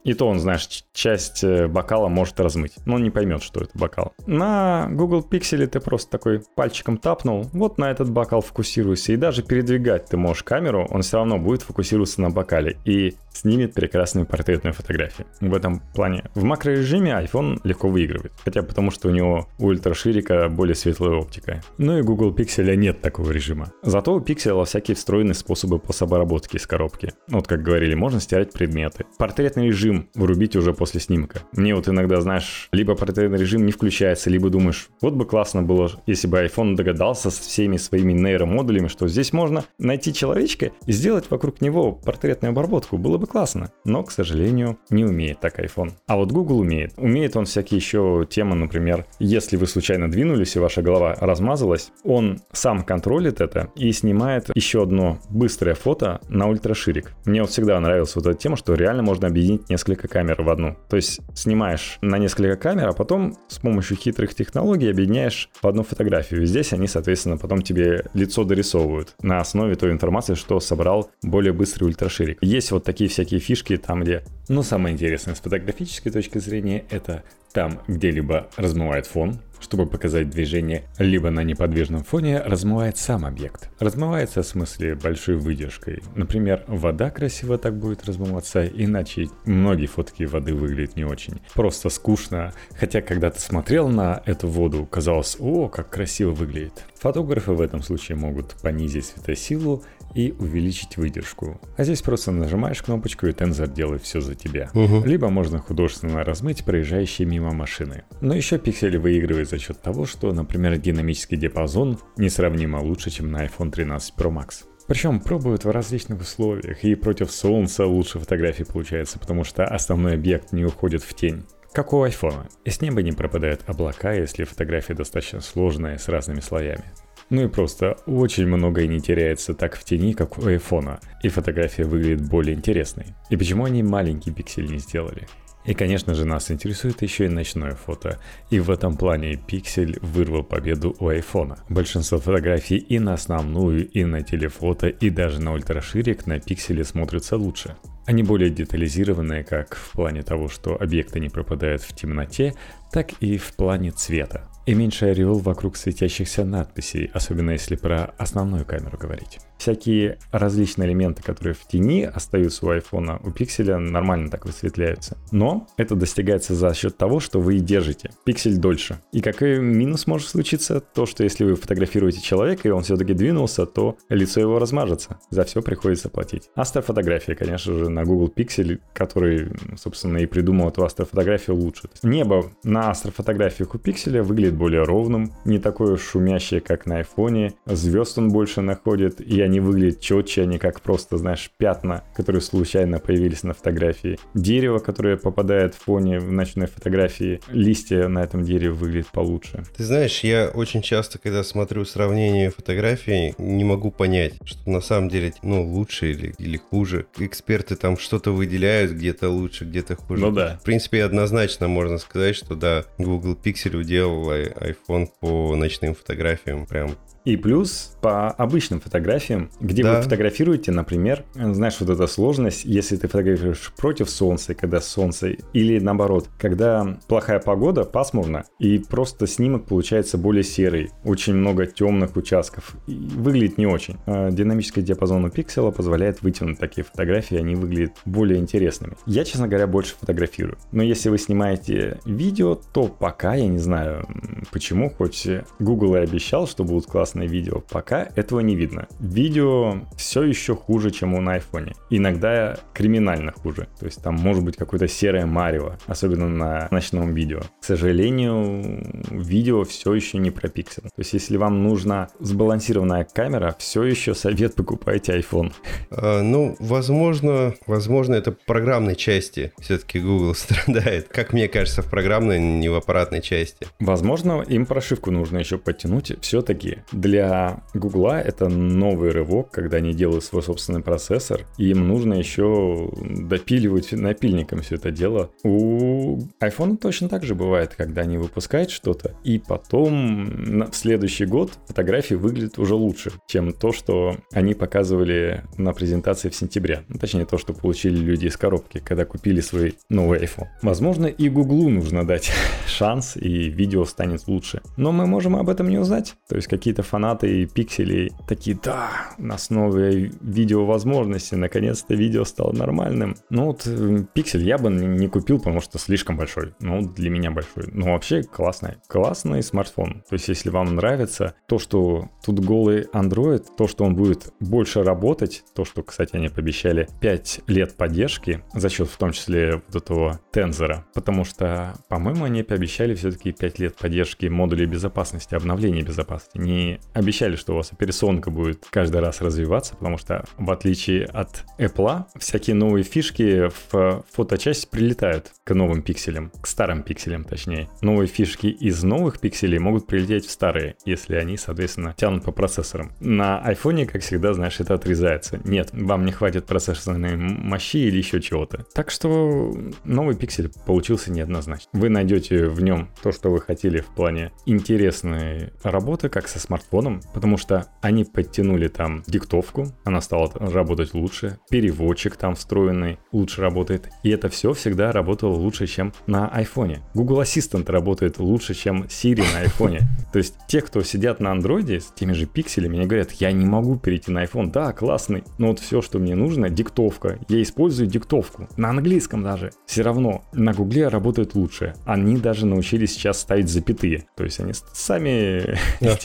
И 0.05 0.15
то 0.15 0.29
он, 0.29 0.39
знаешь, 0.41 0.85
часть 0.93 1.43
э, 1.43 1.69
бокала 1.69 2.09
может 2.09 2.39
размыть, 2.41 2.75
но 2.85 2.97
он 2.97 3.03
не 3.03 3.11
поймет, 3.11 3.43
что 3.43 3.61
это 3.61 3.71
бокал. 3.75 4.13
На 4.27 4.89
Google 4.91 5.27
Pixel 5.29 5.67
ты 5.67 5.81
просто 5.81 6.11
такой 6.11 6.43
пальчиком 6.55 6.99
тапнул, 6.99 7.49
вот 7.53 7.79
на 7.79 7.91
этот 7.91 8.11
бокал 8.11 8.41
фокусируйся, 8.41 9.13
и 9.13 9.17
даже 9.17 9.43
передвигать 9.43 10.07
ты 10.07 10.17
можешь 10.17 10.43
камеру, 10.43 10.87
он 10.99 11.03
все 11.03 11.19
равно 11.19 11.39
будет 11.39 11.63
фокусироваться 11.63 12.21
на 12.21 12.31
бокале. 12.31 12.77
И 12.85 13.15
снимет 13.39 13.75
прекрасную 13.75 14.27
портретную 14.27 14.75
фотографию. 14.75 15.27
В 15.41 15.55
этом 15.55 15.81
плане 15.95 16.25
в 16.35 16.43
макрорежиме 16.43 17.13
iPhone 17.13 17.61
легко 17.65 17.89
выигрывает, 17.89 18.33
хотя 18.45 18.63
потому 18.63 18.91
что 18.91 19.09
у 19.09 19.11
него 19.11 19.49
ультраширика 19.59 20.49
более 20.49 20.75
светлая 20.75 21.17
оптика. 21.17 21.63
Ну 21.79 21.99
и 21.99 22.03
Google 22.03 22.35
Pixel 22.35 22.75
нет 22.77 23.01
такого 23.01 23.31
режима. 23.31 23.73
Зато 23.83 24.15
у 24.15 24.21
Pixel 24.21 24.65
всякие 24.65 24.97
встроенные 24.97 25.35
способы 25.35 25.79
пособоработки 25.79 26.57
из 26.57 26.67
коробки. 26.67 27.13
Вот 27.29 27.47
как 27.47 27.63
говорили, 27.63 27.95
можно 27.95 28.21
стирать 28.21 28.53
предметы. 28.53 29.05
Портретный 29.19 29.69
режим 29.69 30.09
вырубить 30.15 30.57
уже 30.57 30.73
после 30.73 31.01
снимка. 31.01 31.41
Мне 31.53 31.75
вот 31.75 31.89
иногда, 31.89 32.21
знаешь, 32.21 32.69
либо 32.73 32.95
портретный 32.95 33.39
режим 33.39 33.65
не 33.65 33.73
включается, 33.73 34.31
либо 34.31 34.51
думаешь, 34.51 34.89
вот 35.01 35.15
бы 35.15 35.25
классно 35.25 35.63
было, 35.63 35.91
если 36.07 36.27
бы 36.27 36.39
iPhone 36.39 36.75
догадался 36.75 37.31
с 37.31 37.39
всеми 37.39 37.77
своими 37.77 38.13
нейромодулями, 38.13 38.89
что 38.89 39.07
здесь 39.09 39.33
можно 39.33 39.65
найти 39.79 40.13
человечка 40.13 40.73
и 40.87 40.93
сделать 40.93 41.31
вокруг 41.31 41.61
него 41.61 41.93
портретную 41.93 42.51
обработку 42.51 42.99
было 42.99 43.19
бы 43.19 43.28
классно. 43.29 43.71
Но, 43.85 44.03
к 44.03 44.11
сожалению, 44.11 44.79
не 44.91 45.05
умеет 45.05 45.41
так 45.41 45.59
iPhone. 45.61 45.93
А 46.07 46.17
вот 46.17 46.33
Google 46.33 46.59
умеет. 46.61 46.95
Умеет 46.97 47.37
он 47.37 47.45
всякие 47.45 47.79
еще 47.79 48.27
темы, 48.29 48.57
например, 48.57 49.07
если 49.19 49.57
вы 49.57 49.67
случайно 49.67 50.11
двинулись 50.11 50.57
и 50.57 50.59
ваша 50.59 50.83
голова 50.83 51.15
размазалась, 51.21 51.93
он 52.05 52.41
сам 52.53 52.83
контролит 52.83 53.41
это 53.41 53.71
и 53.77 53.93
снимает 53.93 54.51
еще 54.55 54.83
одно 54.83 55.19
быстрое 55.29 55.75
фото 55.75 56.21
на 56.29 56.49
ультраширик. 56.49 57.13
Мне 57.25 57.43
вот 57.43 57.51
всегда 57.51 57.79
нравилась 57.79 58.15
вот 58.17 58.27
эта 58.27 58.39
тема, 58.39 58.57
что 58.57 58.75
реально 58.75 59.03
можно 59.03 59.29
объединить 59.29 59.69
несколько 59.69 60.09
камер 60.09 60.43
в 60.43 60.51
одну. 60.51 60.77
То 60.89 60.97
есть 60.97 61.21
снимаешь 61.35 61.99
на 62.01 62.19
несколько 62.19 62.57
камер, 62.57 62.89
а 62.89 62.93
потом 62.93 63.37
с 63.49 63.59
помощью 63.59 63.97
хитрых 63.97 64.35
технологий 64.35 64.91
объединяешь 64.91 65.51
в 65.61 65.67
одну 65.67 65.83
фотографию. 65.83 66.43
И 66.43 66.47
здесь 66.47 66.73
они, 66.73 66.87
соответственно, 66.87 67.37
потом 67.37 67.63
тебе 67.63 68.05
лицо 68.15 68.45
дорисовывают 68.45 69.15
на 69.23 69.41
основе 69.41 69.75
той 69.75 69.93
информации, 69.93 70.35
что 70.35 70.61
собрал 70.61 71.11
более 71.23 71.53
быстрый 71.53 71.85
ультраширик. 71.85 72.39
Есть 72.41 72.71
вот 72.71 72.85
такие 72.85 73.08
всякие 73.09 73.41
фишки 73.41 73.77
там, 73.77 74.03
где... 74.03 74.23
Но 74.49 74.63
самое 74.63 74.95
интересное 74.95 75.35
с 75.35 75.41
фотографической 75.41 76.11
точки 76.11 76.39
зрения 76.39 76.85
это 76.91 77.23
там, 77.53 77.81
где 77.87 78.11
либо 78.11 78.49
размывает 78.57 79.07
фон, 79.07 79.41
чтобы 79.61 79.87
показать 79.87 80.31
движение, 80.31 80.85
либо 80.99 81.31
на 81.31 81.43
неподвижном 81.43 82.05
фоне 82.05 82.41
размывает 82.41 82.97
сам 82.97 83.25
объект. 83.25 83.71
Размывается 83.79 84.43
в 84.43 84.47
смысле 84.47 84.95
большой 84.95 85.37
выдержкой. 85.37 86.03
Например, 86.15 86.65
вода 86.67 87.11
красиво 87.11 87.59
так 87.59 87.77
будет 87.77 88.05
размываться, 88.05 88.67
иначе 88.67 89.29
многие 89.45 89.87
фотки 89.87 90.25
воды 90.25 90.55
выглядят 90.55 90.97
не 90.97 91.05
очень. 91.05 91.41
Просто 91.55 91.89
скучно, 91.89 92.53
хотя 92.79 93.01
когда 93.01 93.31
ты 93.31 93.41
смотрел 93.41 93.89
на 93.89 94.23
эту 94.27 94.49
воду, 94.49 94.87
казалось, 94.87 95.37
о, 95.39 95.69
как 95.69 95.91
красиво 95.91 96.31
выглядит. 96.31 96.85
Фотографы 97.01 97.53
в 97.53 97.61
этом 97.61 97.83
случае 97.83 98.17
могут 98.17 98.55
понизить 98.63 99.07
светосилу 99.07 99.85
и 100.15 100.35
увеличить 100.39 100.97
выдержку. 100.97 101.61
А 101.77 101.85
здесь 101.85 102.03
просто 102.03 102.33
нажимаешь 102.33 102.83
кнопочку 102.83 103.27
и 103.27 103.33
тензор 103.33 103.69
делает 103.69 104.03
все 104.03 104.21
за 104.21 104.35
тебя. 104.35 104.71
Угу. 104.75 105.05
Либо 105.05 105.29
можно 105.29 105.59
художественно 105.59 106.25
размыть 106.25 106.65
проезжающие 106.65 107.27
мимо 107.27 107.53
машины. 107.53 108.05
Но 108.21 108.35
еще 108.35 108.59
пиксели 108.59 108.97
выигрывает 108.97 109.49
за 109.49 109.59
счет 109.59 109.81
того, 109.81 110.07
что, 110.07 110.33
например, 110.33 110.77
динамический 110.79 111.37
диапазон 111.37 111.99
несравнимо 112.17 112.79
лучше, 112.79 113.11
чем 113.11 113.31
на 113.31 113.45
iPhone 113.45 113.71
13 113.71 114.15
Pro 114.17 114.33
Max. 114.33 114.65
Причем 114.87 115.21
пробуют 115.21 115.65
в 115.65 115.71
различных 115.71 116.21
условиях, 116.23 116.83
и 116.83 116.95
против 116.95 117.31
солнца 117.31 117.85
лучше 117.85 118.19
фотографии 118.19 118.63
получается, 118.63 119.19
потому 119.19 119.45
что 119.45 119.65
основной 119.65 120.15
объект 120.15 120.53
не 120.53 120.65
уходит 120.65 121.03
в 121.03 121.15
тень. 121.15 121.45
Как 121.75 121.93
у 121.93 122.05
iPhone. 122.05 122.51
Из 122.65 122.81
неба 122.81 123.03
не 123.03 123.13
пропадают 123.13 123.61
облака, 123.67 124.13
если 124.13 124.45
фотография 124.45 124.95
достаточно 124.95 125.41
сложная 125.41 125.99
с 125.99 126.09
разными 126.09 126.41
слоями. 126.41 126.85
Ну 127.31 127.45
и 127.45 127.49
просто 127.49 127.99
очень 128.07 128.47
многое 128.47 128.87
не 128.87 129.01
теряется 129.01 129.55
так 129.55 129.77
в 129.77 129.85
тени, 129.85 130.15
как 130.15 130.39
у 130.39 130.47
айфона, 130.47 131.01
и 131.23 131.29
фотография 131.29 131.85
выглядит 131.85 132.29
более 132.29 132.57
интересной. 132.57 133.15
И 133.29 133.37
почему 133.37 133.65
они 133.65 133.83
маленький 133.83 134.31
пиксель 134.31 134.71
не 134.71 134.79
сделали? 134.79 135.27
И, 135.69 135.75
конечно 135.75 136.15
же, 136.15 136.25
нас 136.25 136.51
интересует 136.51 137.03
еще 137.03 137.27
и 137.27 137.29
ночное 137.29 137.75
фото. 137.75 138.19
И 138.49 138.59
в 138.59 138.71
этом 138.71 138.97
плане 138.97 139.35
Pixel 139.35 139.99
вырвал 140.01 140.43
победу 140.43 140.97
у 140.99 141.09
айфона. 141.09 141.59
Большинство 141.69 142.19
фотографий 142.19 142.79
и 142.79 142.99
на 142.99 143.13
основную, 143.13 143.87
и 143.87 144.05
на 144.05 144.23
телефото, 144.23 144.89
и 144.89 145.11
даже 145.11 145.43
на 145.43 145.53
ультраширик 145.53 146.27
на 146.27 146.41
пикселе 146.41 146.85
смотрятся 146.85 147.37
лучше. 147.37 147.77
Они 148.07 148.23
более 148.23 148.49
детализированные 148.49 149.45
как 149.45 149.75
в 149.75 149.93
плане 149.93 150.23
того, 150.23 150.49
что 150.49 150.81
объекты 150.81 151.21
не 151.21 151.29
пропадают 151.29 151.83
в 151.83 151.95
темноте, 151.95 152.55
так 152.91 153.13
и 153.21 153.37
в 153.37 153.53
плане 153.53 153.91
цвета. 153.91 154.49
И 154.69 154.75
меньше 154.75 155.07
ореол 155.07 155.39
вокруг 155.39 155.79
светящихся 155.79 156.45
надписей, 156.45 157.11
особенно 157.15 157.53
если 157.53 157.75
про 157.75 158.13
основную 158.19 158.67
камеру 158.67 158.99
говорить 158.99 159.39
всякие 159.59 160.19
различные 160.31 160.89
элементы, 160.89 161.23
которые 161.23 161.55
в 161.55 161.67
тени 161.67 162.03
остаются 162.03 162.65
у 162.65 162.71
айфона, 162.71 163.21
у 163.23 163.31
пикселя 163.31 163.79
нормально 163.79 164.31
так 164.31 164.47
высветляются. 164.47 165.19
Но 165.33 165.67
это 165.77 165.95
достигается 165.95 166.55
за 166.55 166.73
счет 166.75 166.97
того, 166.97 167.21
что 167.21 167.41
вы 167.41 167.59
держите 167.59 168.11
пиксель 168.25 168.57
дольше. 168.57 169.01
И 169.13 169.21
какой 169.21 169.59
минус 169.59 170.07
может 170.07 170.29
случиться? 170.29 170.81
То, 170.81 171.07
что 171.07 171.25
если 171.25 171.45
вы 171.45 171.57
фотографируете 171.57 172.21
человека, 172.21 172.69
и 172.69 172.71
он 172.71 172.83
все-таки 172.83 173.13
двинулся, 173.13 173.67
то 173.67 173.99
лицо 174.09 174.41
его 174.41 174.59
размажется. 174.59 175.19
За 175.31 175.45
все 175.45 175.61
приходится 175.61 176.09
платить. 176.09 176.51
Астрофотография, 176.55 177.35
конечно 177.35 177.75
же, 177.75 177.89
на 177.89 178.05
Google 178.05 178.33
Pixel, 178.35 178.81
который, 178.95 179.51
собственно, 179.77 180.19
и 180.19 180.27
придумал 180.27 180.69
эту 180.69 180.85
астрофотографию 180.85 181.57
лучше. 181.57 181.89
Небо 182.03 182.53
на 182.63 182.91
астрофотографиях 182.91 183.75
у 183.75 183.79
пикселя 183.79 184.23
выглядит 184.23 184.55
более 184.59 184.83
ровным, 184.83 185.33
не 185.45 185.59
такое 185.59 185.97
шумящее, 185.97 186.61
как 186.61 186.87
на 186.87 186.99
айфоне. 186.99 187.55
Звезд 187.67 188.19
он 188.19 188.31
больше 188.31 188.61
находит, 188.61 189.21
и 189.21 189.41
они 189.41 189.61
выглядят 189.61 190.01
четче, 190.01 190.43
они 190.43 190.59
как 190.59 190.81
просто, 190.81 191.17
знаешь, 191.17 191.51
пятна, 191.57 192.05
которые 192.15 192.43
случайно 192.43 192.99
появились 192.99 193.43
на 193.43 193.55
фотографии. 193.55 194.19
Дерево, 194.35 194.79
которое 194.79 195.17
попадает 195.17 195.75
в 195.75 195.85
фоне 195.85 196.19
в 196.19 196.31
ночной 196.31 196.67
фотографии, 196.67 197.41
листья 197.49 198.09
на 198.09 198.23
этом 198.23 198.43
дереве 198.43 198.73
выглядят 198.73 199.09
получше. 199.09 199.65
Ты 199.77 199.85
знаешь, 199.85 200.21
я 200.21 200.49
очень 200.49 200.83
часто, 200.83 201.19
когда 201.19 201.43
смотрю 201.45 201.85
сравнение 201.85 202.51
фотографий, 202.51 203.35
не 203.39 203.65
могу 203.65 203.91
понять, 203.91 204.35
что 204.45 204.69
на 204.69 204.81
самом 204.81 205.09
деле, 205.09 205.33
ну, 205.43 205.65
лучше 205.65 206.11
или, 206.11 206.35
или 206.39 206.57
хуже. 206.57 207.07
Эксперты 207.19 207.77
там 207.77 207.97
что-то 207.97 208.33
выделяют, 208.33 208.93
где-то 208.93 209.31
лучше, 209.31 209.65
где-то 209.65 209.97
хуже. 209.97 210.21
Ну 210.21 210.33
да. 210.33 210.59
В 210.61 210.65
принципе, 210.65 211.05
однозначно 211.05 211.69
можно 211.69 211.99
сказать, 211.99 212.37
что 212.37 212.55
да, 212.55 212.85
Google 212.99 213.37
Pixel 213.43 213.77
уделал 213.77 214.31
iPhone 214.57 215.09
по 215.21 215.55
ночным 215.57 215.95
фотографиям 215.95 216.67
прям 216.67 216.97
и 217.29 217.37
плюс 217.37 217.93
по 218.01 218.31
обычным 218.31 218.81
фотографиям, 218.81 219.51
где 219.61 219.83
да. 219.83 219.97
вы 219.97 220.03
фотографируете, 220.03 220.73
например, 220.73 221.25
знаешь, 221.35 221.77
вот 221.79 221.91
эта 221.91 222.07
сложность, 222.07 222.65
если 222.65 222.97
ты 222.97 223.07
фотографируешь 223.07 223.71
против 223.77 224.09
солнца, 224.09 224.55
когда 224.55 224.81
солнце, 224.81 225.37
или 225.53 225.79
наоборот, 225.79 226.31
когда 226.39 226.99
плохая 227.07 227.39
погода, 227.39 227.85
пасмурно, 227.85 228.45
и 228.59 228.79
просто 228.79 229.27
снимок 229.27 229.67
получается 229.67 230.17
более 230.17 230.43
серый, 230.43 230.91
очень 231.05 231.35
много 231.35 231.67
темных 231.67 232.17
участков, 232.17 232.75
и 232.87 232.95
выглядит 232.95 233.59
не 233.59 233.67
очень. 233.67 233.97
А 234.07 234.31
динамический 234.31 234.81
диапазон 234.81 235.27
у 235.27 235.29
пикселя 235.29 235.71
позволяет 235.71 236.23
вытянуть 236.23 236.59
такие 236.59 236.83
фотографии, 236.83 237.37
они 237.37 237.57
выглядят 237.57 237.93
более 238.07 238.39
интересными. 238.39 238.95
Я, 239.05 239.27
честно 239.27 239.49
говоря, 239.49 239.67
больше 239.67 239.97
фотографирую. 240.01 240.57
Но 240.73 240.83
если 240.83 241.11
вы 241.11 241.19
снимаете 241.19 242.01
видео, 242.07 242.55
то 242.55 242.87
пока, 242.87 243.35
я 243.35 243.49
не 243.49 243.59
знаю 243.59 244.07
почему, 244.51 244.89
хоть 244.89 245.29
Google 245.59 245.97
и 245.97 245.99
обещал, 245.99 246.47
что 246.47 246.65
будут 246.65 246.87
классные 246.87 247.18
классное 247.19 247.27
видео. 247.27 247.63
Пока 247.71 248.09
этого 248.17 248.41
не 248.41 248.57
видно. 248.57 248.87
Видео 249.01 249.81
все 249.97 250.23
еще 250.23 250.55
хуже, 250.55 250.91
чем 250.91 251.15
у 251.15 251.21
на 251.21 251.35
айфоне. 251.35 251.75
Иногда 251.91 252.57
криминально 252.73 253.33
хуже. 253.33 253.67
То 253.79 253.87
есть 253.87 254.03
там 254.03 254.15
может 254.15 254.45
быть 254.45 254.57
какое-то 254.57 254.89
серое 254.89 255.27
марево, 255.27 255.79
особенно 255.87 256.29
на 256.29 256.69
ночном 256.71 257.15
видео. 257.15 257.41
К 257.61 257.65
сожалению, 257.65 258.83
видео 259.11 259.65
все 259.65 259.95
еще 259.95 260.19
не 260.19 260.31
про 260.31 260.49
пиксель. 260.49 260.83
То 260.83 260.99
есть 260.99 261.13
если 261.13 261.37
вам 261.37 261.63
нужна 261.63 262.09
сбалансированная 262.21 263.05
камера, 263.05 263.55
все 263.59 263.85
еще 263.85 264.15
совет 264.15 264.55
покупайте 264.55 265.13
iPhone. 265.19 265.53
А, 265.91 266.23
ну, 266.23 266.57
возможно, 266.61 267.55
возможно, 267.67 268.15
это 268.15 268.33
программной 268.47 268.97
части 268.97 269.53
все-таки 269.59 270.01
Google 270.01 270.35
страдает. 270.35 271.09
Как 271.09 271.33
мне 271.33 271.49
кажется, 271.49 271.83
в 271.83 271.91
программной, 271.91 272.39
не 272.39 272.69
в 272.69 272.75
аппаратной 272.75 273.21
части. 273.23 273.67
Возможно, 273.81 274.45
им 274.49 274.67
прошивку 274.67 275.11
нужно 275.11 275.39
еще 275.39 275.59
подтянуть. 275.59 276.13
Все-таки 276.21 276.79
для 277.09 277.63
Гугла 277.73 278.21
это 278.21 278.49
новый 278.49 279.11
рывок, 279.11 279.51
когда 279.51 279.79
они 279.79 279.95
делают 279.95 280.25
свой 280.25 280.43
собственный 280.43 280.83
процессор, 280.83 281.47
и 281.57 281.71
им 281.71 281.89
нужно 281.89 282.15
еще 282.15 282.91
допиливать 283.03 283.93
напильником 283.93 284.61
все 284.61 284.75
это 284.75 284.91
дело. 284.91 285.31
У 285.43 286.19
iPhone 286.41 286.77
точно 286.77 287.09
так 287.09 287.25
же 287.25 287.35
бывает, 287.35 287.75
когда 287.77 288.03
они 288.03 288.19
выпускают 288.19 288.71
что-то, 288.71 289.15
и 289.25 289.39
потом 289.39 290.69
в 290.71 290.75
следующий 290.75 291.25
год 291.25 291.53
фотографии 291.67 292.15
выглядят 292.15 292.59
уже 292.59 292.75
лучше, 292.75 293.13
чем 293.27 293.53
то, 293.53 293.73
что 293.73 294.17
они 294.33 294.53
показывали 294.53 295.45
на 295.57 295.73
презентации 295.73 296.29
в 296.29 296.35
сентябре. 296.35 296.85
Ну, 296.89 296.99
точнее, 296.99 297.25
то, 297.25 297.39
что 297.39 297.55
получили 297.55 297.97
люди 297.97 298.27
из 298.27 298.37
коробки, 298.37 298.83
когда 298.85 299.07
купили 299.07 299.41
свой 299.41 299.77
новый 299.89 300.21
iPhone. 300.21 300.49
Возможно, 300.61 301.07
и 301.07 301.31
Гуглу 301.31 301.71
нужно 301.71 302.07
дать 302.07 302.31
шанс, 302.67 303.17
и 303.17 303.49
видео 303.49 303.87
станет 303.87 304.27
лучше. 304.27 304.61
Но 304.77 304.93
мы 304.93 305.07
можем 305.07 305.37
об 305.37 305.49
этом 305.49 305.71
не 305.71 305.79
узнать. 305.79 306.15
То 306.29 306.37
есть 306.37 306.49
какие-то 306.49 306.83
фанаты 306.89 307.47
пикселей 307.47 308.13
такие, 308.27 308.59
да, 308.63 309.15
у 309.19 309.25
нас 309.25 309.51
новые 309.51 310.13
видеовозможности, 310.21 311.35
наконец-то 311.35 311.95
видео 311.95 312.25
стало 312.25 312.53
нормальным. 312.53 313.17
Ну 313.31 313.47
вот 313.47 313.67
э, 313.67 314.05
пиксель 314.13 314.43
я 314.43 314.59
бы 314.59 314.71
не 314.71 315.09
купил, 315.09 315.39
потому 315.39 315.61
что 315.61 315.79
слишком 315.79 316.17
большой. 316.17 316.55
Ну, 316.61 316.83
для 316.83 317.11
меня 317.11 317.31
большой. 317.31 317.71
Но 317.73 317.93
вообще 317.93 318.23
классный. 318.23 318.77
Классный 318.89 319.43
смартфон. 319.43 320.03
То 320.09 320.15
есть, 320.15 320.29
если 320.29 320.51
вам 320.51 320.75
нравится 320.75 321.35
то, 321.47 321.59
что 321.59 322.09
тут 322.25 322.41
голый 322.41 322.87
Android, 322.93 323.45
то, 323.57 323.69
что 323.69 323.85
он 323.85 323.95
будет 323.95 324.33
больше 324.41 324.83
работать, 324.83 325.45
то, 325.55 325.65
что, 325.65 325.83
кстати, 325.83 326.17
они 326.17 326.29
пообещали 326.29 326.89
5 327.01 327.43
лет 327.47 327.77
поддержки 327.77 328.43
за 328.55 328.69
счет 328.69 328.89
в 328.89 328.97
том 328.97 329.13
числе 329.13 329.63
вот 329.67 329.83
этого 329.83 330.21
тензора. 330.33 330.87
Потому 330.95 331.25
что, 331.25 331.75
по-моему, 331.89 332.25
они 332.25 332.43
пообещали 332.43 332.95
все-таки 332.95 333.33
5 333.33 333.59
лет 333.59 333.77
поддержки 333.77 334.27
модулей 334.27 334.67
безопасности, 334.67 335.35
обновления 335.35 335.83
безопасности. 335.83 336.39
Не 336.39 336.78
обещали, 336.93 337.37
что 337.37 337.53
у 337.53 337.57
вас 337.57 337.73
операционка 337.73 338.31
будет 338.31 338.67
каждый 338.71 339.01
раз 339.01 339.21
развиваться, 339.21 339.75
потому 339.75 339.99
что 339.99 340.25
в 340.37 340.51
отличие 340.51 341.05
от 341.07 341.45
Apple, 341.59 342.05
всякие 342.19 342.57
новые 342.57 342.85
фишки 342.85 343.51
в 343.71 344.05
фоточасть 344.11 344.71
прилетают 344.71 345.33
к 345.49 345.55
новым 345.55 345.81
пикселям, 345.81 346.31
к 346.43 346.47
старым 346.47 346.83
пикселям 346.83 347.25
точнее. 347.25 347.71
Новые 347.81 348.07
фишки 348.07 348.49
из 348.49 348.85
новых 348.85 349.19
пикселей 349.19 349.59
могут 349.59 349.87
прилететь 349.87 350.27
в 350.27 350.31
старые, 350.31 350.77
если 350.85 351.15
они, 351.15 351.39
соответственно, 351.39 351.95
тянут 351.97 352.23
по 352.23 352.33
процессорам. 352.33 352.93
На 353.01 353.43
iPhone, 353.51 353.87
как 353.87 354.03
всегда, 354.03 354.35
знаешь, 354.35 354.61
это 354.61 354.75
отрезается. 354.75 355.41
Нет, 355.45 355.71
вам 355.73 356.05
не 356.05 356.13
хватит 356.13 356.45
процессорной 356.45 357.17
мощи 357.17 357.79
или 357.79 357.97
еще 357.97 358.21
чего-то. 358.21 358.67
Так 358.75 358.91
что 358.91 359.57
новый 359.85 360.17
пиксель 360.17 360.51
получился 360.67 361.11
неоднозначно. 361.11 361.71
Вы 361.73 361.89
найдете 361.89 362.49
в 362.49 362.61
нем 362.61 362.91
то, 363.03 363.11
что 363.11 363.31
вы 363.31 363.41
хотели 363.41 363.81
в 363.81 363.87
плане 363.87 364.33
интересной 364.45 365.55
работы, 365.63 366.11
как 366.11 366.29
со 366.29 366.39
смартфоном, 366.39 367.01
потому 367.15 367.39
что 367.39 367.69
они 367.81 368.05
подтянули 368.05 368.69
там 368.69 369.03
диктовку, 369.07 369.69
она 369.85 370.03
стала 370.03 370.31
работать 370.35 370.93
лучше, 370.93 371.39
переводчик 371.49 372.17
там 372.17 372.35
встроенный 372.35 372.99
лучше 373.13 373.41
работает, 373.41 373.89
и 374.03 374.11
это 374.11 374.29
все 374.29 374.53
всегда 374.53 374.93
работало 374.93 375.38
лучше, 375.39 375.67
чем 375.67 375.93
на 376.07 376.29
айфоне. 376.29 376.83
Google 376.95 377.23
Assistant 377.23 377.71
работает 377.71 378.19
лучше, 378.19 378.55
чем 378.55 378.85
Siri 378.85 379.25
на 379.33 379.41
айфоне. 379.41 379.81
То 380.13 380.19
есть 380.19 380.35
те, 380.47 380.61
кто 380.61 380.83
сидят 380.83 381.21
на 381.21 381.33
андроиде 381.33 381.81
с 381.81 381.87
теми 381.87 382.13
же 382.13 382.27
пикселями, 382.27 382.79
они 382.79 382.87
говорят, 382.87 383.13
я 383.13 383.33
не 383.33 383.47
могу 383.47 383.77
перейти 383.77 384.11
на 384.11 384.25
iPhone, 384.25 384.51
да, 384.51 384.73
классный, 384.73 385.25
но 385.39 385.49
вот 385.49 385.61
все, 385.61 385.83
что 385.83 385.99
мне 385.99 386.15
нужно, 386.15 386.51
диктовка. 386.51 387.19
Я 387.29 387.43
использую 387.43 387.89
диктовку, 387.89 388.49
на 388.57 388.71
английском 388.71 389.23
даже. 389.23 389.53
Все 389.67 389.83
равно 389.83 390.25
на 390.33 390.53
Гугле 390.53 390.89
работает 390.89 391.35
лучше. 391.35 391.75
Они 391.85 392.17
даже 392.17 392.47
научились 392.47 392.93
сейчас 392.93 393.21
ставить 393.21 393.49
запятые. 393.49 394.09
То 394.17 394.25
есть 394.25 394.41
они 394.41 394.53
сами... 394.73 395.59
Да, 395.81 395.97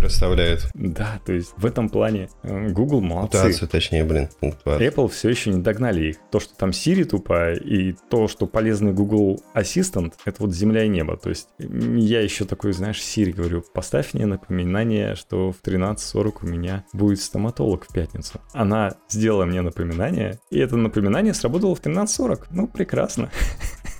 расставляют. 0.00 0.68
Да, 0.74 1.20
то 1.24 1.32
есть 1.32 1.52
в 1.56 1.66
этом 1.66 1.88
плане 1.88 2.28
э, 2.42 2.68
Google 2.68 3.00
молодцы. 3.00 3.38
Пунктуацию, 3.38 3.68
точнее, 3.68 4.04
блин. 4.04 4.28
Пунктуацию. 4.40 4.90
Apple 4.90 5.08
все 5.08 5.28
еще 5.28 5.50
не 5.50 5.62
догнали 5.62 6.10
их. 6.10 6.16
То, 6.30 6.40
что 6.40 6.54
там 6.54 6.70
Siri 6.70 7.04
тупая, 7.04 7.56
и 7.56 7.94
то, 8.10 8.28
что 8.28 8.46
полезный 8.72 8.92
Google 8.94 9.42
Assistant, 9.54 10.14
это 10.24 10.42
вот 10.42 10.54
земля 10.54 10.84
и 10.84 10.88
небо. 10.88 11.18
То 11.18 11.28
есть 11.28 11.48
я 11.58 12.22
еще 12.22 12.46
такой, 12.46 12.72
знаешь, 12.72 13.00
Siri 13.00 13.32
говорю, 13.32 13.62
поставь 13.74 14.14
мне 14.14 14.24
напоминание, 14.24 15.14
что 15.14 15.52
в 15.52 15.60
13.40 15.62 16.32
у 16.42 16.46
меня 16.46 16.84
будет 16.94 17.20
стоматолог 17.20 17.84
в 17.84 17.92
пятницу. 17.92 18.40
Она 18.54 18.94
сделала 19.10 19.44
мне 19.44 19.60
напоминание, 19.60 20.38
и 20.50 20.58
это 20.58 20.76
напоминание 20.76 21.34
сработало 21.34 21.74
в 21.74 21.82
13.40. 21.82 22.46
Ну, 22.50 22.66
прекрасно. 22.66 23.30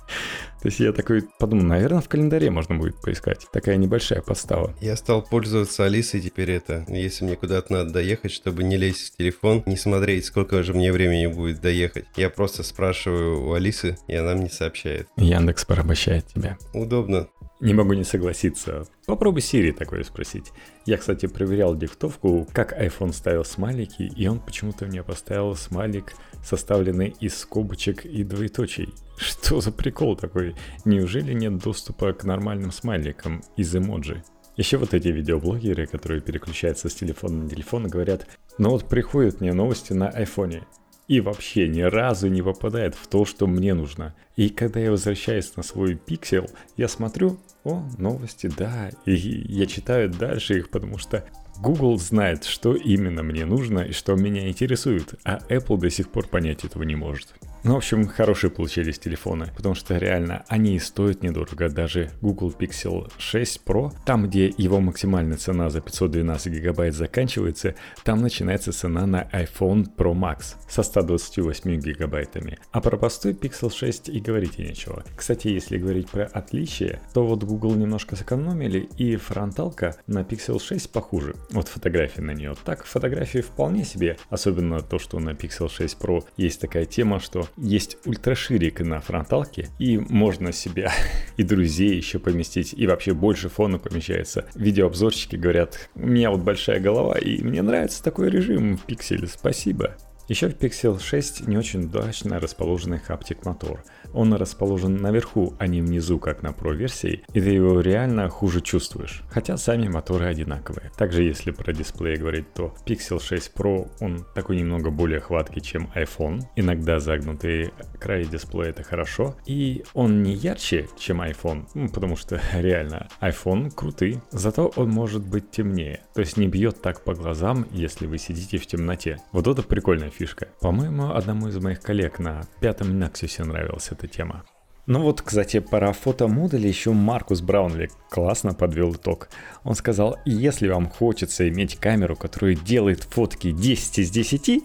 То 0.63 0.69
есть 0.69 0.79
я 0.79 0.93
такой 0.93 1.23
подумал, 1.39 1.65
наверное, 1.65 1.99
в 1.99 2.07
календаре 2.07 2.49
можно 2.49 2.75
будет 2.75 2.95
поискать. 3.01 3.47
Такая 3.51 3.75
небольшая 3.75 4.21
подстава. 4.21 4.73
Я 4.79 4.95
стал 4.95 5.21
пользоваться 5.21 5.83
Алисой 5.83 6.21
теперь 6.21 6.51
это. 6.51 6.85
Если 6.87 7.25
мне 7.25 7.35
куда-то 7.35 7.73
надо 7.73 7.91
доехать, 7.91 8.31
чтобы 8.31 8.63
не 8.63 8.77
лезть 8.77 9.13
в 9.13 9.17
телефон, 9.17 9.63
не 9.65 9.75
смотреть, 9.75 10.23
сколько 10.23 10.63
же 10.63 10.73
мне 10.73 10.93
времени 10.93 11.27
будет 11.27 11.59
доехать. 11.59 12.05
Я 12.15 12.29
просто 12.29 12.63
спрашиваю 12.63 13.45
у 13.45 13.51
Алисы, 13.51 13.97
и 14.07 14.15
она 14.15 14.35
мне 14.35 14.49
сообщает. 14.49 15.09
Яндекс 15.17 15.65
порабощает 15.65 16.27
тебя. 16.27 16.57
Удобно. 16.73 17.27
Не 17.63 17.73
могу 17.73 17.93
не 17.93 18.03
согласиться. 18.03 18.85
Попробуй 19.05 19.39
Siri 19.39 19.71
такое 19.71 20.03
спросить. 20.03 20.51
Я, 20.85 20.97
кстати, 20.97 21.27
проверял 21.27 21.77
диктовку, 21.77 22.45
как 22.51 22.77
iPhone 22.77 23.13
ставил 23.13 23.45
смайлики, 23.45 24.01
и 24.03 24.27
он 24.27 24.41
почему-то 24.41 24.85
мне 24.85 25.01
поставил 25.01 25.55
смайлик, 25.55 26.11
составленный 26.43 27.15
из 27.21 27.37
скобочек 27.37 28.05
и 28.05 28.25
двоеточий. 28.25 28.93
Что 29.15 29.61
за 29.61 29.71
прикол 29.71 30.17
такой? 30.17 30.57
Неужели 30.83 31.31
нет 31.31 31.57
доступа 31.57 32.11
к 32.11 32.25
нормальным 32.25 32.73
смайликам 32.73 33.41
из 33.55 33.73
эмоджи? 33.73 34.25
Еще 34.57 34.75
вот 34.75 34.93
эти 34.93 35.07
видеоблогеры, 35.07 35.87
которые 35.87 36.19
переключаются 36.19 36.89
с 36.89 36.95
телефона 36.95 37.43
на 37.43 37.49
телефон, 37.49 37.87
говорят, 37.87 38.27
ну 38.57 38.71
вот 38.71 38.89
приходят 38.89 39.39
мне 39.39 39.53
новости 39.53 39.93
на 39.93 40.09
айфоне, 40.09 40.63
и 41.07 41.21
вообще 41.21 41.67
ни 41.67 41.81
разу 41.81 42.27
не 42.27 42.41
попадает 42.41 42.95
в 42.95 43.07
то, 43.07 43.25
что 43.25 43.47
мне 43.47 43.73
нужно. 43.73 44.15
И 44.35 44.49
когда 44.49 44.79
я 44.79 44.91
возвращаюсь 44.91 45.55
на 45.55 45.63
свой 45.63 45.95
пиксель, 45.95 46.47
я 46.77 46.87
смотрю, 46.87 47.37
о, 47.63 47.83
новости, 47.97 48.51
да, 48.57 48.91
и 49.05 49.13
я 49.13 49.65
читаю 49.65 50.09
дальше 50.09 50.57
их, 50.57 50.69
потому 50.69 50.97
что 50.97 51.25
Google 51.59 51.97
знает, 51.97 52.43
что 52.43 52.75
именно 52.75 53.23
мне 53.23 53.45
нужно 53.45 53.79
и 53.79 53.91
что 53.91 54.15
меня 54.15 54.47
интересует, 54.47 55.15
а 55.23 55.39
Apple 55.49 55.77
до 55.77 55.89
сих 55.89 56.09
пор 56.09 56.27
понять 56.27 56.63
этого 56.65 56.83
не 56.83 56.95
может. 56.95 57.33
Ну, 57.63 57.75
в 57.75 57.77
общем, 57.77 58.09
хорошие 58.09 58.51
получились 58.51 58.99
телефоны, 58.99 59.49
потому 59.55 59.73
что 59.73 59.97
реально 59.97 60.43
они 60.49 60.75
и 60.75 60.79
стоят 60.79 61.23
недорого. 61.23 61.69
Даже 61.69 62.11
Google 62.21 62.51
Pixel 62.51 63.09
6 63.17 63.61
Pro, 63.65 63.93
там, 64.05 64.27
где 64.27 64.53
его 64.57 64.81
максимальная 64.81 65.37
цена 65.37 65.69
за 65.69 65.79
512 65.79 66.51
гигабайт 66.51 66.93
заканчивается, 66.93 67.75
там 68.03 68.21
начинается 68.21 68.73
цена 68.73 69.05
на 69.05 69.23
iPhone 69.31 69.87
Pro 69.95 70.13
Max 70.13 70.55
со 70.67 70.83
128 70.83 71.79
гигабайтами. 71.79 72.59
А 72.73 72.81
про 72.81 72.97
простой 72.97 73.31
Pixel 73.31 73.73
6 73.73 74.09
и 74.09 74.19
говорить 74.19 74.57
нечего. 74.57 75.05
Кстати, 75.15 75.47
если 75.47 75.77
говорить 75.77 76.09
про 76.09 76.25
отличия, 76.25 76.99
то 77.13 77.25
вот 77.25 77.45
Google 77.45 77.75
немножко 77.75 78.17
сэкономили, 78.17 78.89
и 78.97 79.15
фронталка 79.15 79.95
на 80.05 80.23
Pixel 80.23 80.61
6 80.61 80.91
похуже. 80.91 81.33
Вот 81.49 81.67
фотографии 81.67 82.21
на 82.21 82.31
нее. 82.31 82.55
Так, 82.63 82.85
фотографии 82.85 83.39
вполне 83.39 83.83
себе, 83.83 84.17
особенно 84.29 84.81
то, 84.81 84.99
что 84.99 85.19
на 85.19 85.31
Pixel 85.31 85.69
6 85.69 85.97
Pro 85.99 86.23
есть 86.37 86.61
такая 86.61 86.85
тема, 86.85 87.19
что 87.19 87.47
есть 87.57 87.97
ультраширик 88.05 88.81
на 88.81 88.99
фронталке, 88.99 89.69
и 89.79 89.97
можно 89.97 90.51
себя 90.51 90.91
и 91.37 91.43
друзей 91.43 91.95
еще 91.95 92.19
поместить, 92.19 92.73
и 92.73 92.87
вообще 92.87 93.13
больше 93.13 93.49
фона 93.49 93.79
помещается. 93.79 94.45
Видеообзорщики 94.55 95.35
говорят, 95.35 95.89
у 95.95 96.07
меня 96.07 96.31
вот 96.31 96.41
большая 96.41 96.79
голова, 96.79 97.17
и 97.17 97.41
мне 97.43 97.61
нравится 97.61 98.03
такой 98.03 98.29
режим 98.29 98.77
в 98.77 98.85
пикселе, 98.85 99.27
спасибо. 99.27 99.95
Еще 100.29 100.47
в 100.47 100.53
Pixel 100.57 101.01
6 101.01 101.47
не 101.47 101.57
очень 101.57 101.83
удачно 101.83 102.39
расположенный 102.39 102.97
хаптик 102.97 103.45
мотор. 103.45 103.83
Он 104.13 104.33
расположен 104.33 104.97
наверху, 104.97 105.53
а 105.59 105.67
не 105.67 105.81
внизу, 105.81 106.19
как 106.19 106.43
на 106.43 106.47
Pro 106.47 106.73
версии, 106.73 107.23
и 107.33 107.41
ты 107.41 107.49
его 107.49 107.81
реально 107.81 108.29
хуже 108.29 108.61
чувствуешь. 108.61 109.23
Хотя 109.29 109.57
сами 109.57 109.87
моторы 109.87 110.25
одинаковые. 110.25 110.91
Также 110.97 111.23
если 111.23 111.51
про 111.51 111.73
дисплей 111.73 112.17
говорить, 112.17 112.53
то 112.53 112.73
Pixel 112.85 113.21
6 113.21 113.51
Pro, 113.55 113.89
он 113.99 114.25
такой 114.35 114.57
немного 114.57 114.89
более 114.89 115.19
хваткий, 115.19 115.61
чем 115.61 115.89
iPhone. 115.95 116.41
Иногда 116.55 116.99
загнутый 116.99 117.71
край 117.99 118.25
дисплея 118.25 118.69
это 118.69 118.83
хорошо. 118.83 119.35
И 119.45 119.83
он 119.93 120.23
не 120.23 120.33
ярче, 120.33 120.87
чем 120.97 121.21
iPhone, 121.21 121.67
ну, 121.73 121.89
потому 121.89 122.15
что 122.15 122.41
реально 122.53 123.07
iPhone 123.21 123.71
крутый. 123.71 124.21
Зато 124.31 124.71
он 124.75 124.89
может 124.89 125.25
быть 125.25 125.51
темнее. 125.51 126.01
То 126.13 126.21
есть 126.21 126.37
не 126.37 126.47
бьет 126.47 126.81
так 126.81 127.03
по 127.03 127.13
глазам, 127.13 127.65
если 127.71 128.05
вы 128.05 128.17
сидите 128.17 128.57
в 128.57 128.67
темноте. 128.67 129.17
Вот 129.31 129.47
это 129.47 129.63
прикольная 129.63 130.09
фишка. 130.09 130.49
По-моему, 130.59 131.13
одному 131.13 131.47
из 131.47 131.57
моих 131.57 131.81
коллег 131.81 132.19
на 132.19 132.43
пятом 132.59 132.89
Nexus 133.01 133.43
нравился 133.43 133.95
эта 134.03 134.13
тема. 134.13 134.43
Ну 134.85 135.01
вот, 135.01 135.21
кстати, 135.21 135.59
про 135.59 135.93
фотомодули 135.93 136.67
еще 136.67 136.91
Маркус 136.91 137.39
Браунли 137.39 137.89
классно 138.09 138.53
подвел 138.53 138.93
итог. 138.93 139.29
Он 139.63 139.75
сказал, 139.75 140.17
если 140.25 140.67
вам 140.67 140.89
хочется 140.89 141.47
иметь 141.47 141.77
камеру, 141.77 142.17
которая 142.17 142.55
делает 142.55 143.03
фотки 143.03 143.51
10 143.51 143.99
из 143.99 144.11
10, 144.11 144.61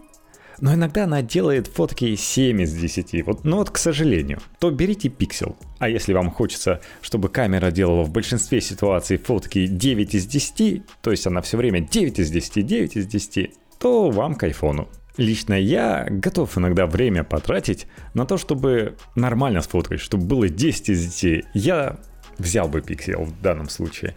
но 0.61 0.75
иногда 0.75 1.05
она 1.05 1.23
делает 1.23 1.69
фотки 1.69 2.17
7 2.17 2.63
из 2.63 2.75
10, 2.75 3.27
вот, 3.27 3.45
но 3.45 3.59
вот 3.59 3.71
к 3.71 3.79
сожалению, 3.79 4.41
то 4.59 4.73
берите 4.73 5.09
пиксель. 5.09 5.55
А 5.79 5.89
если 5.89 6.13
вам 6.13 6.33
хочется, 6.33 6.81
чтобы 7.01 7.29
камера 7.29 7.71
делала 7.71 8.03
в 8.03 8.11
большинстве 8.11 8.61
ситуаций 8.61 9.19
фотки 9.19 9.69
9 9.69 10.15
из 10.17 10.27
10, 10.27 10.83
то 11.01 11.13
есть 11.13 11.29
она 11.29 11.43
все 11.43 11.57
время 11.57 11.79
9 11.81 12.19
из 12.19 12.29
10, 12.29 12.67
9 12.67 12.97
из 12.97 13.07
10, 13.07 13.55
то 13.79 14.11
вам 14.11 14.35
к 14.35 14.43
айфону. 14.43 14.89
Лично 15.19 15.55
я 15.55 16.07
готов 16.09 16.57
иногда 16.57 16.87
время 16.87 17.25
потратить 17.25 17.89
на 18.15 18.25
то, 18.25 18.39
чтобы 18.39 18.97
нормально 19.17 19.61
сфоткать, 19.63 20.01
чтобы 20.01 20.25
было 20.25 20.49
10 20.49 20.91
из 20.91 21.05
10. 21.07 21.45
Я 21.55 21.99
взял 22.39 22.69
бы 22.69 22.81
пиксель 22.81 23.17
в 23.17 23.43
данном 23.43 23.69
случае, 23.69 24.15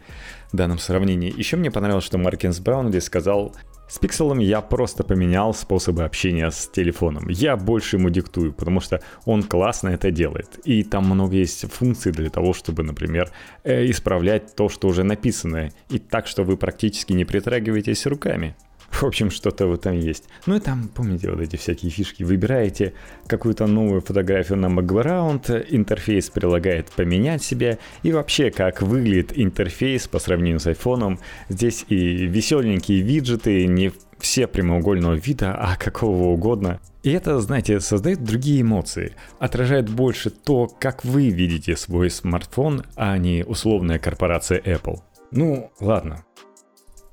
в 0.52 0.56
данном 0.56 0.78
сравнении. 0.78 1.34
Еще 1.36 1.58
мне 1.58 1.72
понравилось, 1.72 2.04
что 2.04 2.20
Маркинс 2.20 2.60
Браунли 2.60 3.00
сказал, 3.00 3.56
с 3.90 3.98
пикселом 3.98 4.38
я 4.38 4.62
просто 4.62 5.04
поменял 5.04 5.56
способы 5.56 6.04
общения 6.04 6.50
с 6.52 6.68
телефоном. 6.68 7.28
Я 7.30 7.58
больше 7.58 7.98
ему 7.98 8.12
диктую, 8.12 8.54
потому 8.54 8.80
что 8.80 9.02
он 9.26 9.42
классно 9.42 9.90
это 9.90 10.12
делает. 10.12 10.60
И 10.66 10.84
там 10.84 11.06
много 11.06 11.36
есть 11.36 11.70
функций 11.70 12.12
для 12.12 12.30
того, 12.30 12.54
чтобы, 12.54 12.84
например, 12.84 13.32
э, 13.64 13.90
исправлять 13.90 14.56
то, 14.56 14.70
что 14.70 14.88
уже 14.88 15.04
написано. 15.04 15.72
И 15.90 15.98
так, 15.98 16.28
что 16.28 16.44
вы 16.44 16.58
практически 16.58 17.12
не 17.12 17.26
притрагиваетесь 17.26 18.06
руками. 18.06 18.56
В 19.02 19.04
общем, 19.04 19.32
что-то 19.32 19.68
в 19.68 19.74
этом 19.74 19.98
есть. 19.98 20.26
Ну 20.46 20.56
и 20.56 20.60
там, 20.60 20.90
помните, 20.90 21.32
вот 21.32 21.40
эти 21.40 21.56
всякие 21.56 21.92
фишки. 21.92 22.24
Выбираете 22.24 22.94
какую-то 23.28 23.68
новую 23.68 24.02
фотографию 24.02 24.58
на 24.58 24.70
бэкграунд, 24.70 25.50
интерфейс 25.50 26.30
прилагает 26.30 26.92
поменять 26.92 27.42
себе, 27.42 27.80
и 28.04 28.12
вообще, 28.12 28.52
как 28.52 28.82
выглядит 28.82 29.32
интерфейс 29.36 30.08
по 30.08 30.20
сравнению 30.20 30.60
с 30.60 30.68
айфоном. 30.68 31.20
Здесь 31.50 31.86
и 31.88 31.96
веселенькие 32.28 33.02
виджеты, 33.02 33.66
не 33.66 33.92
все 34.20 34.46
прямоугольного 34.46 35.16
вида, 35.16 35.56
а 35.56 35.76
какого 35.78 36.26
угодно. 36.26 36.80
И 37.02 37.12
это, 37.12 37.40
знаете, 37.40 37.80
создает 37.80 38.24
другие 38.24 38.62
эмоции, 38.62 39.16
отражает 39.40 39.90
больше 39.90 40.30
то, 40.30 40.68
как 40.68 41.04
вы 41.04 41.30
видите 41.30 41.76
свой 41.76 42.12
смартфон, 42.12 42.84
а 42.96 43.18
не 43.18 43.44
условная 43.44 43.98
корпорация 43.98 44.60
Apple. 44.60 45.00
Ну, 45.32 45.72
ладно, 45.80 46.24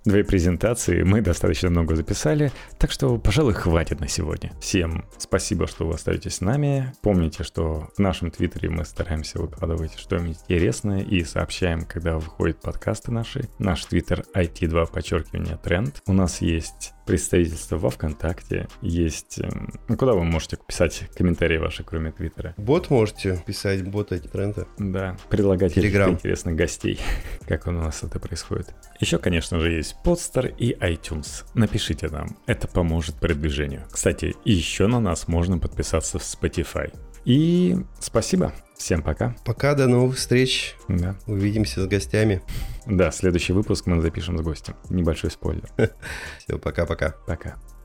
Две 0.09 0.25
презентации 0.25 1.03
мы 1.03 1.21
достаточно 1.21 1.69
много 1.69 1.95
записали, 1.95 2.51
так 2.79 2.91
что, 2.91 3.19
пожалуй, 3.19 3.53
хватит 3.53 4.01
на 4.01 4.09
сегодня. 4.09 4.53
Всем 4.59 5.05
спасибо, 5.19 5.67
что 5.67 5.87
вы 5.87 5.97
остаетесь 5.97 6.37
с 6.37 6.41
нами. 6.41 6.95
Помните, 7.03 7.45
что 7.45 7.91
в 7.95 7.99
нашем 7.99 8.31
твиттере 8.31 8.71
мы 8.71 8.87
стараемся 8.87 9.39
выкладывать 9.39 9.99
что-нибудь 9.99 10.39
интересное 10.49 11.03
и 11.03 11.23
сообщаем, 11.25 11.85
когда 11.85 12.15
выходят 12.15 12.59
подкасты 12.63 13.13
наши. 13.13 13.51
Наш 13.59 13.85
твиттер 13.85 14.25
IT2 14.35 14.91
подчеркивание 14.91 15.59
тренд. 15.63 16.01
У 16.07 16.15
нас 16.15 16.41
есть 16.41 16.95
представительство 17.09 17.79
во 17.79 17.91
ВКонтакте, 17.91 18.69
есть... 18.83 19.39
Эм, 19.39 19.73
ну, 19.89 19.97
куда 19.97 20.13
вы 20.13 20.25
можете 20.25 20.59
писать 20.59 21.05
комментарии 21.17 21.57
ваши, 21.57 21.83
кроме 21.83 22.13
Твиттера? 22.13 22.55
Бот 22.59 22.91
можете 22.91 23.43
писать, 23.47 23.83
бот 23.83 24.13
эти 24.13 24.27
тренды. 24.27 24.67
Да, 24.79 25.17
предлагать 25.31 25.77
Telegram. 25.77 26.11
интересных 26.11 26.55
гостей, 26.55 27.01
как 27.49 27.67
у 27.67 27.71
нас 27.71 28.03
это 28.03 28.21
происходит. 28.21 28.75
Еще, 29.01 29.19
конечно 29.19 29.59
же, 29.59 29.73
есть 29.73 29.97
подстер 30.05 30.47
и 30.59 30.75
iTunes. 30.75 31.45
Напишите 31.55 32.09
нам, 32.09 32.37
это 32.47 32.69
поможет 32.69 33.17
продвижению. 33.17 33.87
Кстати, 33.91 34.35
еще 34.45 34.87
на 34.87 35.01
нас 35.01 35.29
можно 35.29 35.59
подписаться 35.59 36.19
в 36.19 36.23
Spotify. 36.23 36.93
И 37.25 37.77
спасибо. 38.01 38.53
Всем 38.77 39.03
пока. 39.03 39.35
Пока, 39.45 39.75
до 39.75 39.89
новых 39.89 40.17
встреч. 40.17 40.77
Да. 40.89 41.17
Увидимся 41.27 41.83
с 41.83 41.87
гостями. 41.87 42.43
Да, 42.87 43.11
следующий 43.11 43.53
выпуск 43.53 43.87
мы 43.87 44.01
запишем 44.01 44.39
с 44.39 44.41
гостем. 44.41 44.77
Небольшой 44.89 45.31
спойлер. 45.31 45.69
Все, 46.39 46.59
пока-пока. 46.59 47.15
Пока. 47.27 47.51
-пока. 47.51 47.55
пока. 47.55 47.78